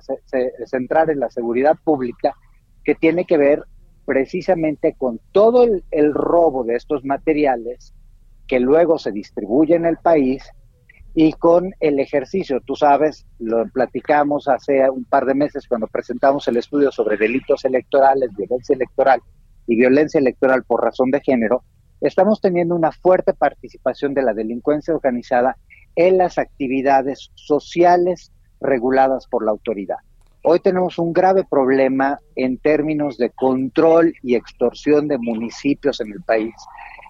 centrar 0.65 1.11
en 1.11 1.19
la 1.19 1.29
seguridad 1.29 1.75
pública 1.83 2.35
que 2.83 2.95
tiene 2.95 3.25
que 3.25 3.37
ver 3.37 3.63
precisamente 4.05 4.95
con 4.97 5.19
todo 5.31 5.63
el, 5.63 6.13
robo 6.13 6.63
de 6.63 6.75
estos 6.75 7.05
materiales 7.05 7.93
que 8.47 8.59
luego 8.59 8.97
se 8.97 9.11
distribuye 9.11 9.75
en 9.75 9.85
el 9.85 9.97
país 9.97 10.43
y 11.13 11.33
con 11.33 11.71
el 11.79 11.99
ejercicio. 11.99 12.61
Tú 12.61 12.75
sabes, 12.75 13.25
lo 13.39 13.65
platicamos 13.69 14.47
hace 14.47 14.89
un 14.89 15.05
par 15.05 15.25
de 15.25 15.35
meses 15.35 15.67
cuando 15.67 15.87
presentamos 15.87 16.47
el 16.47 16.57
estudio 16.57 16.91
sobre 16.91 17.17
delitos 17.17 17.63
electorales, 17.65 18.29
violencia 18.35 18.75
electoral 18.75 19.21
y 19.67 19.75
violencia 19.75 20.19
electoral 20.19 20.63
por 20.63 20.83
razón 20.83 21.11
de 21.11 21.21
género, 21.21 21.63
estamos 22.01 22.41
teniendo 22.41 22.75
una 22.75 22.91
fuerte 22.91 23.33
participación 23.33 24.13
de 24.13 24.23
la 24.23 24.33
delincuencia 24.33 24.93
organizada 24.93 25.57
en 25.95 26.17
las 26.17 26.37
actividades 26.37 27.31
sociales 27.35 28.31
reguladas 28.59 29.27
por 29.27 29.45
la 29.45 29.51
autoridad. 29.51 29.97
Hoy 30.43 30.59
tenemos 30.59 30.97
un 30.97 31.13
grave 31.13 31.43
problema 31.47 32.19
en 32.35 32.57
términos 32.57 33.17
de 33.17 33.29
control 33.29 34.13
y 34.23 34.35
extorsión 34.35 35.07
de 35.07 35.19
municipios 35.19 36.01
en 36.01 36.11
el 36.11 36.21
país, 36.23 36.55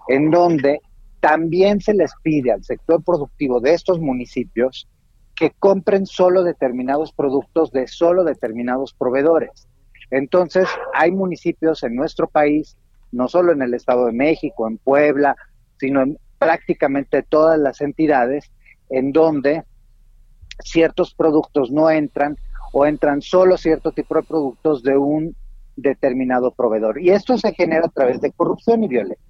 en 0.10 0.32
donde 0.32 0.82
también 1.22 1.80
se 1.80 1.94
les 1.94 2.12
pide 2.24 2.52
al 2.52 2.64
sector 2.64 3.02
productivo 3.04 3.62
de 3.62 3.74
estos 3.74 4.02
municipios 4.02 4.90
que 5.34 5.52
compren 5.60 6.06
solo 6.06 6.44
determinados 6.44 7.14
productos 7.14 7.72
de 7.72 7.88
solo 7.88 8.26
determinados 8.26 8.94
proveedores. 8.94 9.68
Entonces, 10.10 10.68
hay 10.94 11.12
municipios 11.12 11.84
en 11.84 11.96
nuestro 11.96 12.28
país, 12.28 12.76
no 13.14 13.30
solo 13.30 13.54
en 13.54 13.62
el 13.62 13.74
Estado 13.74 14.08
de 14.08 14.12
México, 14.12 14.68
en 14.68 14.78
Puebla, 14.78 15.38
sino 15.80 16.02
en 16.02 16.18
prácticamente 16.38 17.24
todas 17.24 17.58
las 17.58 17.80
entidades, 17.80 18.52
en 18.90 19.14
donde 19.14 19.64
ciertos 20.64 21.14
productos 21.14 21.72
no 21.72 21.90
entran 21.90 22.38
o 22.72 22.86
entran 22.86 23.22
solo 23.22 23.58
cierto 23.58 23.92
tipo 23.92 24.16
de 24.16 24.24
productos 24.24 24.84
de 24.84 24.98
un 24.98 25.36
determinado 25.76 26.52
proveedor. 26.52 27.02
Y 27.02 27.12
esto 27.12 27.38
se 27.38 27.54
genera 27.54 27.88
a 27.88 27.92
través 27.92 28.22
de 28.22 28.32
corrupción 28.32 28.84
y 28.84 28.88
violencia. 28.88 29.26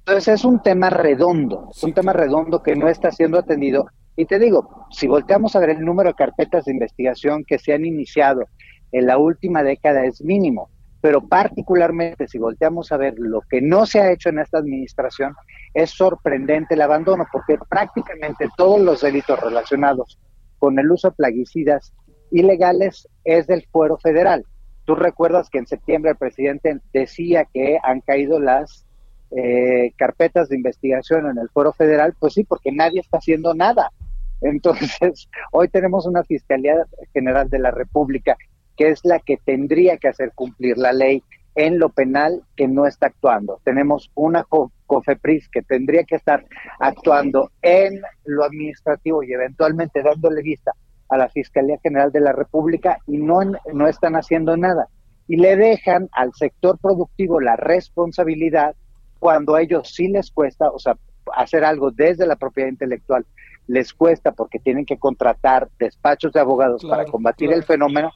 Entonces 0.00 0.34
es 0.34 0.44
un 0.44 0.60
tema 0.62 0.90
redondo, 0.90 1.68
es 1.70 1.82
un 1.84 1.92
tema 1.92 2.12
redondo 2.12 2.62
que 2.62 2.74
no 2.74 2.88
está 2.88 3.10
siendo 3.12 3.38
atendido. 3.38 3.86
Y 4.16 4.26
te 4.26 4.38
digo, 4.38 4.86
si 4.90 5.06
volteamos 5.06 5.54
a 5.54 5.60
ver 5.60 5.70
el 5.70 5.84
número 5.84 6.10
de 6.10 6.14
carpetas 6.14 6.64
de 6.64 6.72
investigación 6.72 7.44
que 7.44 7.58
se 7.58 7.72
han 7.72 7.84
iniciado 7.84 8.42
en 8.90 9.06
la 9.06 9.16
última 9.16 9.62
década 9.62 10.04
es 10.04 10.20
mínimo, 10.20 10.70
pero 11.00 11.26
particularmente 11.26 12.28
si 12.28 12.38
volteamos 12.38 12.92
a 12.92 12.96
ver 12.96 13.14
lo 13.16 13.40
que 13.42 13.62
no 13.62 13.86
se 13.86 14.00
ha 14.00 14.10
hecho 14.10 14.28
en 14.28 14.38
esta 14.38 14.58
administración, 14.58 15.34
es 15.72 15.90
sorprendente 15.90 16.74
el 16.74 16.82
abandono, 16.82 17.24
porque 17.32 17.56
prácticamente 17.68 18.48
todos 18.56 18.80
los 18.80 19.00
delitos 19.00 19.40
relacionados 19.40 20.18
con 20.58 20.78
el 20.78 20.90
uso 20.90 21.10
de 21.10 21.16
plaguicidas 21.16 21.92
ilegales 22.32 23.08
es 23.24 23.46
del 23.46 23.64
fuero 23.70 23.98
federal. 23.98 24.44
Tú 24.84 24.96
recuerdas 24.96 25.48
que 25.48 25.58
en 25.58 25.66
septiembre 25.66 26.12
el 26.12 26.16
presidente 26.16 26.78
decía 26.92 27.46
que 27.52 27.78
han 27.82 28.00
caído 28.00 28.40
las 28.40 28.84
eh, 29.30 29.92
carpetas 29.96 30.48
de 30.48 30.56
investigación 30.56 31.30
en 31.30 31.38
el 31.38 31.48
fuero 31.50 31.72
federal, 31.72 32.14
pues 32.18 32.34
sí, 32.34 32.44
porque 32.44 32.72
nadie 32.72 33.00
está 33.00 33.18
haciendo 33.18 33.54
nada. 33.54 33.92
Entonces, 34.40 35.28
hoy 35.52 35.68
tenemos 35.68 36.06
una 36.06 36.24
Fiscalía 36.24 36.86
General 37.12 37.48
de 37.48 37.60
la 37.60 37.70
República 37.70 38.36
que 38.76 38.88
es 38.88 39.04
la 39.04 39.18
que 39.18 39.36
tendría 39.36 39.98
que 39.98 40.08
hacer 40.08 40.32
cumplir 40.34 40.78
la 40.78 40.92
ley 40.92 41.22
en 41.54 41.78
lo 41.78 41.90
penal 41.90 42.42
que 42.56 42.66
no 42.66 42.86
está 42.86 43.08
actuando. 43.08 43.60
Tenemos 43.62 44.10
una 44.14 44.44
COFEPRIS 44.86 45.48
que 45.50 45.62
tendría 45.62 46.04
que 46.04 46.16
estar 46.16 46.44
actuando 46.80 47.50
en 47.60 48.00
lo 48.24 48.44
administrativo 48.44 49.22
y 49.22 49.32
eventualmente 49.32 50.02
dándole 50.02 50.42
vista 50.42 50.72
a 51.12 51.18
la 51.18 51.28
Fiscalía 51.28 51.76
General 51.82 52.10
de 52.10 52.20
la 52.20 52.32
República 52.32 52.98
y 53.06 53.18
no, 53.18 53.40
no 53.74 53.86
están 53.86 54.16
haciendo 54.16 54.56
nada. 54.56 54.88
Y 55.28 55.36
le 55.36 55.56
dejan 55.56 56.08
al 56.12 56.32
sector 56.32 56.78
productivo 56.78 57.38
la 57.38 57.54
responsabilidad 57.56 58.74
cuando 59.18 59.54
a 59.54 59.60
ellos 59.60 59.92
sí 59.94 60.08
les 60.08 60.30
cuesta, 60.30 60.70
o 60.70 60.78
sea, 60.78 60.96
hacer 61.36 61.64
algo 61.64 61.90
desde 61.90 62.26
la 62.26 62.36
propiedad 62.36 62.70
intelectual 62.70 63.26
les 63.66 63.92
cuesta 63.92 64.32
porque 64.32 64.58
tienen 64.58 64.86
que 64.86 64.98
contratar 64.98 65.68
despachos 65.78 66.32
de 66.32 66.40
abogados 66.40 66.82
para 66.82 67.04
combatir 67.04 67.52
el 67.52 67.62
fenómeno 67.62 68.10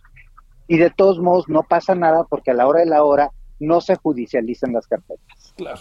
y 0.66 0.78
de 0.78 0.90
todos 0.90 1.18
modos 1.18 1.48
no 1.48 1.62
pasa 1.62 1.94
nada 1.94 2.24
porque 2.24 2.50
a 2.50 2.54
la 2.54 2.66
hora 2.66 2.80
de 2.80 2.86
la 2.86 3.04
hora 3.04 3.30
no 3.60 3.82
se 3.82 3.96
judicializan 3.96 4.72
las 4.72 4.86
carpetas. 4.86 5.54
Claro. 5.54 5.80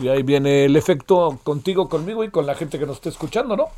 Y 0.00 0.08
ahí 0.08 0.22
viene 0.22 0.64
el 0.64 0.76
efecto 0.76 1.38
contigo, 1.42 1.90
conmigo 1.90 2.24
y 2.24 2.30
con 2.30 2.46
la 2.46 2.54
gente 2.54 2.78
que 2.78 2.86
nos 2.86 2.96
está 2.96 3.10
escuchando, 3.10 3.54
¿no? 3.54 3.68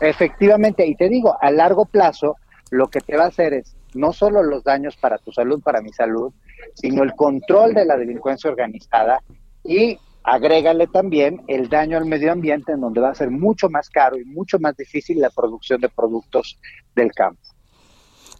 Efectivamente, 0.00 0.86
y 0.86 0.94
te 0.94 1.08
digo, 1.08 1.36
a 1.40 1.50
largo 1.50 1.84
plazo 1.84 2.36
lo 2.70 2.88
que 2.88 3.00
te 3.00 3.16
va 3.16 3.24
a 3.24 3.28
hacer 3.28 3.54
es 3.54 3.76
no 3.94 4.12
solo 4.12 4.42
los 4.42 4.64
daños 4.64 4.96
para 4.96 5.18
tu 5.18 5.32
salud, 5.32 5.62
para 5.62 5.80
mi 5.80 5.92
salud, 5.92 6.32
sino 6.74 7.02
el 7.02 7.14
control 7.14 7.74
de 7.74 7.84
la 7.84 7.96
delincuencia 7.96 8.50
organizada 8.50 9.22
y 9.62 9.98
agrégale 10.24 10.86
también 10.86 11.42
el 11.46 11.68
daño 11.68 11.98
al 11.98 12.06
medio 12.06 12.32
ambiente 12.32 12.72
en 12.72 12.80
donde 12.80 13.00
va 13.00 13.10
a 13.10 13.14
ser 13.14 13.30
mucho 13.30 13.68
más 13.68 13.90
caro 13.90 14.18
y 14.18 14.24
mucho 14.24 14.58
más 14.58 14.76
difícil 14.76 15.20
la 15.20 15.30
producción 15.30 15.80
de 15.80 15.88
productos 15.88 16.58
del 16.94 17.12
campo. 17.12 17.40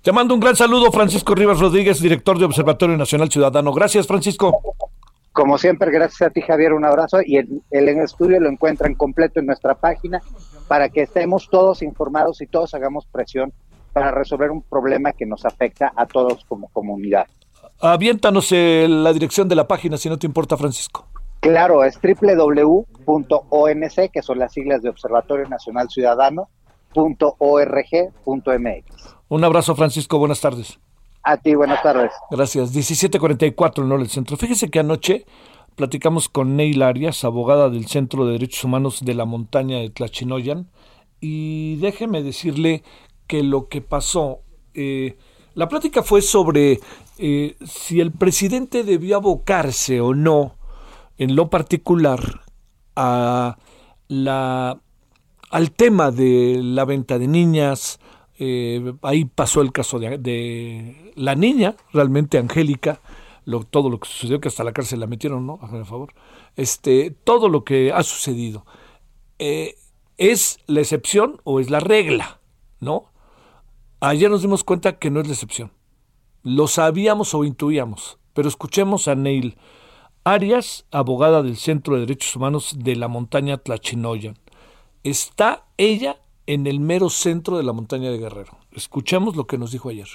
Te 0.02 0.12
mando 0.12 0.34
un 0.34 0.40
gran 0.40 0.56
saludo, 0.56 0.90
Francisco 0.92 1.34
Rivas 1.34 1.60
Rodríguez, 1.60 2.00
director 2.00 2.38
de 2.38 2.44
Observatorio 2.44 2.96
Nacional 2.96 3.30
Ciudadano. 3.30 3.72
Gracias, 3.72 4.06
Francisco. 4.06 4.60
Como 5.32 5.56
siempre, 5.56 5.90
gracias 5.90 6.28
a 6.28 6.30
ti, 6.30 6.42
Javier, 6.42 6.74
un 6.74 6.84
abrazo. 6.84 7.20
Y 7.24 7.38
el, 7.38 7.62
el 7.70 7.88
estudio 7.88 8.38
lo 8.38 8.50
encuentran 8.50 8.94
completo 8.94 9.40
en 9.40 9.46
nuestra 9.46 9.74
página 9.74 10.20
para 10.68 10.88
que 10.88 11.02
estemos 11.02 11.48
todos 11.50 11.82
informados 11.82 12.40
y 12.40 12.46
todos 12.46 12.74
hagamos 12.74 13.06
presión 13.06 13.52
para 13.92 14.10
resolver 14.10 14.50
un 14.50 14.62
problema 14.62 15.12
que 15.12 15.26
nos 15.26 15.44
afecta 15.44 15.92
a 15.94 16.06
todos 16.06 16.44
como 16.46 16.68
comunidad. 16.68 17.26
Aviéntanos 17.80 18.50
eh, 18.52 18.86
la 18.88 19.12
dirección 19.12 19.48
de 19.48 19.54
la 19.54 19.66
página, 19.68 19.96
si 19.96 20.08
no 20.08 20.18
te 20.18 20.26
importa, 20.26 20.56
Francisco. 20.56 21.06
Claro, 21.40 21.84
es 21.84 22.00
www.onc, 22.00 23.02
que 24.12 24.22
son 24.22 24.38
las 24.38 24.52
siglas 24.52 24.82
de 24.82 24.88
Observatorio 24.88 25.46
Nacional 25.48 25.90
Ciudadano, 25.90 26.48
.org.mx. 26.94 28.04
Un 29.28 29.44
abrazo, 29.44 29.74
Francisco. 29.74 30.18
Buenas 30.18 30.40
tardes. 30.40 30.78
A 31.22 31.36
ti, 31.36 31.54
buenas 31.54 31.82
tardes. 31.82 32.12
Gracias. 32.30 32.74
1744 32.74 33.84
en 33.84 33.92
el 33.92 34.08
centro. 34.08 34.36
Fíjese 34.36 34.70
que 34.70 34.78
anoche 34.78 35.26
platicamos 35.76 36.28
con 36.28 36.56
Neil 36.56 36.82
Arias, 36.82 37.24
abogada 37.24 37.70
del 37.70 37.86
Centro 37.86 38.26
de 38.26 38.32
Derechos 38.32 38.64
Humanos 38.64 39.04
de 39.04 39.14
la 39.14 39.24
Montaña 39.24 39.78
de 39.78 39.90
Tlachinoyan, 39.90 40.70
y 41.20 41.76
déjeme 41.76 42.22
decirle 42.22 42.82
que 43.26 43.42
lo 43.42 43.68
que 43.68 43.80
pasó, 43.80 44.40
eh, 44.74 45.16
la 45.54 45.68
plática 45.68 46.02
fue 46.02 46.22
sobre 46.22 46.80
eh, 47.18 47.56
si 47.64 48.00
el 48.00 48.12
presidente 48.12 48.84
debió 48.84 49.16
abocarse 49.16 50.00
o 50.00 50.14
no, 50.14 50.56
en 51.16 51.36
lo 51.36 51.48
particular, 51.48 52.42
a 52.96 53.56
la, 54.08 54.80
al 55.50 55.72
tema 55.72 56.10
de 56.10 56.60
la 56.62 56.84
venta 56.84 57.18
de 57.18 57.28
niñas. 57.28 57.98
Eh, 58.38 58.94
ahí 59.02 59.24
pasó 59.24 59.60
el 59.62 59.72
caso 59.72 59.98
de, 59.98 60.18
de 60.18 61.12
la 61.14 61.34
niña, 61.36 61.76
realmente 61.92 62.38
Angélica, 62.38 63.00
todo 63.70 63.90
lo 63.90 64.00
que 64.00 64.08
sucedió, 64.08 64.40
que 64.40 64.48
hasta 64.48 64.64
la 64.64 64.72
cárcel 64.72 65.00
la 65.00 65.06
metieron, 65.06 65.46
¿no? 65.46 65.58
A 65.62 65.84
favor. 65.84 66.14
Este, 66.56 67.10
todo 67.10 67.48
lo 67.48 67.64
que 67.64 67.92
ha 67.92 68.02
sucedido. 68.02 68.64
¿Es 69.38 70.58
la 70.66 70.80
excepción 70.80 71.40
o 71.44 71.60
es 71.60 71.70
la 71.70 71.80
regla? 71.80 72.40
¿No? 72.80 73.12
Ayer 74.00 74.30
nos 74.30 74.42
dimos 74.42 74.64
cuenta 74.64 74.98
que 74.98 75.10
no 75.10 75.20
es 75.20 75.26
la 75.26 75.32
excepción. 75.32 75.72
Lo 76.42 76.66
sabíamos 76.68 77.34
o 77.34 77.44
intuíamos, 77.44 78.18
pero 78.32 78.48
escuchemos 78.48 79.08
a 79.08 79.14
Neil 79.14 79.56
Arias, 80.24 80.86
abogada 80.90 81.42
del 81.42 81.56
Centro 81.56 81.94
de 81.94 82.00
Derechos 82.00 82.36
Humanos 82.36 82.76
de 82.78 82.96
la 82.96 83.08
montaña 83.08 83.58
Tlachinoyan. 83.58 84.38
Está 85.02 85.66
ella 85.76 86.20
en 86.46 86.66
el 86.66 86.80
mero 86.80 87.10
centro 87.10 87.58
de 87.58 87.62
la 87.62 87.72
montaña 87.72 88.10
de 88.10 88.18
Guerrero. 88.18 88.56
Escuchemos 88.72 89.36
lo 89.36 89.46
que 89.46 89.58
nos 89.58 89.72
dijo 89.72 89.88
ayer. 89.90 90.08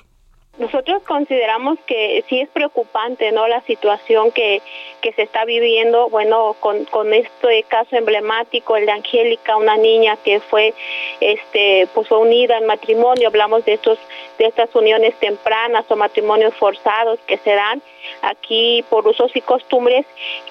Nosotros 0.60 1.01
consideramos 1.03 1.80
que 1.88 2.22
sí 2.28 2.41
es 2.41 2.49
preocupante, 2.49 3.32
¿no? 3.32 3.47
La 3.47 3.62
situación 3.62 4.30
que, 4.32 4.62
que 4.99 5.14
se 5.14 5.22
está 5.22 5.45
viviendo, 5.45 6.10
bueno, 6.10 6.53
con, 6.60 6.84
con 6.84 7.14
este 7.14 7.64
caso 7.64 7.95
emblemático, 7.95 8.76
el 8.76 8.86
de 8.86 8.91
Angélica, 8.91 9.55
una 9.55 9.78
niña 9.78 10.18
que 10.18 10.41
fue, 10.41 10.74
este, 11.22 11.88
pues 11.93 12.12
unida 12.12 12.57
en 12.57 12.66
matrimonio, 12.66 13.30
hablamos 13.30 13.64
de 13.64 13.74
estos, 13.74 13.97
de 14.38 14.47
estas 14.47 14.76
uniones 14.76 15.16
tempranas 15.16 15.89
o 15.89 15.95
matrimonios 15.95 16.53
forzados 16.55 17.20
que 17.26 17.38
se 17.38 17.51
dan 17.55 17.82
aquí 18.21 18.83
por 18.89 19.07
usos 19.07 19.35
y 19.35 19.41
costumbres, 19.41 20.05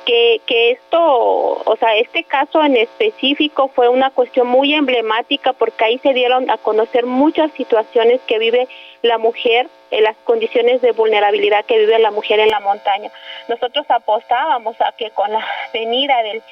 que, 0.04 0.40
que 0.46 0.72
esto, 0.72 1.00
o 1.00 1.76
sea, 1.78 1.96
este 1.96 2.24
caso 2.24 2.62
en 2.62 2.76
específico 2.76 3.68
fue 3.74 3.88
una 3.88 4.10
cuestión 4.10 4.46
muy 4.46 4.74
emblemática 4.74 5.52
porque 5.52 5.84
ahí 5.84 5.98
se 5.98 6.12
dieron 6.12 6.50
a 6.50 6.58
conocer 6.58 7.06
muchas 7.06 7.50
situaciones 7.52 8.20
que 8.26 8.38
vive 8.38 8.68
la 9.02 9.18
mujer, 9.18 9.68
en 9.90 10.04
las 10.04 10.16
condiciones 10.24 10.82
de 10.82 10.92
vulnerabilidad 10.92 11.64
que 11.64 11.78
vive 11.78 11.98
la 11.98 12.10
mujer 12.10 12.40
en 12.40 12.50
la 12.50 12.60
montaña. 12.60 13.10
Nosotros 13.48 13.86
apostábamos 13.88 14.78
a 14.80 14.92
que 14.92 15.10
con 15.10 15.32
la 15.32 15.46
venida 15.72 16.22
del, 16.22 16.42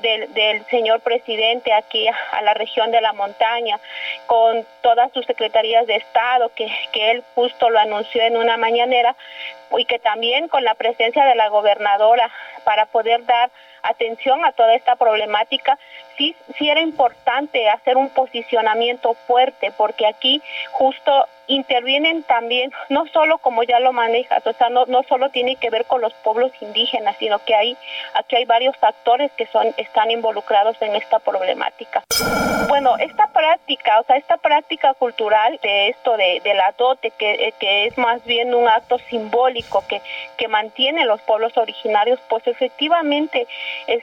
del, 0.00 0.32
del, 0.32 0.64
señor 0.66 1.00
presidente 1.00 1.72
aquí 1.72 2.06
a 2.06 2.42
la 2.42 2.54
región 2.54 2.90
de 2.90 3.00
la 3.00 3.12
montaña, 3.12 3.80
con 4.26 4.64
todas 4.82 5.10
sus 5.12 5.26
secretarías 5.26 5.86
de 5.86 5.96
Estado, 5.96 6.50
que, 6.54 6.70
que 6.92 7.10
él 7.10 7.24
justo 7.34 7.68
lo 7.70 7.78
anunció 7.78 8.22
en 8.22 8.36
una 8.36 8.56
mañanera, 8.56 9.16
y 9.76 9.84
que 9.84 9.98
también 9.98 10.27
con 10.50 10.64
la 10.64 10.74
presencia 10.74 11.24
de 11.24 11.34
la 11.34 11.48
gobernadora 11.48 12.30
para 12.64 12.86
poder 12.86 13.24
dar 13.24 13.50
atención 13.82 14.44
a 14.44 14.52
toda 14.52 14.74
esta 14.74 14.96
problemática, 14.96 15.78
sí, 16.16 16.34
sí 16.58 16.68
era 16.68 16.80
importante 16.80 17.68
hacer 17.68 17.96
un 17.96 18.10
posicionamiento 18.10 19.14
fuerte, 19.26 19.72
porque 19.76 20.06
aquí 20.06 20.42
justo 20.72 21.26
intervienen 21.48 22.22
también, 22.24 22.70
no 22.90 23.06
solo 23.06 23.38
como 23.38 23.62
ya 23.62 23.80
lo 23.80 23.92
manejas, 23.92 24.46
o 24.46 24.52
sea, 24.52 24.68
no, 24.68 24.84
no 24.86 25.02
solo 25.04 25.30
tiene 25.30 25.56
que 25.56 25.70
ver 25.70 25.86
con 25.86 26.00
los 26.00 26.12
pueblos 26.22 26.52
indígenas, 26.60 27.16
sino 27.18 27.38
que 27.44 27.54
hay, 27.54 27.76
aquí 28.14 28.36
hay 28.36 28.44
varios 28.44 28.76
factores 28.76 29.32
que 29.32 29.46
son, 29.46 29.74
están 29.78 30.10
involucrados 30.10 30.76
en 30.82 30.94
esta 30.94 31.18
problemática. 31.18 32.02
Bueno, 32.68 32.98
esta 32.98 33.28
práctica, 33.28 33.98
o 33.98 34.04
sea, 34.04 34.16
esta 34.16 34.36
práctica 34.36 34.92
cultural 34.94 35.58
de 35.62 35.88
esto 35.88 36.18
de, 36.18 36.40
de 36.44 36.52
la 36.52 36.74
dote, 36.76 37.10
que, 37.12 37.54
que 37.58 37.86
es 37.86 37.96
más 37.96 38.22
bien 38.24 38.54
un 38.54 38.68
acto 38.68 38.98
simbólico 39.08 39.82
que, 39.88 40.02
que 40.36 40.48
mantiene 40.48 41.06
los 41.06 41.20
pueblos 41.22 41.56
originarios, 41.56 42.20
pues 42.28 42.46
efectivamente 42.46 43.46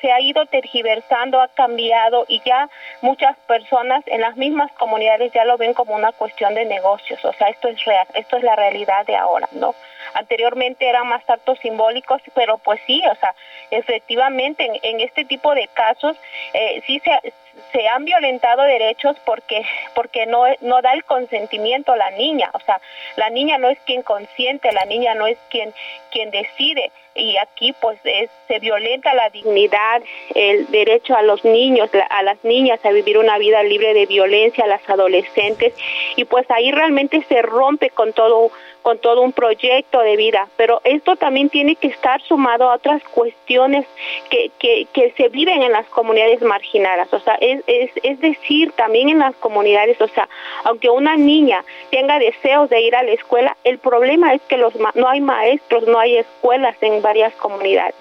se 0.01 0.11
ha 0.11 0.20
ido 0.22 0.45
tergiversando, 0.45 1.41
ha 1.41 1.47
cambiado 1.49 2.26
y 2.28 2.41
ya 2.45 2.70
muchas 3.01 3.38
personas 3.47 4.03
en 4.07 4.22
las 4.22 4.36
mismas 4.36 4.72
comunidades 4.74 5.32
ya 5.34 5.45
lo 5.45 5.57
ven 5.57 5.74
como 5.74 5.95
una 5.95 6.11
cuestión 6.11 6.55
de 6.55 6.66
negocios, 6.66 7.24
o 7.24 7.34
sea, 7.34 7.47
esto 7.47 7.68
es 7.68 7.84
real, 7.86 8.07
esto 8.13 8.38
es 8.38 8.43
la 8.43 8.55
realidad 8.55 9.05
de 9.05 9.16
ahora, 9.16 9.47
¿no? 9.51 9.76
Anteriormente 10.14 10.88
eran 10.88 11.08
más 11.08 11.28
actos 11.30 11.60
simbólicos, 11.60 12.22
pero 12.34 12.58
pues 12.58 12.80
sí, 12.86 13.01
o 13.12 13.16
sea, 13.16 13.34
efectivamente 13.72 14.70
en, 14.84 14.99
este 15.01 15.26
tipo 15.26 15.53
de 15.53 15.68
casos 15.70 16.16
eh, 16.53 16.82
sí 16.86 16.99
se, 17.03 17.34
se 17.72 17.88
han 17.88 18.06
violentado 18.06 18.64
derechos 18.64 19.16
porque 19.26 19.64
porque 19.93 20.26
no 20.26 20.43
no 20.62 20.82
da 20.82 20.93
el 20.93 21.03
consentimiento 21.03 21.95
la 21.95 22.12
niña, 22.12 22.49
o 22.53 22.60
sea, 22.60 22.80
la 23.16 23.30
niña 23.30 23.58
no 23.58 23.70
es 23.70 23.80
quien 23.86 24.01
consiente, 24.01 24.72
la 24.72 24.86
niña 24.86 25.16
no 25.16 25.28
es 25.28 25.38
quien 25.49 25.74
quien 26.12 26.32
decide. 26.32 26.91
Y 27.18 27.38
aquí 27.38 27.74
pues 27.80 27.97
se 28.01 28.60
violenta 28.60 29.14
la 29.14 29.30
dignidad, 29.30 30.01
el 30.34 30.70
derecho 30.70 31.16
a 31.16 31.22
los 31.22 31.45
niños, 31.45 31.89
a 32.10 32.24
las 32.24 32.43
niñas 32.43 32.84
a 32.84 32.91
vivir 32.91 33.18
una 33.18 33.38
vida 33.38 33.64
libre 33.64 33.93
de 33.93 34.06
violencia, 34.06 34.66
a 34.66 34.68
las 34.68 34.89
adolescentes. 34.89 35.74
Y 36.18 36.26
pues 36.26 36.49
ahí 36.51 36.72
realmente 36.72 37.24
se 37.30 37.41
rompe 37.41 37.89
con 37.89 38.12
todo 38.12 38.51
con 38.82 38.99
todo 38.99 39.22
un 39.22 39.34
proyecto 39.34 39.95
de 40.00 40.16
vida, 40.16 40.48
pero 40.58 40.82
esto 40.84 41.16
también 41.16 41.50
tiene 41.50 41.76
que 41.76 41.88
estar 41.88 42.22
sumado 42.22 42.70
a 42.70 42.76
otras 42.76 43.04
cuestiones 43.04 43.86
que, 44.30 44.52
que, 44.60 44.88
que 44.93 45.12
se 45.18 45.30
viven 45.30 45.64
en 45.64 45.72
las 45.72 45.86
comunidades 45.88 46.41
marginadas, 46.41 47.12
o 47.14 47.20
sea, 47.20 47.36
es, 47.36 47.62
es, 47.68 47.91
es 48.04 48.20
decir, 48.20 48.72
también 48.74 49.10
en 49.10 49.20
las 49.20 49.36
comunidades, 49.36 50.00
o 50.02 50.08
sea, 50.08 50.28
aunque 50.64 50.89
una 50.89 51.18
niña 51.18 51.64
tenga 51.91 52.20
deseos 52.20 52.70
de 52.70 52.82
ir 52.82 52.96
a 52.96 53.04
la 53.04 53.12
escuela, 53.12 53.56
el 53.64 53.80
problema 53.80 54.34
es 54.34 54.41
que 54.43 54.58
los 54.58 54.74
no 54.93 55.08
hay 55.08 55.22
maestros, 55.22 55.88
no 55.88 56.00
hay 56.00 56.18
escuelas 56.18 56.76
en 56.82 57.02
varias 57.02 57.34
comunidades. 57.36 57.96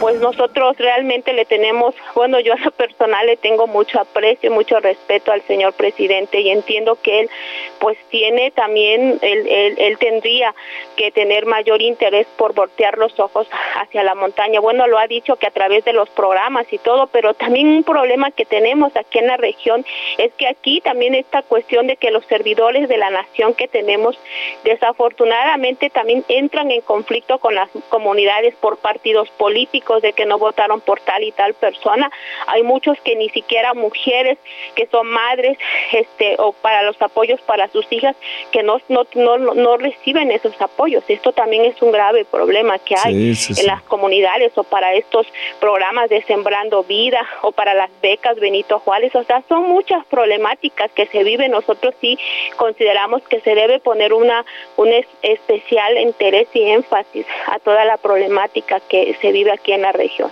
Pues 0.00 0.20
nosotros 0.20 0.76
realmente 0.76 1.32
le 1.32 1.44
tenemos, 1.44 1.94
bueno, 2.14 2.40
yo 2.40 2.52
a 2.52 2.58
lo 2.58 2.70
personal 2.70 3.26
le 3.26 3.36
tengo 3.36 3.66
mucho 3.66 4.00
aprecio, 4.00 4.50
mucho 4.50 4.78
respeto 4.80 5.32
al 5.32 5.42
señor 5.42 5.72
presidente 5.74 6.40
y 6.40 6.50
entiendo 6.50 6.98
que 7.02 7.20
él 7.20 7.30
pues 7.78 7.98
tiene 8.10 8.50
también, 8.50 9.18
él, 9.22 9.46
él, 9.48 9.74
él 9.78 9.98
tendría 9.98 10.54
que 10.96 11.10
tener 11.16 11.46
mayor 11.46 11.80
interés 11.80 12.26
por 12.36 12.52
voltear 12.52 12.98
los 12.98 13.18
ojos 13.18 13.48
hacia 13.74 14.04
la 14.04 14.14
montaña. 14.14 14.60
Bueno, 14.60 14.86
lo 14.86 14.98
ha 14.98 15.06
dicho 15.06 15.36
que 15.36 15.46
a 15.46 15.50
través 15.50 15.82
de 15.86 15.94
los 15.94 16.10
programas 16.10 16.70
y 16.70 16.76
todo, 16.76 17.06
pero 17.06 17.32
también 17.32 17.68
un 17.68 17.84
problema 17.84 18.30
que 18.32 18.44
tenemos 18.44 18.94
aquí 18.94 19.20
en 19.20 19.28
la 19.28 19.38
región 19.38 19.86
es 20.18 20.30
que 20.34 20.46
aquí 20.46 20.82
también 20.82 21.14
esta 21.14 21.40
cuestión 21.40 21.86
de 21.86 21.96
que 21.96 22.10
los 22.10 22.22
servidores 22.26 22.90
de 22.90 22.98
la 22.98 23.08
nación 23.08 23.54
que 23.54 23.66
tenemos 23.66 24.18
desafortunadamente 24.62 25.88
también 25.88 26.22
entran 26.28 26.70
en 26.70 26.82
conflicto 26.82 27.38
con 27.38 27.54
las 27.54 27.70
comunidades 27.88 28.54
por 28.56 28.76
partidos 28.76 29.30
políticos 29.38 30.02
de 30.02 30.12
que 30.12 30.26
no 30.26 30.38
votaron 30.38 30.82
por 30.82 31.00
tal 31.00 31.22
y 31.22 31.32
tal 31.32 31.54
persona. 31.54 32.10
Hay 32.48 32.62
muchos 32.62 33.00
que 33.00 33.16
ni 33.16 33.30
siquiera 33.30 33.72
mujeres 33.72 34.36
que 34.74 34.86
son 34.88 35.06
madres 35.06 35.56
este 35.92 36.36
o 36.38 36.52
para 36.52 36.82
los 36.82 37.00
apoyos 37.00 37.40
para 37.40 37.68
sus 37.68 37.90
hijas 37.90 38.14
que 38.52 38.62
no 38.62 38.82
no 38.90 39.06
no, 39.14 39.38
no 39.38 39.78
reciben 39.78 40.30
esos 40.30 40.60
apoyos. 40.60 40.95
Esto 41.08 41.32
también 41.32 41.64
es 41.64 41.80
un 41.82 41.92
grave 41.92 42.24
problema 42.24 42.78
que 42.78 42.94
hay 43.02 43.34
en 43.56 43.66
las 43.66 43.82
comunidades 43.82 44.52
o 44.56 44.64
para 44.64 44.94
estos 44.94 45.26
programas 45.60 46.08
de 46.10 46.22
Sembrando 46.22 46.84
Vida 46.84 47.20
o 47.42 47.52
para 47.52 47.74
las 47.74 47.90
becas 48.02 48.38
Benito 48.38 48.78
Juárez. 48.80 49.14
O 49.14 49.24
sea, 49.24 49.42
son 49.48 49.68
muchas 49.68 50.04
problemáticas 50.06 50.90
que 50.92 51.06
se 51.06 51.24
viven. 51.24 51.50
Nosotros 51.50 51.94
sí 52.00 52.18
consideramos 52.56 53.22
que 53.22 53.40
se 53.40 53.54
debe 53.54 53.80
poner 53.80 54.12
una 54.12 54.44
un 54.76 54.88
especial 55.22 55.98
interés 55.98 56.48
y 56.54 56.62
énfasis 56.62 57.26
a 57.46 57.58
toda 57.58 57.84
la 57.84 57.96
problemática 57.96 58.80
que 58.80 59.16
se 59.20 59.32
vive 59.32 59.52
aquí 59.52 59.72
en 59.72 59.82
la 59.82 59.92
región. 59.92 60.30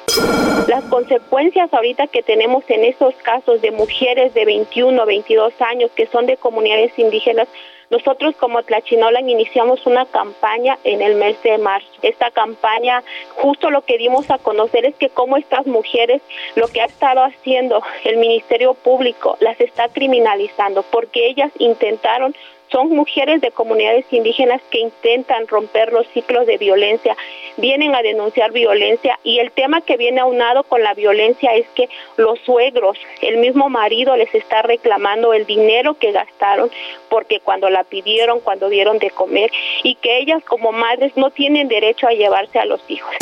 Las 0.68 0.84
consecuencias 0.84 1.72
ahorita 1.72 2.06
que 2.06 2.22
tenemos 2.22 2.64
en 2.68 2.84
esos 2.84 3.14
casos 3.16 3.60
de 3.60 3.70
mujeres 3.70 4.34
de 4.34 4.44
21, 4.44 5.04
22 5.04 5.52
años 5.60 5.90
que 5.94 6.06
son 6.06 6.26
de 6.26 6.36
comunidades 6.36 6.92
indígenas 6.98 7.48
nosotros 7.94 8.34
como 8.40 8.60
Tlachinolan 8.64 9.30
iniciamos 9.30 9.86
una 9.86 10.04
campaña 10.06 10.76
en 10.82 11.00
el 11.00 11.14
mes 11.14 11.40
de 11.44 11.58
marzo. 11.58 11.86
Esta 12.02 12.32
campaña, 12.32 13.04
justo 13.36 13.70
lo 13.70 13.82
que 13.82 13.98
dimos 13.98 14.32
a 14.32 14.38
conocer 14.38 14.84
es 14.84 14.96
que 14.96 15.10
como 15.10 15.36
estas 15.36 15.64
mujeres, 15.68 16.20
lo 16.56 16.66
que 16.66 16.80
ha 16.80 16.86
estado 16.86 17.22
haciendo 17.22 17.84
el 18.02 18.16
Ministerio 18.16 18.74
Público, 18.74 19.36
las 19.38 19.60
está 19.60 19.88
criminalizando 19.90 20.82
porque 20.90 21.28
ellas 21.28 21.52
intentaron 21.60 22.34
son 22.70 22.88
mujeres 22.90 23.40
de 23.40 23.50
comunidades 23.50 24.04
indígenas 24.10 24.60
que 24.70 24.80
intentan 24.80 25.46
romper 25.48 25.92
los 25.92 26.06
ciclos 26.08 26.46
de 26.46 26.58
violencia, 26.58 27.16
vienen 27.56 27.94
a 27.94 28.02
denunciar 28.02 28.52
violencia 28.52 29.18
y 29.22 29.38
el 29.38 29.52
tema 29.52 29.80
que 29.80 29.96
viene 29.96 30.20
aunado 30.20 30.64
con 30.64 30.82
la 30.82 30.94
violencia 30.94 31.54
es 31.54 31.66
que 31.74 31.88
los 32.16 32.38
suegros, 32.40 32.98
el 33.20 33.38
mismo 33.38 33.68
marido 33.68 34.16
les 34.16 34.34
está 34.34 34.62
reclamando 34.62 35.34
el 35.34 35.46
dinero 35.46 35.94
que 35.94 36.12
gastaron 36.12 36.70
porque 37.08 37.40
cuando 37.40 37.70
la 37.70 37.84
pidieron, 37.84 38.40
cuando 38.40 38.68
dieron 38.68 38.98
de 38.98 39.10
comer 39.10 39.50
y 39.82 39.94
que 39.96 40.18
ellas 40.18 40.42
como 40.44 40.72
madres 40.72 41.16
no 41.16 41.30
tienen 41.30 41.68
derecho 41.68 42.06
a 42.06 42.12
llevarse 42.12 42.58
a 42.58 42.64
los 42.64 42.80
hijos. 42.88 43.14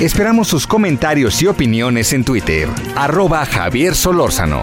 Esperamos 0.00 0.48
sus 0.48 0.66
comentarios 0.66 1.40
y 1.40 1.46
opiniones 1.46 2.12
en 2.12 2.24
Twitter, 2.24 2.68
arroba 2.94 3.46
Javier 3.46 3.94
Solórzano 3.94 4.62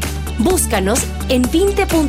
Búscanos 0.43 0.99
en 1.29 1.43
vinte.com.mx. 1.51 2.01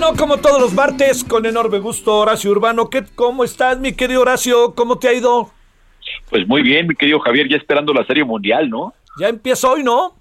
No, 0.00 0.14
como 0.14 0.38
todos 0.38 0.58
los 0.60 0.72
martes, 0.72 1.24
con 1.24 1.44
enorme 1.44 1.78
gusto, 1.78 2.20
Horacio 2.20 2.50
Urbano. 2.52 2.88
¿Qué, 2.88 3.04
¿Cómo 3.14 3.44
estás, 3.44 3.78
mi 3.78 3.92
querido 3.92 4.22
Horacio? 4.22 4.74
¿Cómo 4.74 4.98
te 4.98 5.08
ha 5.08 5.12
ido? 5.12 5.50
Pues 6.30 6.48
muy 6.48 6.62
bien, 6.62 6.86
mi 6.86 6.94
querido 6.94 7.20
Javier, 7.20 7.50
ya 7.50 7.58
esperando 7.58 7.92
la 7.92 8.06
Serie 8.06 8.24
Mundial, 8.24 8.70
¿no? 8.70 8.94
Ya 9.20 9.28
empieza 9.28 9.68
hoy, 9.68 9.82
¿no? 9.82 10.14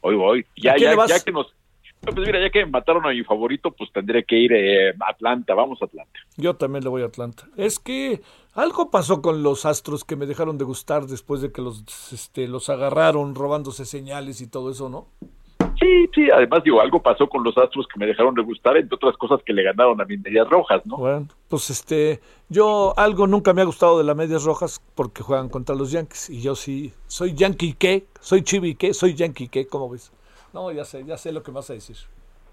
Hoy 0.00 0.14
voy. 0.14 0.46
Ya, 0.56 0.74
ya, 0.78 0.94
ya 1.06 1.20
que 1.20 1.32
nos 1.32 1.52
pues 2.14 2.26
mira, 2.26 2.40
ya 2.40 2.50
que 2.50 2.66
mataron 2.66 3.06
a 3.06 3.10
mi 3.10 3.22
favorito, 3.24 3.70
pues 3.70 3.90
tendré 3.92 4.24
que 4.24 4.36
ir 4.36 4.52
eh, 4.52 4.90
a 4.90 5.10
Atlanta. 5.10 5.54
Vamos 5.54 5.80
a 5.82 5.86
Atlanta. 5.86 6.18
Yo 6.36 6.54
también 6.54 6.84
le 6.84 6.90
voy 6.90 7.02
a 7.02 7.06
Atlanta. 7.06 7.44
Es 7.56 7.78
que 7.78 8.20
algo 8.54 8.90
pasó 8.90 9.22
con 9.22 9.42
los 9.42 9.66
astros 9.66 10.04
que 10.04 10.16
me 10.16 10.26
dejaron 10.26 10.58
de 10.58 10.64
gustar 10.64 11.06
después 11.06 11.40
de 11.40 11.52
que 11.52 11.62
los, 11.62 12.12
este, 12.12 12.48
los 12.48 12.68
agarraron 12.70 13.34
robándose 13.34 13.84
señales 13.84 14.40
y 14.40 14.48
todo 14.48 14.70
eso, 14.70 14.88
¿no? 14.88 15.08
Sí, 15.80 16.08
sí, 16.12 16.28
además 16.34 16.64
digo, 16.64 16.80
algo 16.80 17.00
pasó 17.00 17.28
con 17.28 17.44
los 17.44 17.56
Astros 17.56 17.86
que 17.86 18.00
me 18.00 18.06
dejaron 18.06 18.34
de 18.34 18.42
gustar, 18.42 18.76
entre 18.76 18.96
otras 18.96 19.16
cosas 19.16 19.40
que 19.44 19.52
le 19.52 19.62
ganaron 19.62 20.00
a 20.00 20.04
mis 20.04 20.20
medias 20.20 20.48
rojas, 20.48 20.84
¿no? 20.84 20.96
Bueno, 20.96 21.28
pues 21.48 21.70
este, 21.70 22.20
yo 22.48 22.94
algo 22.96 23.28
nunca 23.28 23.52
me 23.52 23.62
ha 23.62 23.64
gustado 23.64 23.96
de 23.96 24.02
las 24.02 24.16
medias 24.16 24.42
rojas 24.42 24.82
porque 24.96 25.22
juegan 25.22 25.48
contra 25.48 25.76
los 25.76 25.92
Yankees 25.92 26.30
y 26.30 26.40
yo 26.40 26.56
sí, 26.56 26.92
soy 27.06 27.34
Yankee 27.34 27.74
qué, 27.74 28.06
soy 28.20 28.42
Chibi 28.42 28.74
qué, 28.74 28.92
soy 28.92 29.14
Yankee 29.14 29.46
qué, 29.46 29.68
¿cómo 29.68 29.88
ves? 29.88 30.12
No, 30.52 30.72
ya 30.72 30.84
sé, 30.84 31.04
ya 31.04 31.16
sé 31.16 31.32
lo 31.32 31.42
que 31.42 31.50
vas 31.50 31.70
a 31.70 31.74
decir. 31.74 31.96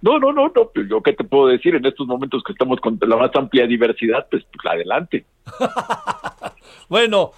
No, 0.01 0.19
no, 0.19 0.31
no, 0.31 0.49
no, 0.49 0.69
pues, 0.73 0.87
yo 0.89 1.01
qué 1.01 1.13
te 1.13 1.23
puedo 1.23 1.47
decir 1.47 1.75
en 1.75 1.85
estos 1.85 2.05
momentos 2.07 2.43
que 2.43 2.51
estamos 2.51 2.79
con 2.79 2.99
la 3.01 3.15
más 3.15 3.31
amplia 3.35 3.65
diversidad, 3.65 4.27
pues, 4.29 4.43
pues 4.51 4.73
adelante. 4.73 5.25
bueno, 6.89 7.31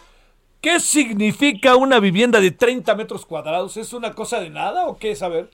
¿qué 0.59 0.79
significa 0.79 1.75
una 1.75 1.99
vivienda 1.99 2.41
de 2.41 2.51
30 2.51 2.95
metros 2.95 3.25
cuadrados? 3.25 3.77
¿Es 3.77 3.93
una 3.93 4.13
cosa 4.13 4.39
de 4.39 4.49
nada 4.49 4.87
o 4.87 4.97
qué 4.97 5.11
es? 5.11 5.21
A 5.21 5.29
ver. 5.29 5.49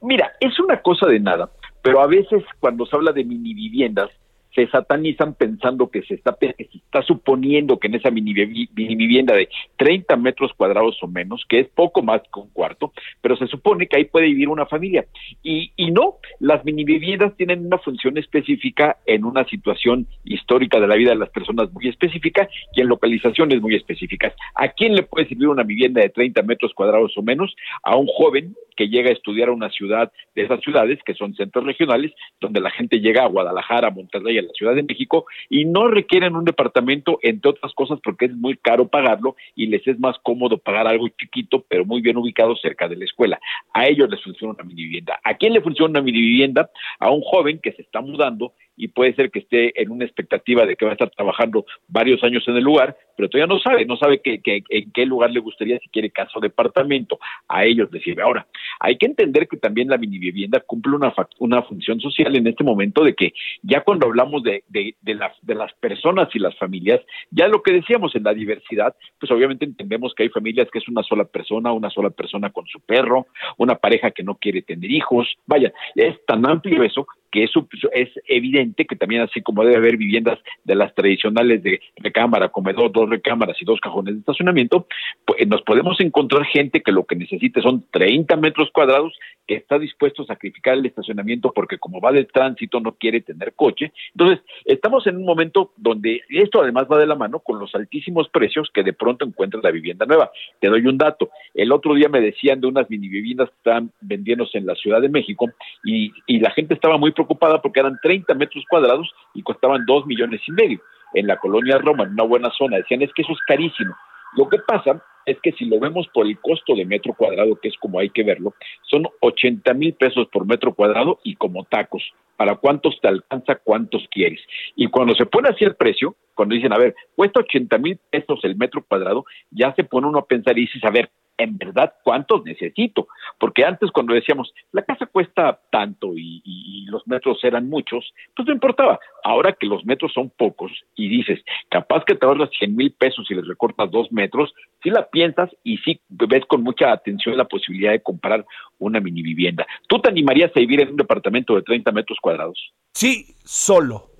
Mira, 0.00 0.32
es 0.40 0.58
una 0.58 0.82
cosa 0.82 1.06
de 1.06 1.20
nada, 1.20 1.48
pero 1.80 2.02
a 2.02 2.06
veces 2.06 2.42
cuando 2.58 2.84
se 2.86 2.96
habla 2.96 3.12
de 3.12 3.24
mini 3.24 3.54
viviendas, 3.54 4.10
se 4.54 4.66
satanizan 4.68 5.34
pensando 5.34 5.90
que 5.90 6.02
se 6.02 6.14
está, 6.14 6.36
se 6.40 6.54
está 6.58 7.02
suponiendo 7.02 7.78
que 7.78 7.88
en 7.88 7.94
esa 7.94 8.10
mini, 8.10 8.32
vivienda 8.34 9.34
de 9.34 9.48
30 9.76 10.16
metros 10.16 10.52
cuadrados 10.56 10.98
o 11.02 11.08
menos, 11.08 11.44
que 11.48 11.60
es 11.60 11.68
poco 11.68 12.02
más 12.02 12.22
que 12.22 12.40
un 12.40 12.50
cuarto, 12.50 12.92
pero 13.20 13.36
se 13.36 13.46
supone 13.46 13.86
que 13.86 13.96
ahí 13.96 14.04
puede 14.04 14.26
vivir 14.26 14.48
una 14.48 14.66
familia. 14.66 15.06
Y, 15.42 15.72
y 15.76 15.90
no, 15.90 16.16
las 16.40 16.64
mini 16.64 16.84
viviendas 16.84 17.36
tienen 17.36 17.66
una 17.66 17.78
función 17.78 18.18
específica 18.18 18.98
en 19.06 19.24
una 19.24 19.44
situación 19.44 20.06
histórica 20.24 20.80
de 20.80 20.86
la 20.86 20.96
vida 20.96 21.10
de 21.10 21.16
las 21.16 21.30
personas 21.30 21.72
muy 21.72 21.88
específica 21.88 22.48
y 22.74 22.80
en 22.80 22.88
localizaciones 22.88 23.60
muy 23.60 23.74
específicas. 23.74 24.34
¿A 24.54 24.68
quién 24.68 24.94
le 24.94 25.02
puede 25.02 25.28
servir 25.28 25.48
una 25.48 25.62
vivienda 25.62 26.00
de 26.00 26.10
30 26.10 26.42
metros 26.42 26.72
cuadrados 26.74 27.16
o 27.16 27.22
menos? 27.22 27.54
A 27.82 27.96
un 27.96 28.06
joven 28.06 28.54
llega 28.88 29.10
a 29.10 29.12
estudiar 29.12 29.48
a 29.48 29.52
una 29.52 29.70
ciudad 29.70 30.12
de 30.34 30.42
esas 30.42 30.60
ciudades 30.60 30.98
que 31.04 31.14
son 31.14 31.34
centros 31.34 31.64
regionales, 31.64 32.12
donde 32.40 32.60
la 32.60 32.70
gente 32.70 33.00
llega 33.00 33.24
a 33.24 33.28
Guadalajara, 33.28 33.88
a 33.88 33.90
Monterrey, 33.90 34.38
a 34.38 34.42
la 34.42 34.52
Ciudad 34.52 34.74
de 34.74 34.82
México 34.82 35.26
y 35.48 35.64
no 35.64 35.88
requieren 35.88 36.36
un 36.36 36.44
departamento, 36.44 37.18
entre 37.22 37.50
otras 37.50 37.72
cosas, 37.74 37.98
porque 38.02 38.26
es 38.26 38.34
muy 38.34 38.56
caro 38.56 38.88
pagarlo 38.88 39.36
y 39.54 39.66
les 39.66 39.86
es 39.86 39.98
más 39.98 40.16
cómodo 40.22 40.58
pagar 40.58 40.86
algo 40.86 41.08
chiquito, 41.08 41.64
pero 41.68 41.84
muy 41.84 42.00
bien 42.00 42.16
ubicado 42.16 42.56
cerca 42.56 42.88
de 42.88 42.96
la 42.96 43.04
escuela. 43.04 43.40
A 43.72 43.86
ellos 43.86 44.08
les 44.10 44.22
funciona 44.22 44.54
una 44.54 44.64
mini 44.64 44.84
vivienda. 44.84 45.20
¿A 45.24 45.34
quién 45.34 45.52
le 45.52 45.60
funciona 45.60 45.90
una 45.90 46.02
mini 46.02 46.20
vivienda? 46.20 46.70
A 46.98 47.10
un 47.10 47.22
joven 47.22 47.60
que 47.62 47.72
se 47.72 47.82
está 47.82 48.00
mudando 48.00 48.54
y 48.76 48.88
puede 48.88 49.14
ser 49.14 49.30
que 49.30 49.40
esté 49.40 49.80
en 49.80 49.90
una 49.90 50.04
expectativa 50.04 50.66
de 50.66 50.76
que 50.76 50.84
va 50.84 50.92
a 50.92 50.94
estar 50.94 51.10
trabajando 51.10 51.64
varios 51.88 52.22
años 52.24 52.42
en 52.46 52.56
el 52.56 52.64
lugar, 52.64 52.96
pero 53.16 53.28
todavía 53.28 53.54
no 53.54 53.60
sabe, 53.60 53.84
no 53.84 53.96
sabe 53.96 54.20
que, 54.20 54.40
en 54.44 54.92
qué 54.92 55.06
lugar 55.06 55.30
le 55.30 55.40
gustaría, 55.40 55.78
si 55.78 55.88
quiere 55.88 56.10
casa 56.10 56.32
o 56.34 56.40
departamento. 56.40 57.18
A 57.48 57.64
ellos 57.64 57.88
les 57.92 58.02
sirve. 58.02 58.22
Ahora, 58.22 58.46
hay 58.80 58.96
que 58.96 59.06
entender 59.06 59.48
que 59.48 59.56
también 59.56 59.88
la 59.88 59.98
mini 59.98 60.18
vivienda 60.18 60.60
cumple 60.60 60.96
una, 60.96 61.12
una 61.38 61.62
función 61.62 62.00
social 62.00 62.34
en 62.36 62.46
este 62.46 62.64
momento 62.64 63.04
de 63.04 63.14
que 63.14 63.32
ya 63.62 63.82
cuando 63.82 64.06
hablamos 64.06 64.42
de, 64.42 64.64
de, 64.68 64.94
de, 65.02 65.18
de 65.42 65.54
las 65.54 65.72
personas 65.74 66.28
y 66.34 66.38
las 66.38 66.56
familias, 66.56 67.00
ya 67.30 67.48
lo 67.48 67.62
que 67.62 67.72
decíamos 67.72 68.14
en 68.16 68.24
la 68.24 68.34
diversidad, 68.34 68.94
pues 69.18 69.30
obviamente 69.30 69.64
entendemos 69.64 70.14
que 70.14 70.24
hay 70.24 70.28
familias 70.30 70.68
que 70.72 70.78
es 70.78 70.88
una 70.88 71.02
sola 71.02 71.24
persona, 71.24 71.72
una 71.72 71.90
sola 71.90 72.10
persona 72.10 72.50
con 72.50 72.66
su 72.66 72.80
perro, 72.80 73.26
una 73.58 73.76
pareja 73.76 74.10
que 74.10 74.22
no 74.22 74.36
quiere 74.36 74.62
tener 74.62 74.90
hijos, 74.90 75.28
vaya, 75.46 75.72
es 75.94 76.24
tan 76.26 76.48
amplio 76.48 76.82
eso 76.82 77.06
que 77.32 77.44
es, 77.44 77.50
es 77.92 78.10
evidente 78.28 78.84
que 78.84 78.94
también 78.94 79.22
así 79.22 79.40
como 79.40 79.64
debe 79.64 79.78
haber 79.78 79.96
viviendas 79.96 80.38
de 80.64 80.74
las 80.74 80.94
tradicionales 80.94 81.62
de 81.62 81.80
recámara, 81.96 82.50
comedor, 82.50 82.92
dos 82.92 83.08
recámaras 83.08 83.56
y 83.60 83.64
dos 83.64 83.80
cajones 83.80 84.14
de 84.14 84.20
estacionamiento, 84.20 84.86
pues 85.24 85.48
nos 85.48 85.62
podemos 85.62 85.98
encontrar 86.00 86.44
gente 86.44 86.82
que 86.82 86.92
lo 86.92 87.04
que 87.04 87.16
necesite 87.16 87.62
son 87.62 87.84
30 87.90 88.36
metros 88.36 88.70
cuadrados 88.72 89.14
que 89.46 89.54
está 89.54 89.78
dispuesto 89.78 90.22
a 90.22 90.26
sacrificar 90.26 90.74
el 90.74 90.86
estacionamiento 90.86 91.52
porque 91.54 91.78
como 91.78 92.00
va 92.00 92.12
de 92.12 92.24
tránsito 92.24 92.80
no 92.80 92.92
quiere 92.92 93.22
tener 93.22 93.54
coche. 93.54 93.92
Entonces, 94.14 94.44
estamos 94.66 95.06
en 95.06 95.16
un 95.16 95.24
momento 95.24 95.72
donde 95.76 96.20
esto 96.28 96.62
además 96.62 96.86
va 96.90 96.98
de 96.98 97.06
la 97.06 97.14
mano 97.14 97.40
con 97.40 97.58
los 97.58 97.74
altísimos 97.74 98.28
precios 98.28 98.70
que 98.72 98.82
de 98.82 98.92
pronto 98.92 99.24
encuentra 99.24 99.60
la 99.62 99.70
vivienda 99.70 100.06
nueva. 100.06 100.30
Te 100.60 100.68
doy 100.68 100.86
un 100.86 100.98
dato. 100.98 101.30
El 101.54 101.72
otro 101.72 101.94
día 101.94 102.08
me 102.08 102.20
decían 102.20 102.60
de 102.60 102.66
unas 102.66 102.88
mini 102.90 103.08
viviendas 103.08 103.48
que 103.48 103.56
están 103.56 103.90
vendiéndose 104.00 104.58
en 104.58 104.66
la 104.66 104.74
Ciudad 104.74 105.00
de 105.00 105.08
México 105.08 105.50
y, 105.84 106.12
y 106.26 106.38
la 106.38 106.50
gente 106.50 106.74
estaba 106.74 106.98
muy 106.98 107.12
preocupada 107.22 107.62
porque 107.62 107.80
eran 107.80 107.98
30 108.02 108.34
metros 108.34 108.64
cuadrados 108.68 109.10
y 109.34 109.42
costaban 109.42 109.84
2 109.86 110.06
millones 110.06 110.40
y 110.46 110.52
medio. 110.52 110.80
En 111.14 111.26
la 111.26 111.36
colonia 111.36 111.78
Roma, 111.78 112.04
en 112.04 112.12
una 112.12 112.24
buena 112.24 112.50
zona, 112.50 112.78
decían 112.78 113.02
es 113.02 113.12
que 113.14 113.22
eso 113.22 113.32
es 113.32 113.38
carísimo. 113.46 113.94
Lo 114.36 114.48
que 114.48 114.58
pasa 114.58 115.02
es 115.26 115.38
que 115.40 115.52
si 115.52 115.66
lo 115.66 115.78
vemos 115.78 116.08
por 116.12 116.26
el 116.26 116.38
costo 116.40 116.74
de 116.74 116.84
metro 116.84 117.14
cuadrado, 117.14 117.56
que 117.56 117.68
es 117.68 117.76
como 117.78 117.98
hay 117.98 118.10
que 118.10 118.24
verlo, 118.24 118.54
son 118.82 119.06
80 119.20 119.74
mil 119.74 119.94
pesos 119.94 120.26
por 120.32 120.46
metro 120.46 120.74
cuadrado 120.74 121.20
y 121.22 121.36
como 121.36 121.64
tacos. 121.64 122.02
¿Para 122.36 122.56
cuántos 122.56 122.98
te 123.00 123.08
alcanza? 123.08 123.56
¿Cuántos 123.56 124.08
quieres? 124.10 124.40
Y 124.74 124.88
cuando 124.88 125.14
se 125.14 125.26
pone 125.26 125.50
así 125.50 125.64
el 125.64 125.76
precio, 125.76 126.16
cuando 126.34 126.54
dicen, 126.54 126.72
a 126.72 126.78
ver, 126.78 126.94
cuesta 127.14 127.40
80 127.40 127.78
mil 127.78 127.98
pesos 128.10 128.40
el 128.42 128.56
metro 128.56 128.82
cuadrado, 128.82 129.24
ya 129.50 129.74
se 129.74 129.84
pone 129.84 130.08
uno 130.08 130.18
a 130.18 130.26
pensar 130.26 130.58
y 130.58 130.62
dices, 130.62 130.82
a 130.82 130.90
ver, 130.90 131.10
en 131.38 131.58
verdad 131.58 131.94
cuántos 132.04 132.44
necesito. 132.44 133.08
Porque 133.38 133.64
antes 133.64 133.90
cuando 133.90 134.14
decíamos, 134.14 134.52
la 134.72 134.82
casa 134.82 135.06
cuesta 135.06 135.60
tanto 135.70 136.12
y, 136.16 136.42
los 136.86 137.06
metros 137.06 137.42
eran 137.42 137.70
muchos, 137.70 138.12
pues 138.36 138.46
no 138.46 138.52
importaba. 138.52 139.00
Ahora 139.24 139.54
que 139.58 139.66
los 139.66 139.82
metros 139.86 140.12
son 140.12 140.28
pocos 140.28 140.70
y 140.94 141.08
dices, 141.08 141.40
capaz 141.70 142.04
que 142.04 142.14
te 142.14 142.26
ahorras 142.26 142.50
100 142.58 142.76
mil 142.76 142.92
pesos 142.92 143.30
y 143.30 143.34
les 143.34 143.46
recortas 143.46 143.90
dos 143.90 144.12
metros, 144.12 144.52
si 144.82 144.90
la 144.90 145.08
piensas 145.08 145.48
y 145.64 145.78
sí 145.78 146.00
ves 146.10 146.44
con 146.44 146.62
mucha 146.62 146.92
atención 146.92 147.38
la 147.38 147.46
posibilidad 147.46 147.92
de 147.92 148.02
comprar 148.02 148.44
una 148.78 149.00
mini 149.00 149.22
vivienda. 149.22 149.66
¿Tú 149.88 150.00
te 150.00 150.10
animarías 150.10 150.50
a 150.54 150.60
vivir 150.60 150.82
en 150.82 150.90
un 150.90 150.96
departamento 150.96 151.54
de 151.54 151.62
30 151.62 151.92
metros 151.92 152.18
cuadrados? 152.20 152.72
Sí, 152.92 153.34
solo 153.42 154.11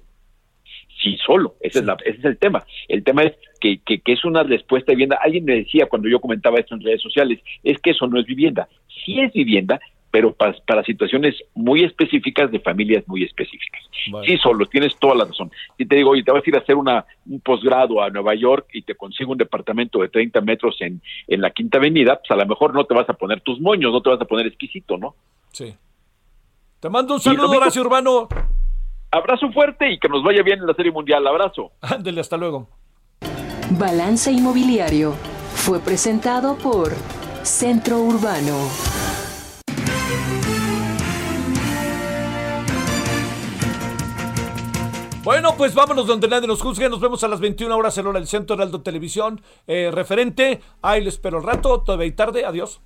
sí 1.03 1.19
solo. 1.25 1.57
Ese, 1.61 1.81
Es 1.81 1.87
ese 2.05 2.19
es 2.19 2.25
el 2.25 2.39
tema. 2.39 2.65
El 2.89 3.03
tema 3.03 3.25
es 3.25 3.35
que, 3.61 3.79
que, 3.79 4.01
es 4.07 4.25
una 4.25 4.43
respuesta 4.43 4.93
de 4.93 4.97
vivienda. 4.97 5.19
Alguien 5.23 5.45
me 5.45 5.57
decía 5.57 5.87
cuando 5.87 6.09
yo 6.09 6.21
comentaba 6.21 6.59
esto 6.59 6.75
en 6.75 6.83
redes 6.83 7.03
sociales, 7.03 7.41
es 7.63 7.79
que 7.81 7.91
eso 7.91 8.07
no 8.07 8.19
es 8.19 8.27
vivienda. 8.27 8.69
Sí 9.05 9.21
es 9.21 9.33
vivienda, 9.33 9.81
pero 10.11 10.35
para, 10.35 10.55
para 10.67 10.85
situaciones 10.85 11.35
muy 11.55 11.85
específicas 11.85 12.51
de 12.51 12.61
familias 12.61 13.03
muy 13.07 13.25
específicas. 13.25 13.83
Sí, 14.27 14.37
solo, 14.39 14.67
tienes 14.67 14.97
toda 14.99 15.15
la 15.15 15.25
razón. 15.25 15.51
Si 15.79 15.87
te 15.87 15.97
digo, 15.97 16.11
oye, 16.11 16.23
te 16.23 16.33
vas 16.33 16.45
a 16.45 16.51
ir 16.51 16.57
a 16.57 16.61
hacer 16.61 16.77
una, 16.77 17.05
un 17.27 17.41
posgrado 17.41 18.03
a 18.03 18.11
Nueva 18.11 18.35
York 18.35 18.69
y 18.75 18.83
te 18.83 18.95
consigo 18.95 19.33
un 19.33 19.39
departamento 19.39 20.01
de 20.01 20.09
30 20.09 20.41
metros 20.43 20.77
en, 20.81 21.01
en 21.29 21.41
la 21.41 21.51
Quinta 21.51 21.79
Avenida, 21.79 22.17
pues 22.17 22.31
a 22.31 22.37
lo 22.37 22.47
mejor 22.47 22.75
no 22.75 22.85
te 22.85 22.95
vas 22.95 23.09
a 23.09 23.15
poner 23.15 23.41
tus 23.41 23.61
moños, 23.61 23.93
no 23.93 24.03
te 24.03 24.11
vas 24.11 24.21
a 24.21 24.27
poner 24.27 24.47
exquisito, 24.47 24.99
¿no? 24.99 25.15
Sí. 25.53 25.75
Te 26.81 26.91
mando 26.91 27.15
un 27.15 27.21
saludo, 27.21 27.51
Horacio 27.51 27.81
Urbano. 27.81 28.29
Abrazo 29.13 29.53
fuerte 29.53 29.93
y 29.93 29.99
que 29.99 30.09
nos 30.09 30.25
vaya 30.25 30.43
bien 30.43 30.61
en 30.61 30.67
la 30.67 30.73
Serie 30.73 30.91
Mundial. 30.91 31.27
Abrazo. 31.27 31.73
Ándele, 31.83 32.23
hasta 32.23 32.39
luego. 32.39 32.67
Balance 33.79 34.33
Inmobiliario 34.33 35.13
fue 35.55 35.81
presentado 35.81 36.57
por 36.57 36.93
Centro 37.43 37.99
Urbano. 38.01 38.57
Bueno, 45.23 45.55
pues 45.59 45.75
vámonos 45.75 46.07
donde 46.07 46.27
nadie 46.27 46.49
nos 46.49 46.63
juzgue. 46.63 46.89
Nos 46.89 47.01
vemos 47.01 47.23
a 47.23 47.29
las 47.29 47.39
21 47.39 47.77
horas 47.77 47.97
en 47.99 48.07
hora 48.07 48.19
del 48.19 48.27
Centro 48.27 48.57
Heraldo 48.57 48.81
Televisión. 48.81 49.43
Eh, 49.67 49.91
referente. 49.93 50.61
Ahí 50.81 51.05
les 51.05 51.15
espero 51.15 51.39
el 51.39 51.45
rato. 51.45 51.83
Todavía 51.83 52.07
hay 52.07 52.13
tarde. 52.13 52.47
Adiós. 52.47 52.81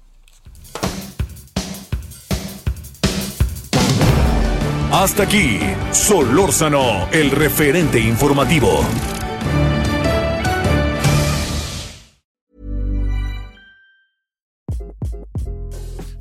Hasta 4.99 5.25
aquí, 5.25 5.61
Solórzano, 5.93 7.07
el 7.13 7.31
referente 7.31 8.01
informativo. 8.01 8.83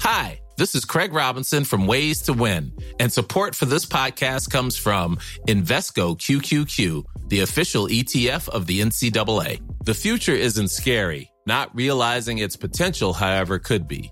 Hi, 0.01 0.41
this 0.57 0.75
is 0.75 0.83
Craig 0.83 1.13
Robinson 1.13 1.63
from 1.63 1.87
Ways 1.87 2.21
to 2.23 2.33
Win, 2.33 2.73
and 2.99 3.09
support 3.09 3.55
for 3.55 3.63
this 3.63 3.85
podcast 3.85 4.51
comes 4.51 4.75
from 4.75 5.19
Invesco 5.47 6.17
QQQ, 6.17 7.05
the 7.29 7.39
official 7.39 7.87
ETF 7.87 8.49
of 8.49 8.67
the 8.67 8.81
NCAA. 8.81 9.61
The 9.85 9.93
future 9.93 10.35
isn't 10.35 10.67
scary. 10.67 11.31
Not 11.47 11.73
realizing 11.73 12.39
its 12.39 12.57
potential, 12.57 13.13
however, 13.13 13.57
could 13.57 13.87
be. 13.87 14.11